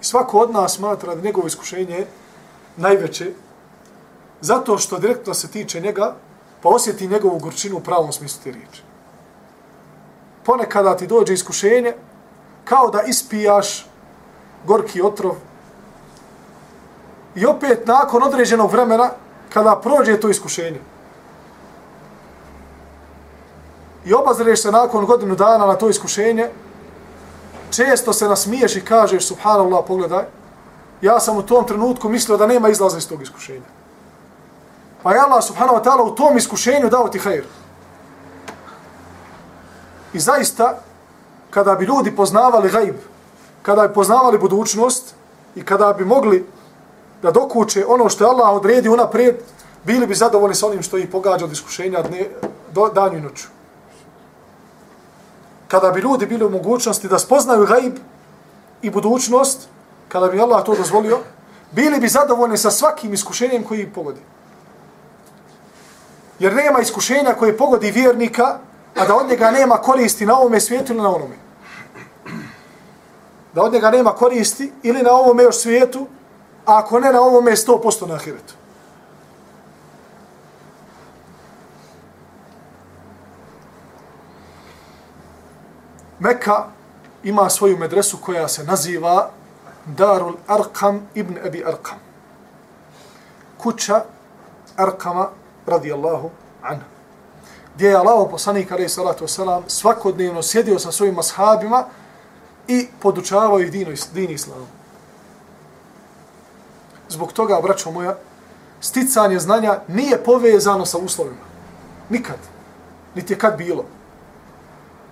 Svako 0.06 0.40
od 0.40 0.52
nas 0.52 0.76
smatra 0.76 1.16
da 1.16 1.22
njegovo 1.22 1.48
iskušenje 1.48 2.06
najveće 2.78 3.32
zato 4.42 4.78
što 4.78 5.00
direktno 5.00 5.34
se 5.34 5.48
tiče 5.48 5.80
njega 5.82 6.16
pa 6.62 6.70
osjeti 6.70 7.08
njegovu 7.08 7.40
gorčinu 7.40 7.78
u 7.78 7.80
pravom 7.80 8.12
smislu 8.12 8.44
te 8.44 8.52
riječi. 8.52 8.84
Ponekada 10.44 10.98
ti 10.98 11.08
dođe 11.08 11.34
iskušenje 11.34 11.94
kao 12.64 12.90
da 12.90 13.02
ispijaš 13.02 13.88
gorki 14.66 15.02
otrov 15.02 15.36
i 17.36 17.46
opet 17.46 17.88
nakon 17.88 18.24
određenog 18.24 18.72
vremena 18.72 19.10
kada 19.50 19.80
prođe 19.84 20.20
to 20.20 20.30
iskušenje 20.30 20.80
i 24.06 24.14
obazreš 24.14 24.62
se 24.62 24.72
nakon 24.72 25.06
godinu 25.06 25.36
dana 25.36 25.66
na 25.66 25.76
to 25.76 25.90
iskušenje, 25.90 26.50
često 27.72 28.14
se 28.14 28.28
nasmiješ 28.28 28.76
i 28.76 28.86
kažeš, 28.86 29.28
subhanallah, 29.28 29.84
pogledaj, 29.88 30.24
ja 31.02 31.20
sam 31.20 31.38
u 31.38 31.42
tom 31.42 31.68
trenutku 31.68 32.10
mislio 32.10 32.38
da 32.38 32.48
nema 32.48 32.70
izlaza 32.70 32.98
iz 32.98 33.08
tog 33.08 33.22
iskušenja. 33.22 33.66
Pa 35.04 35.14
je 35.14 35.20
Allah 35.20 35.44
subhanahu 35.44 35.78
wa 35.78 35.84
ta'ala 35.84 36.02
u 36.02 36.16
tom 36.16 36.38
iskušenju 36.38 36.90
dao 36.90 37.08
ti 37.08 37.20
hajr. 37.20 37.44
I 40.14 40.20
zaista, 40.20 40.80
kada 41.50 41.76
bi 41.76 41.86
ljudi 41.86 42.16
poznavali 42.16 42.70
gajb, 42.70 42.96
kada 43.62 43.88
bi 43.88 43.94
poznavali 43.94 44.38
budućnost 44.38 45.16
i 45.56 45.66
kada 45.66 45.94
bi 45.94 46.06
mogli 46.06 46.46
da 47.22 47.32
dokuče 47.32 47.86
ono 47.88 48.10
što 48.10 48.24
je 48.24 48.30
Allah 48.30 48.50
odredi 48.50 48.90
unaprijed, 48.90 49.36
bili 49.84 50.08
bi 50.08 50.16
zadovoljni 50.16 50.56
sa 50.56 50.68
onim 50.68 50.82
što 50.82 50.98
ih 50.98 51.08
pogađa 51.12 51.46
od 51.46 51.52
iskušenja 51.52 52.02
dne, 52.02 52.26
do, 52.74 52.90
danju 52.90 53.18
i 53.18 53.22
noću 53.22 53.55
kada 55.68 55.92
bi 55.92 56.00
ljudi 56.00 56.26
bili 56.26 56.46
u 56.46 56.50
mogućnosti 56.50 57.08
da 57.08 57.20
spoznaju 57.20 57.66
gaib 57.66 57.96
i 58.82 58.90
budućnost, 58.90 59.68
kada 60.08 60.28
bi 60.28 60.40
Allah 60.40 60.66
to 60.66 60.76
dozvolio, 60.76 61.20
bili 61.72 62.00
bi 62.00 62.08
zadovoljni 62.08 62.58
sa 62.58 62.72
svakim 62.72 63.14
iskušenjem 63.14 63.64
koji 63.64 63.82
ih 63.82 63.88
pogodi. 63.96 64.22
Jer 66.40 66.56
nema 66.56 66.80
iskušenja 66.80 67.34
koje 67.34 67.58
pogodi 67.58 67.92
vjernika, 67.92 68.58
a 68.96 69.06
da 69.06 69.16
od 69.16 69.28
njega 69.30 69.52
nema 69.52 69.76
koristi 69.76 70.26
na 70.26 70.40
ovome 70.40 70.60
svijetu 70.60 70.94
ili 70.94 71.02
na 71.02 71.16
onome. 71.16 71.36
Da 73.54 73.62
od 73.62 73.74
njega 73.74 73.92
nema 73.92 74.12
koristi 74.12 74.72
ili 74.84 75.04
na 75.04 75.12
ovome 75.12 75.44
još 75.44 75.58
svijetu, 75.58 76.08
a 76.66 76.78
ako 76.80 77.00
ne 77.00 77.14
na 77.14 77.22
ovome 77.22 77.52
100% 77.52 78.08
na 78.08 78.16
ahiretu. 78.16 78.54
Meka 86.20 86.66
ima 87.24 87.50
svoju 87.50 87.78
medresu 87.78 88.18
koja 88.18 88.48
se 88.48 88.64
naziva 88.64 89.30
Darul 89.86 90.34
Arqam 90.48 91.02
ibn 91.16 91.38
Abi 91.46 91.64
Arqam. 91.66 91.98
Kuća 93.58 94.04
Arqama 94.78 95.28
radijallahu 95.66 96.30
anhu. 96.62 96.84
Gdje 97.76 97.88
je 97.88 97.96
Allah 97.96 98.28
poslanik 98.32 98.72
alaih 98.72 98.92
salatu 98.92 99.26
wasalam 99.26 99.62
svakodnevno 99.68 100.44
sjedio 100.44 100.80
sa 100.80 100.92
svojim 100.92 101.20
ashabima 101.20 101.86
i 102.68 102.88
podučavao 103.00 103.60
ih 103.60 103.72
dinu, 103.72 103.92
din 104.14 104.32
islamu. 104.32 104.66
Zbog 107.10 107.34
toga, 107.34 107.60
braćo 107.64 107.92
moja, 107.92 108.16
sticanje 108.82 109.40
znanja 109.40 109.80
nije 109.88 110.24
povezano 110.24 110.86
sa 110.86 110.98
uslovima. 110.98 111.46
Nikad. 112.10 112.38
Niti 113.16 113.34
je 113.34 113.40
kad 113.40 113.58
bilo. 113.58 113.86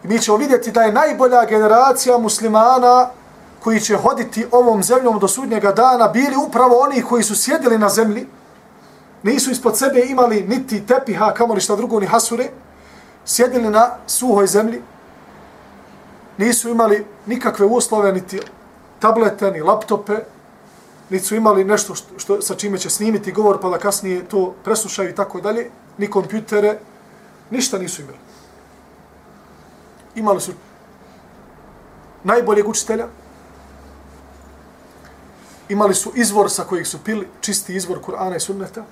I 0.04 0.08
mi 0.08 0.20
ćemo 0.20 0.38
vidjeti 0.38 0.72
da 0.72 0.82
je 0.82 0.92
najbolja 0.92 1.46
generacija 1.46 2.18
muslimana 2.18 3.10
koji 3.60 3.80
će 3.80 3.98
hoditi 3.98 4.46
ovom 4.52 4.84
zemljom 4.84 5.20
do 5.20 5.28
sudnjega 5.28 5.72
dana 5.72 6.08
bili 6.08 6.36
upravo 6.48 6.80
oni 6.80 7.02
koji 7.02 7.24
su 7.24 7.36
sjedili 7.36 7.78
na 7.78 7.90
zemlji, 7.90 8.28
nisu 9.24 9.52
ispod 9.52 9.78
sebe 9.78 10.02
imali 10.06 10.42
niti 10.42 10.86
tepiha, 10.86 11.34
kamoli 11.34 11.62
šta 11.62 11.76
drugo, 11.76 12.00
ni 12.00 12.06
hasure, 12.06 12.50
sjedili 13.26 13.70
na 13.70 13.90
suhoj 14.08 14.48
zemlji, 14.48 14.82
nisu 16.38 16.70
imali 16.70 17.06
nikakve 17.26 17.66
uslove, 17.66 18.12
niti 18.12 18.40
tablete, 19.00 19.52
ni 19.52 19.62
laptope, 19.62 20.18
niti 21.10 21.26
su 21.26 21.36
imali 21.36 21.64
nešto 21.64 21.96
što, 21.96 22.20
što, 22.20 22.42
sa 22.42 22.56
čime 22.56 22.78
će 22.78 22.90
snimiti 22.90 23.32
govor 23.32 23.60
pa 23.62 23.70
da 23.70 23.78
kasnije 23.78 24.26
to 24.26 24.54
preslušaju 24.64 25.10
i 25.10 25.16
tako 25.16 25.42
dalje, 25.42 25.70
ni 25.98 26.10
kompjutere, 26.10 26.78
ništa 27.50 27.78
nisu 27.78 28.02
imali. 28.02 28.18
Imali 30.16 30.42
su 30.42 30.52
najboljeg 32.24 32.68
učitelja, 32.70 33.08
imali 35.70 35.96
su 35.96 36.12
izvor 36.16 36.52
sa 36.52 36.64
kojih 36.64 36.88
su 36.88 37.04
pili, 37.04 37.28
čisti 37.42 37.76
izvor 37.76 38.00
Kur'ana 38.02 38.36
i 38.36 38.40
Sunneta, 38.40 38.84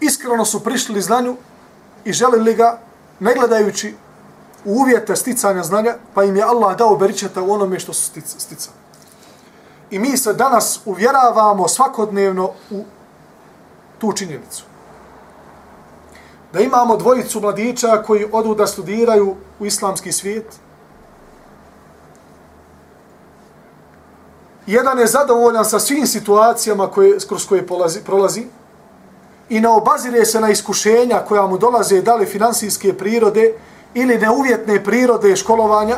iskreno 0.00 0.44
su 0.44 0.64
prišli 0.64 1.00
znanju 1.00 1.36
i 2.04 2.12
želili 2.12 2.54
ga, 2.54 2.78
ne 3.20 3.34
gledajući 3.34 3.94
u 4.64 4.72
uvjete 4.72 5.16
sticanja 5.16 5.62
znanja, 5.62 5.94
pa 6.14 6.24
im 6.24 6.36
je 6.36 6.42
Allah 6.42 6.76
dao 6.76 6.96
beričeta 6.96 7.42
u 7.42 7.52
onome 7.52 7.78
što 7.78 7.92
su 7.92 8.20
sticali. 8.24 8.76
I 9.90 9.98
mi 9.98 10.16
se 10.16 10.32
danas 10.32 10.80
uvjeravamo 10.84 11.68
svakodnevno 11.68 12.52
u 12.70 12.84
tu 13.98 14.12
činjenicu. 14.12 14.64
Da 16.52 16.60
imamo 16.60 16.96
dvojicu 16.96 17.40
mladića 17.40 18.02
koji 18.06 18.28
odu 18.32 18.54
da 18.54 18.66
studiraju 18.66 19.36
u 19.60 19.66
islamski 19.66 20.12
svijet. 20.12 20.46
Jedan 24.66 24.98
je 24.98 25.06
zadovoljan 25.06 25.64
sa 25.64 25.80
svim 25.80 26.06
situacijama 26.06 26.90
koje, 26.90 27.18
kroz 27.28 27.46
koje 27.46 27.66
polazi, 27.66 28.00
prolazi 28.04 28.46
i 29.48 29.60
ne 29.60 29.68
obazire 29.68 30.24
se 30.24 30.40
na 30.40 30.50
iskušenja 30.50 31.18
koja 31.28 31.46
mu 31.46 31.58
dolaze 31.58 32.02
da 32.02 32.14
li 32.14 32.26
finansijske 32.26 32.98
prirode 32.98 33.54
ili 33.94 34.18
neuvjetne 34.18 34.84
prirode 34.84 35.36
školovanja, 35.36 35.96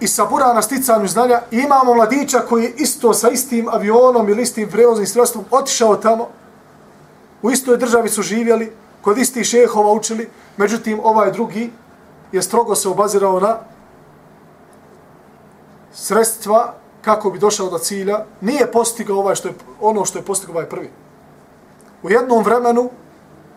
i 0.00 0.08
sabura 0.08 0.52
na 0.52 0.62
sticanju 0.62 1.08
znanja 1.08 1.40
i 1.50 1.56
imamo 1.56 1.94
mladića 1.94 2.40
koji 2.48 2.64
je 2.64 2.74
isto 2.76 3.14
sa 3.14 3.30
istim 3.30 3.68
avionom 3.68 4.28
ili 4.28 4.42
istim 4.42 4.70
prevoznim 4.70 5.06
sredstvom 5.06 5.44
otišao 5.50 5.96
tamo, 5.96 6.28
u 7.42 7.50
istoj 7.50 7.76
državi 7.76 8.08
su 8.08 8.22
živjeli, 8.22 8.72
kod 9.02 9.18
istih 9.18 9.46
šehova 9.46 9.92
učili, 9.92 10.28
međutim 10.56 11.00
ovaj 11.02 11.32
drugi 11.32 11.70
je 12.32 12.42
strogo 12.42 12.74
se 12.74 12.88
obazirao 12.88 13.40
na 13.40 13.58
sredstva 15.92 16.74
kako 17.02 17.30
bi 17.30 17.38
došao 17.38 17.70
do 17.70 17.78
cilja, 17.78 18.24
nije 18.40 18.72
postigao 18.72 19.18
ovaj 19.18 19.34
što 19.34 19.48
je, 19.48 19.54
ono 19.80 20.04
što 20.04 20.18
je 20.18 20.24
postigao 20.24 20.54
ovaj 20.54 20.68
prvi. 20.68 20.90
U 22.02 22.10
jednom 22.10 22.44
vremenu, 22.44 22.90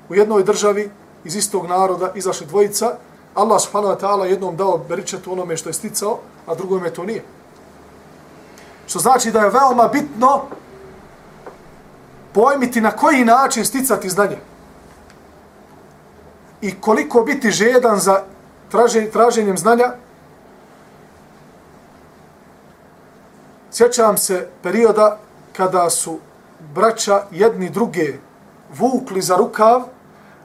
u 0.10 0.16
jednoj 0.16 0.44
državi, 0.44 0.92
iz 1.24 1.36
istog 1.36 1.68
naroda, 1.68 2.12
izašli 2.16 2.48
dvojica, 2.48 2.96
Allah 3.36 3.62
subhanahu 3.62 3.96
wa 3.96 4.00
ta'ala 4.00 4.24
jednom 4.24 4.56
dao 4.56 4.78
beričetu 4.78 5.32
onome 5.32 5.58
što 5.58 5.70
je 5.70 5.74
sticao, 5.74 6.20
a 6.46 6.56
drugome 6.56 6.94
to 6.94 7.04
nije. 7.04 7.24
Što 8.88 9.00
znači 9.00 9.32
da 9.32 9.40
je 9.40 9.50
veoma 9.50 9.88
bitno 9.88 10.42
pojmiti 12.34 12.82
na 12.82 12.92
koji 12.92 13.26
način 13.26 13.66
sticati 13.66 14.10
znanje. 14.10 14.38
I 16.62 16.82
koliko 16.82 17.22
biti 17.22 17.52
žedan 17.52 18.00
za 18.00 18.24
traženje, 18.72 19.10
traženjem 19.12 19.58
znanja. 19.58 19.92
Sjećam 23.72 24.18
se 24.18 24.48
perioda 24.64 25.18
kada 25.58 25.90
su 25.90 26.20
braća 26.76 27.22
jedni 27.32 27.70
druge 27.70 28.14
vukli 28.78 29.22
za 29.22 29.36
rukav, 29.36 29.82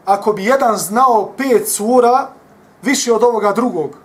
ako 0.05 0.33
bi 0.33 0.45
jedan 0.45 0.77
znao 0.77 1.33
pet 1.37 1.69
sura, 1.69 2.29
više 2.83 3.13
od 3.13 3.23
ovoga 3.23 3.53
drugog, 3.53 3.97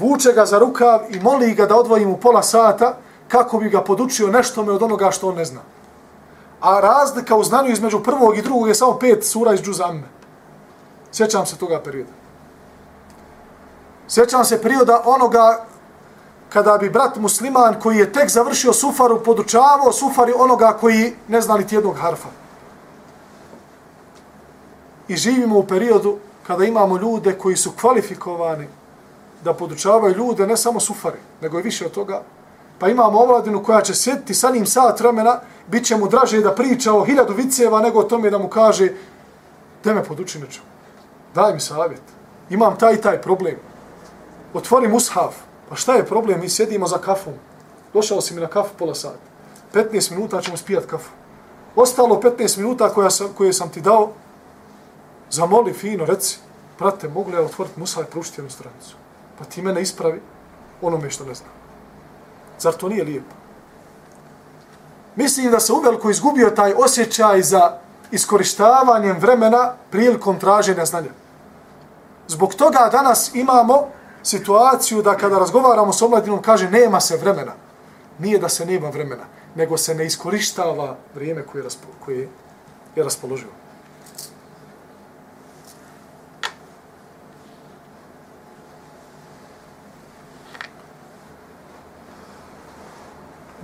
vuče 0.00 0.32
ga 0.32 0.46
za 0.46 0.58
rukav 0.58 1.00
i 1.10 1.20
moli 1.20 1.54
ga 1.54 1.66
da 1.66 1.76
odvoji 1.76 2.06
mu 2.06 2.16
pola 2.16 2.42
sata 2.42 2.96
kako 3.28 3.58
bi 3.58 3.68
ga 3.68 3.80
podučio 3.80 4.28
nešto 4.28 4.64
me 4.64 4.72
od 4.72 4.82
onoga 4.82 5.10
što 5.10 5.28
on 5.28 5.34
ne 5.34 5.44
zna. 5.44 5.60
A 6.60 6.80
razlika 6.80 7.36
u 7.36 7.44
znanju 7.44 7.70
između 7.70 8.02
prvog 8.02 8.38
i 8.38 8.42
drugog 8.42 8.68
je 8.68 8.74
samo 8.74 8.98
pet 8.98 9.24
sura 9.26 9.54
iz 9.54 9.60
džuzamme. 9.60 10.08
Sjećam 11.12 11.46
se 11.46 11.56
toga 11.56 11.80
perioda. 11.80 12.12
Sjećam 14.08 14.44
se 14.44 14.62
perioda 14.62 15.02
onoga 15.04 15.64
kada 16.48 16.78
bi 16.78 16.90
brat 16.90 17.16
musliman 17.16 17.80
koji 17.80 17.96
je 17.96 18.12
tek 18.12 18.28
završio 18.28 18.72
sufaru 18.72 19.22
podučavao 19.24 19.92
sufari 19.92 20.32
onoga 20.38 20.76
koji 20.80 21.12
ne 21.28 21.40
zna 21.40 21.56
niti 21.56 21.74
jednog 21.74 21.96
harfa. 21.96 22.28
I 25.08 25.16
živimo 25.16 25.58
u 25.58 25.66
periodu 25.66 26.18
kada 26.46 26.64
imamo 26.64 26.96
ljude 26.96 27.38
koji 27.38 27.56
su 27.56 27.72
kvalifikovani 27.80 28.68
da 29.44 29.54
podučavaju 29.54 30.14
ljude, 30.14 30.46
ne 30.46 30.56
samo 30.56 30.80
sufari, 30.80 31.18
nego 31.40 31.58
i 31.58 31.62
više 31.62 31.86
od 31.86 31.92
toga. 31.92 32.22
Pa 32.78 32.88
imamo 32.88 33.18
ovladinu 33.18 33.62
koja 33.62 33.80
će 33.80 33.94
sjediti 33.94 34.34
sa 34.34 34.50
njim 34.50 34.66
sat 34.66 35.00
vremena, 35.00 35.40
bit 35.70 35.86
će 35.86 35.96
mu 35.96 36.08
draže 36.08 36.40
da 36.40 36.54
priča 36.54 36.92
o 36.92 37.04
hiljadu 37.04 37.34
viceva 37.34 37.80
nego 37.80 37.98
o 37.98 38.04
tome 38.04 38.30
da 38.30 38.38
mu 38.38 38.48
kaže 38.48 38.92
da 39.84 39.94
me 39.94 40.04
poduči 40.04 40.38
nečemu. 40.38 40.66
Daj 41.34 41.54
mi 41.54 41.60
savjet. 41.60 42.02
Imam 42.50 42.78
taj 42.78 42.94
i 42.94 43.00
taj 43.00 43.22
problem. 43.22 43.56
Otvori 44.54 44.88
mushaf. 44.88 45.34
Pa 45.68 45.76
šta 45.76 45.94
je 45.94 46.06
problem? 46.06 46.40
Mi 46.40 46.48
sjedimo 46.48 46.86
za 46.86 46.98
kafom. 46.98 47.32
Došao 47.92 48.20
si 48.20 48.34
mi 48.34 48.40
na 48.40 48.46
kafu 48.46 48.74
pola 48.78 48.94
sata. 48.94 49.18
15 49.74 50.10
minuta 50.10 50.40
ćemo 50.40 50.56
spijat 50.56 50.86
kafu. 50.86 51.10
Ostalo 51.76 52.20
15 52.20 52.58
minuta 52.58 52.88
koja 52.88 53.10
sam, 53.10 53.28
koje 53.36 53.52
sam 53.52 53.68
ti 53.68 53.80
dao, 53.80 54.12
zamoli 55.30 55.72
fino, 55.72 56.04
reci, 56.04 56.38
prate, 56.78 57.08
mogu 57.08 57.30
li 57.30 57.36
ja 57.36 57.42
otvoriti 57.42 57.80
mushaf 57.80 58.04
i 58.04 58.10
prušiti 58.10 58.40
jednu 58.40 58.50
stranicu? 58.50 58.96
pa 59.38 59.44
ti 59.44 59.62
mene 59.62 59.82
ispravi 59.82 60.20
onome 60.82 61.10
što 61.10 61.24
ne 61.24 61.34
znam. 61.34 61.50
Zar 62.58 62.74
to 62.74 62.88
nije 62.88 63.04
lijepo? 63.04 63.34
Mislim 65.18 65.50
da 65.50 65.60
se 65.60 65.72
uveliko 65.72 66.10
izgubio 66.10 66.50
taj 66.50 66.72
osjećaj 66.72 67.42
za 67.42 67.78
iskorištavanjem 68.10 69.18
vremena 69.18 69.72
prilikom 69.90 70.38
traženja 70.38 70.84
znanja. 70.84 71.10
Zbog 72.28 72.54
toga 72.54 72.88
danas 72.92 73.34
imamo 73.34 73.88
situaciju 74.22 75.02
da 75.02 75.16
kada 75.16 75.38
razgovaramo 75.38 75.92
s 75.92 76.02
omladinom 76.02 76.42
kaže 76.42 76.70
nema 76.70 77.00
se 77.00 77.16
vremena. 77.16 77.52
Nije 78.18 78.38
da 78.38 78.48
se 78.48 78.66
nema 78.66 78.88
vremena, 78.88 79.24
nego 79.54 79.76
se 79.76 79.94
ne 79.94 80.06
iskorištava 80.06 80.96
vrijeme 81.14 81.42
koje 81.42 81.62
raspo, 81.62 81.88
koje 82.04 82.28
je 82.96 83.04
raspoloživo. 83.04 83.52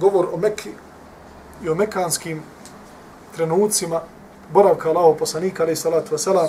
govor 0.01 0.29
o 0.33 0.37
Mekki 0.37 0.71
i 1.65 1.69
o 1.69 1.75
mekanskim 1.75 2.43
trenucima 3.37 4.01
boravka 4.53 4.89
Allaho 4.89 5.15
poslanika, 5.15 5.63
ali 5.63 5.77
salatu 5.77 6.15
wasalam, 6.15 6.49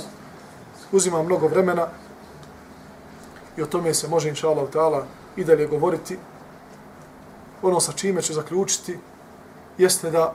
uzima 0.92 1.24
mnogo 1.24 1.48
vremena 1.48 1.88
i 3.58 3.62
o 3.62 3.66
tome 3.66 3.94
se 3.94 4.08
može, 4.08 4.30
inša 4.30 4.50
Allah, 4.50 4.70
ta'ala, 4.70 5.04
i 5.36 5.44
dalje 5.44 5.68
govoriti. 5.68 6.18
Ono 7.62 7.80
sa 7.80 7.92
čime 7.92 8.22
će 8.22 8.34
zaključiti 8.34 8.98
jeste 9.78 10.12
da 10.12 10.34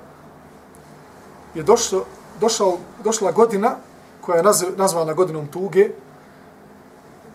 je 1.55 1.62
došlo, 1.62 2.05
došao, 2.41 2.78
došla 3.05 3.33
godina 3.33 3.76
koja 4.20 4.37
je 4.37 4.45
nazvana 4.76 5.12
godinom 5.12 5.47
tuge, 5.47 5.91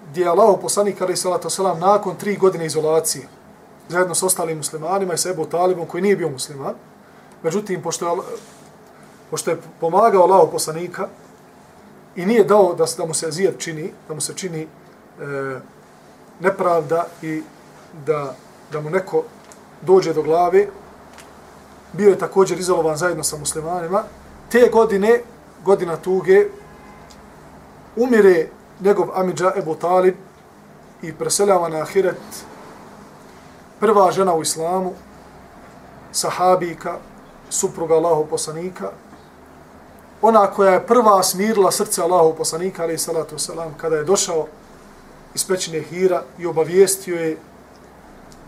gdje 0.09 0.21
je 0.21 0.29
Allah 0.29 0.57
poslanik, 0.61 1.01
ali 1.01 1.17
salatu 1.17 1.49
wasalam, 1.49 1.79
nakon 1.79 2.15
tri 2.15 2.37
godine 2.37 2.65
izolacije, 2.65 3.27
zajedno 3.89 4.15
s 4.15 4.23
ostalim 4.23 4.57
muslimanima 4.57 5.13
i 5.13 5.17
sa 5.17 5.29
Ebu 5.29 5.45
Talibom 5.45 5.87
koji 5.87 6.01
nije 6.01 6.15
bio 6.15 6.29
musliman. 6.29 6.73
Međutim, 7.45 7.81
pošto 7.81 8.05
je, 8.05 8.21
pošto 9.29 9.51
je 9.51 9.57
pomagao 9.79 10.23
Allaho 10.23 10.47
poslanika 10.51 11.07
i 12.15 12.25
nije 12.25 12.43
dao 12.43 12.73
da, 12.73 12.85
da 12.97 13.05
mu 13.05 13.13
se 13.13 13.31
zijet 13.31 13.59
čini, 13.59 13.91
da 14.07 14.13
mu 14.13 14.21
se 14.21 14.33
čini 14.33 14.61
e, 14.61 14.67
nepravda 16.39 17.05
i 17.21 17.43
da, 18.05 18.35
da 18.71 18.81
mu 18.81 18.89
neko 18.89 19.23
dođe 19.81 20.13
do 20.13 20.23
glave, 20.23 20.67
bio 21.93 22.09
je 22.09 22.17
također 22.17 22.59
izolovan 22.59 22.97
zajedno 22.97 23.23
sa 23.23 23.37
muslimanima. 23.37 24.03
Te 24.51 24.69
godine, 24.73 25.21
godina 25.63 25.97
tuge, 25.97 26.47
umire 27.95 28.47
njegov 28.81 29.09
Amidža 29.13 29.53
Ebu 29.55 29.75
Talib 29.75 30.15
i 31.01 31.13
preseljava 31.13 31.69
na 31.69 31.77
Ahiret 31.77 32.45
prva 33.79 34.11
žena 34.11 34.33
u 34.33 34.41
islamu, 34.41 34.93
sahabika, 36.11 36.97
supruga 37.55 37.95
Allahu 37.95 38.25
poslanika, 38.25 38.91
ona 40.21 40.47
koja 40.47 40.71
je 40.71 40.87
prva 40.87 41.23
smirila 41.23 41.71
srce 41.71 42.01
Allahu 42.01 42.35
poslanika, 42.37 42.83
ali 42.83 42.97
salatu 42.97 43.39
selam, 43.39 43.73
kada 43.77 43.95
je 43.95 44.03
došao 44.03 44.47
iz 45.35 45.47
pećine 45.47 45.81
Hira 45.81 46.23
i 46.39 46.45
obavijestio 46.45 47.19
je 47.19 47.37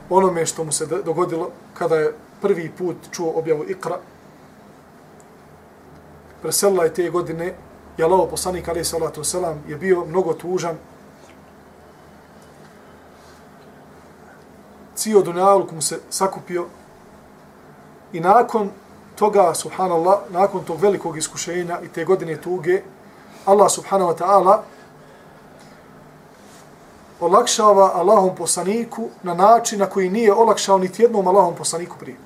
onome 0.10 0.46
što 0.46 0.64
mu 0.64 0.72
se 0.72 0.86
dogodilo 0.86 1.50
kada 1.74 1.96
je 1.96 2.14
prvi 2.42 2.72
put 2.78 2.96
čuo 3.12 3.34
objavu 3.36 3.64
Ikra. 3.70 4.00
Preselila 6.42 6.84
je 6.84 6.94
te 6.94 7.10
godine 7.10 7.54
i 7.98 8.04
Allaho 8.04 8.28
poslanik, 8.28 8.68
alaih 8.68 8.88
salatu 8.88 9.24
selam 9.24 9.64
je 9.68 9.76
bio 9.76 10.06
mnogo 10.06 10.34
tužan 10.34 10.78
Cio 14.98 15.22
dunjaluk 15.22 15.72
mu 15.72 15.82
se 15.82 16.00
sakupio 16.10 16.66
i 18.14 18.20
nakon 18.20 18.70
toga, 19.18 19.54
subhanallah, 19.54 20.20
nakon 20.30 20.64
tog 20.64 20.82
velikog 20.82 21.18
iskušenja 21.18 21.80
i 21.82 21.88
te 21.88 22.06
godine 22.06 22.42
tuge, 22.42 22.82
Allah 23.46 23.72
subhanahu 23.72 24.12
wa 24.12 24.18
ta'ala 24.18 24.62
olakšava 27.20 27.92
Allahom 27.96 28.36
poslaniku 28.36 29.10
na 29.24 29.34
način 29.34 29.80
na 29.80 29.86
koji 29.86 30.10
nije 30.10 30.34
olakšao 30.34 30.78
niti 30.78 31.02
jednom 31.02 31.28
Allahom 31.28 31.56
poslaniku 31.56 31.98
prije. 32.00 32.18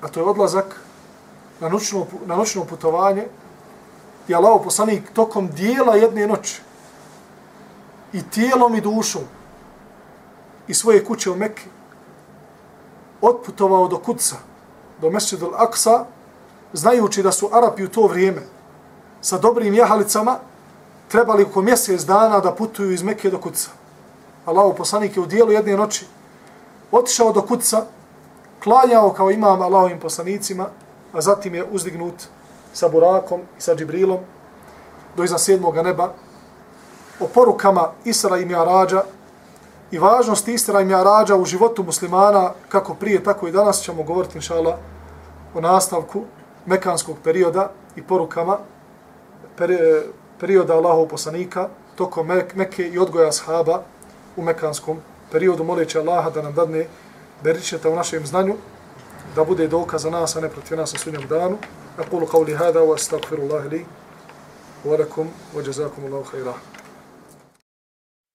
A 0.00 0.08
to 0.08 0.20
je 0.20 0.24
odlazak 0.24 0.80
na 1.60 1.68
noćno, 1.68 2.06
na 2.26 2.36
noćno 2.36 2.64
putovanje 2.64 3.26
i 4.28 4.34
Allahov 4.34 4.62
poslanik 4.62 5.12
tokom 5.12 5.48
dijela 5.48 5.96
jedne 5.96 6.26
noći 6.26 6.60
i 8.12 8.22
tijelom 8.30 8.74
i 8.74 8.80
dušom 8.80 9.22
i 10.68 10.74
svoje 10.74 11.04
kuće 11.04 11.30
u 11.30 11.36
Mekke 11.36 11.64
otputovao 13.20 13.88
do 13.88 13.98
Kudca, 13.98 14.36
do 15.00 15.10
Mesjidul 15.10 15.54
Aksa, 15.56 16.04
znajući 16.72 17.22
da 17.22 17.32
su 17.32 17.48
Arapi 17.52 17.84
u 17.84 17.88
to 17.88 18.06
vrijeme 18.06 18.42
sa 19.20 19.38
dobrim 19.38 19.74
jahalicama 19.74 20.38
trebali 21.08 21.42
oko 21.42 21.62
mjesec 21.62 22.02
dana 22.02 22.40
da 22.40 22.54
putuju 22.54 22.92
iz 22.92 23.02
Mekke 23.02 23.30
do 23.30 23.38
Kudca. 23.38 23.70
Allahu 24.44 24.76
poslanik 24.76 25.16
je 25.16 25.22
u 25.22 25.26
dijelu 25.26 25.52
jedne 25.52 25.76
noći 25.76 26.06
otišao 26.92 27.32
do 27.32 27.42
Kudca, 27.42 27.84
klanjao 28.62 29.12
kao 29.12 29.30
imam 29.30 29.62
Allahovim 29.62 30.00
poslanicima, 30.00 30.66
a 31.12 31.20
zatim 31.20 31.54
je 31.54 31.64
uzdignut 31.70 32.14
sa 32.72 32.88
Burakom 32.88 33.40
i 33.58 33.60
sa 33.60 33.74
Džibrilom 33.74 34.18
do 35.16 35.24
iza 35.24 35.38
sedmoga 35.38 35.82
neba 35.82 36.12
o 37.20 37.26
porukama 37.34 37.90
Isra 38.04 38.38
i 38.38 38.44
Mi'arađa 38.44 39.02
i 39.91 39.99
važnosti 39.99 40.53
Isra 40.53 40.81
i 40.81 40.85
Mi'arađa 40.85 41.35
u 41.35 41.45
životu 41.45 41.83
muslimana 41.83 42.51
kako 42.69 42.93
prije, 42.93 43.23
tako 43.23 43.47
i 43.47 43.51
danas 43.51 43.81
ćemo 43.81 44.03
govoriti 44.03 44.37
inšala 44.37 44.77
o 45.53 45.61
nastavku 45.61 46.23
mekanskog 46.65 47.17
perioda 47.23 47.71
i 47.95 48.01
porukama 48.01 48.57
perioda 50.39 50.73
Allahov 50.73 51.05
poslanika 51.05 51.67
tokom 51.95 52.27
Mekke 52.55 52.87
i 52.87 52.99
odgoja 52.99 53.31
sahaba 53.31 53.81
u 54.37 54.41
mekanskom 54.41 54.97
periodu, 55.31 55.63
moleći 55.63 55.99
Allaha 55.99 56.29
da 56.29 56.41
nam 56.41 56.53
dadne 56.53 56.87
beričeta 57.43 57.89
u 57.89 57.95
našem 57.95 58.25
znanju, 58.25 58.55
da 59.35 59.43
bude 59.43 59.67
dokaz 59.67 60.01
za 60.01 60.09
nas, 60.09 60.35
a 60.35 60.41
ne 60.41 60.49
protiv 60.49 60.77
nas 60.77 60.93
na 60.93 60.99
sudnjem 60.99 61.27
danu. 61.27 61.57
أقول 61.99 62.25
قولي 62.25 62.55
هذا 62.55 62.79
وأستغفر 62.79 63.37
الله 63.37 63.67
لي 63.67 63.85
ولكم 64.85 65.31
وجزاكم 65.55 66.05
الله 66.05 66.23
خيرا. 66.23 66.55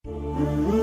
Mm-hmm. 0.06 0.79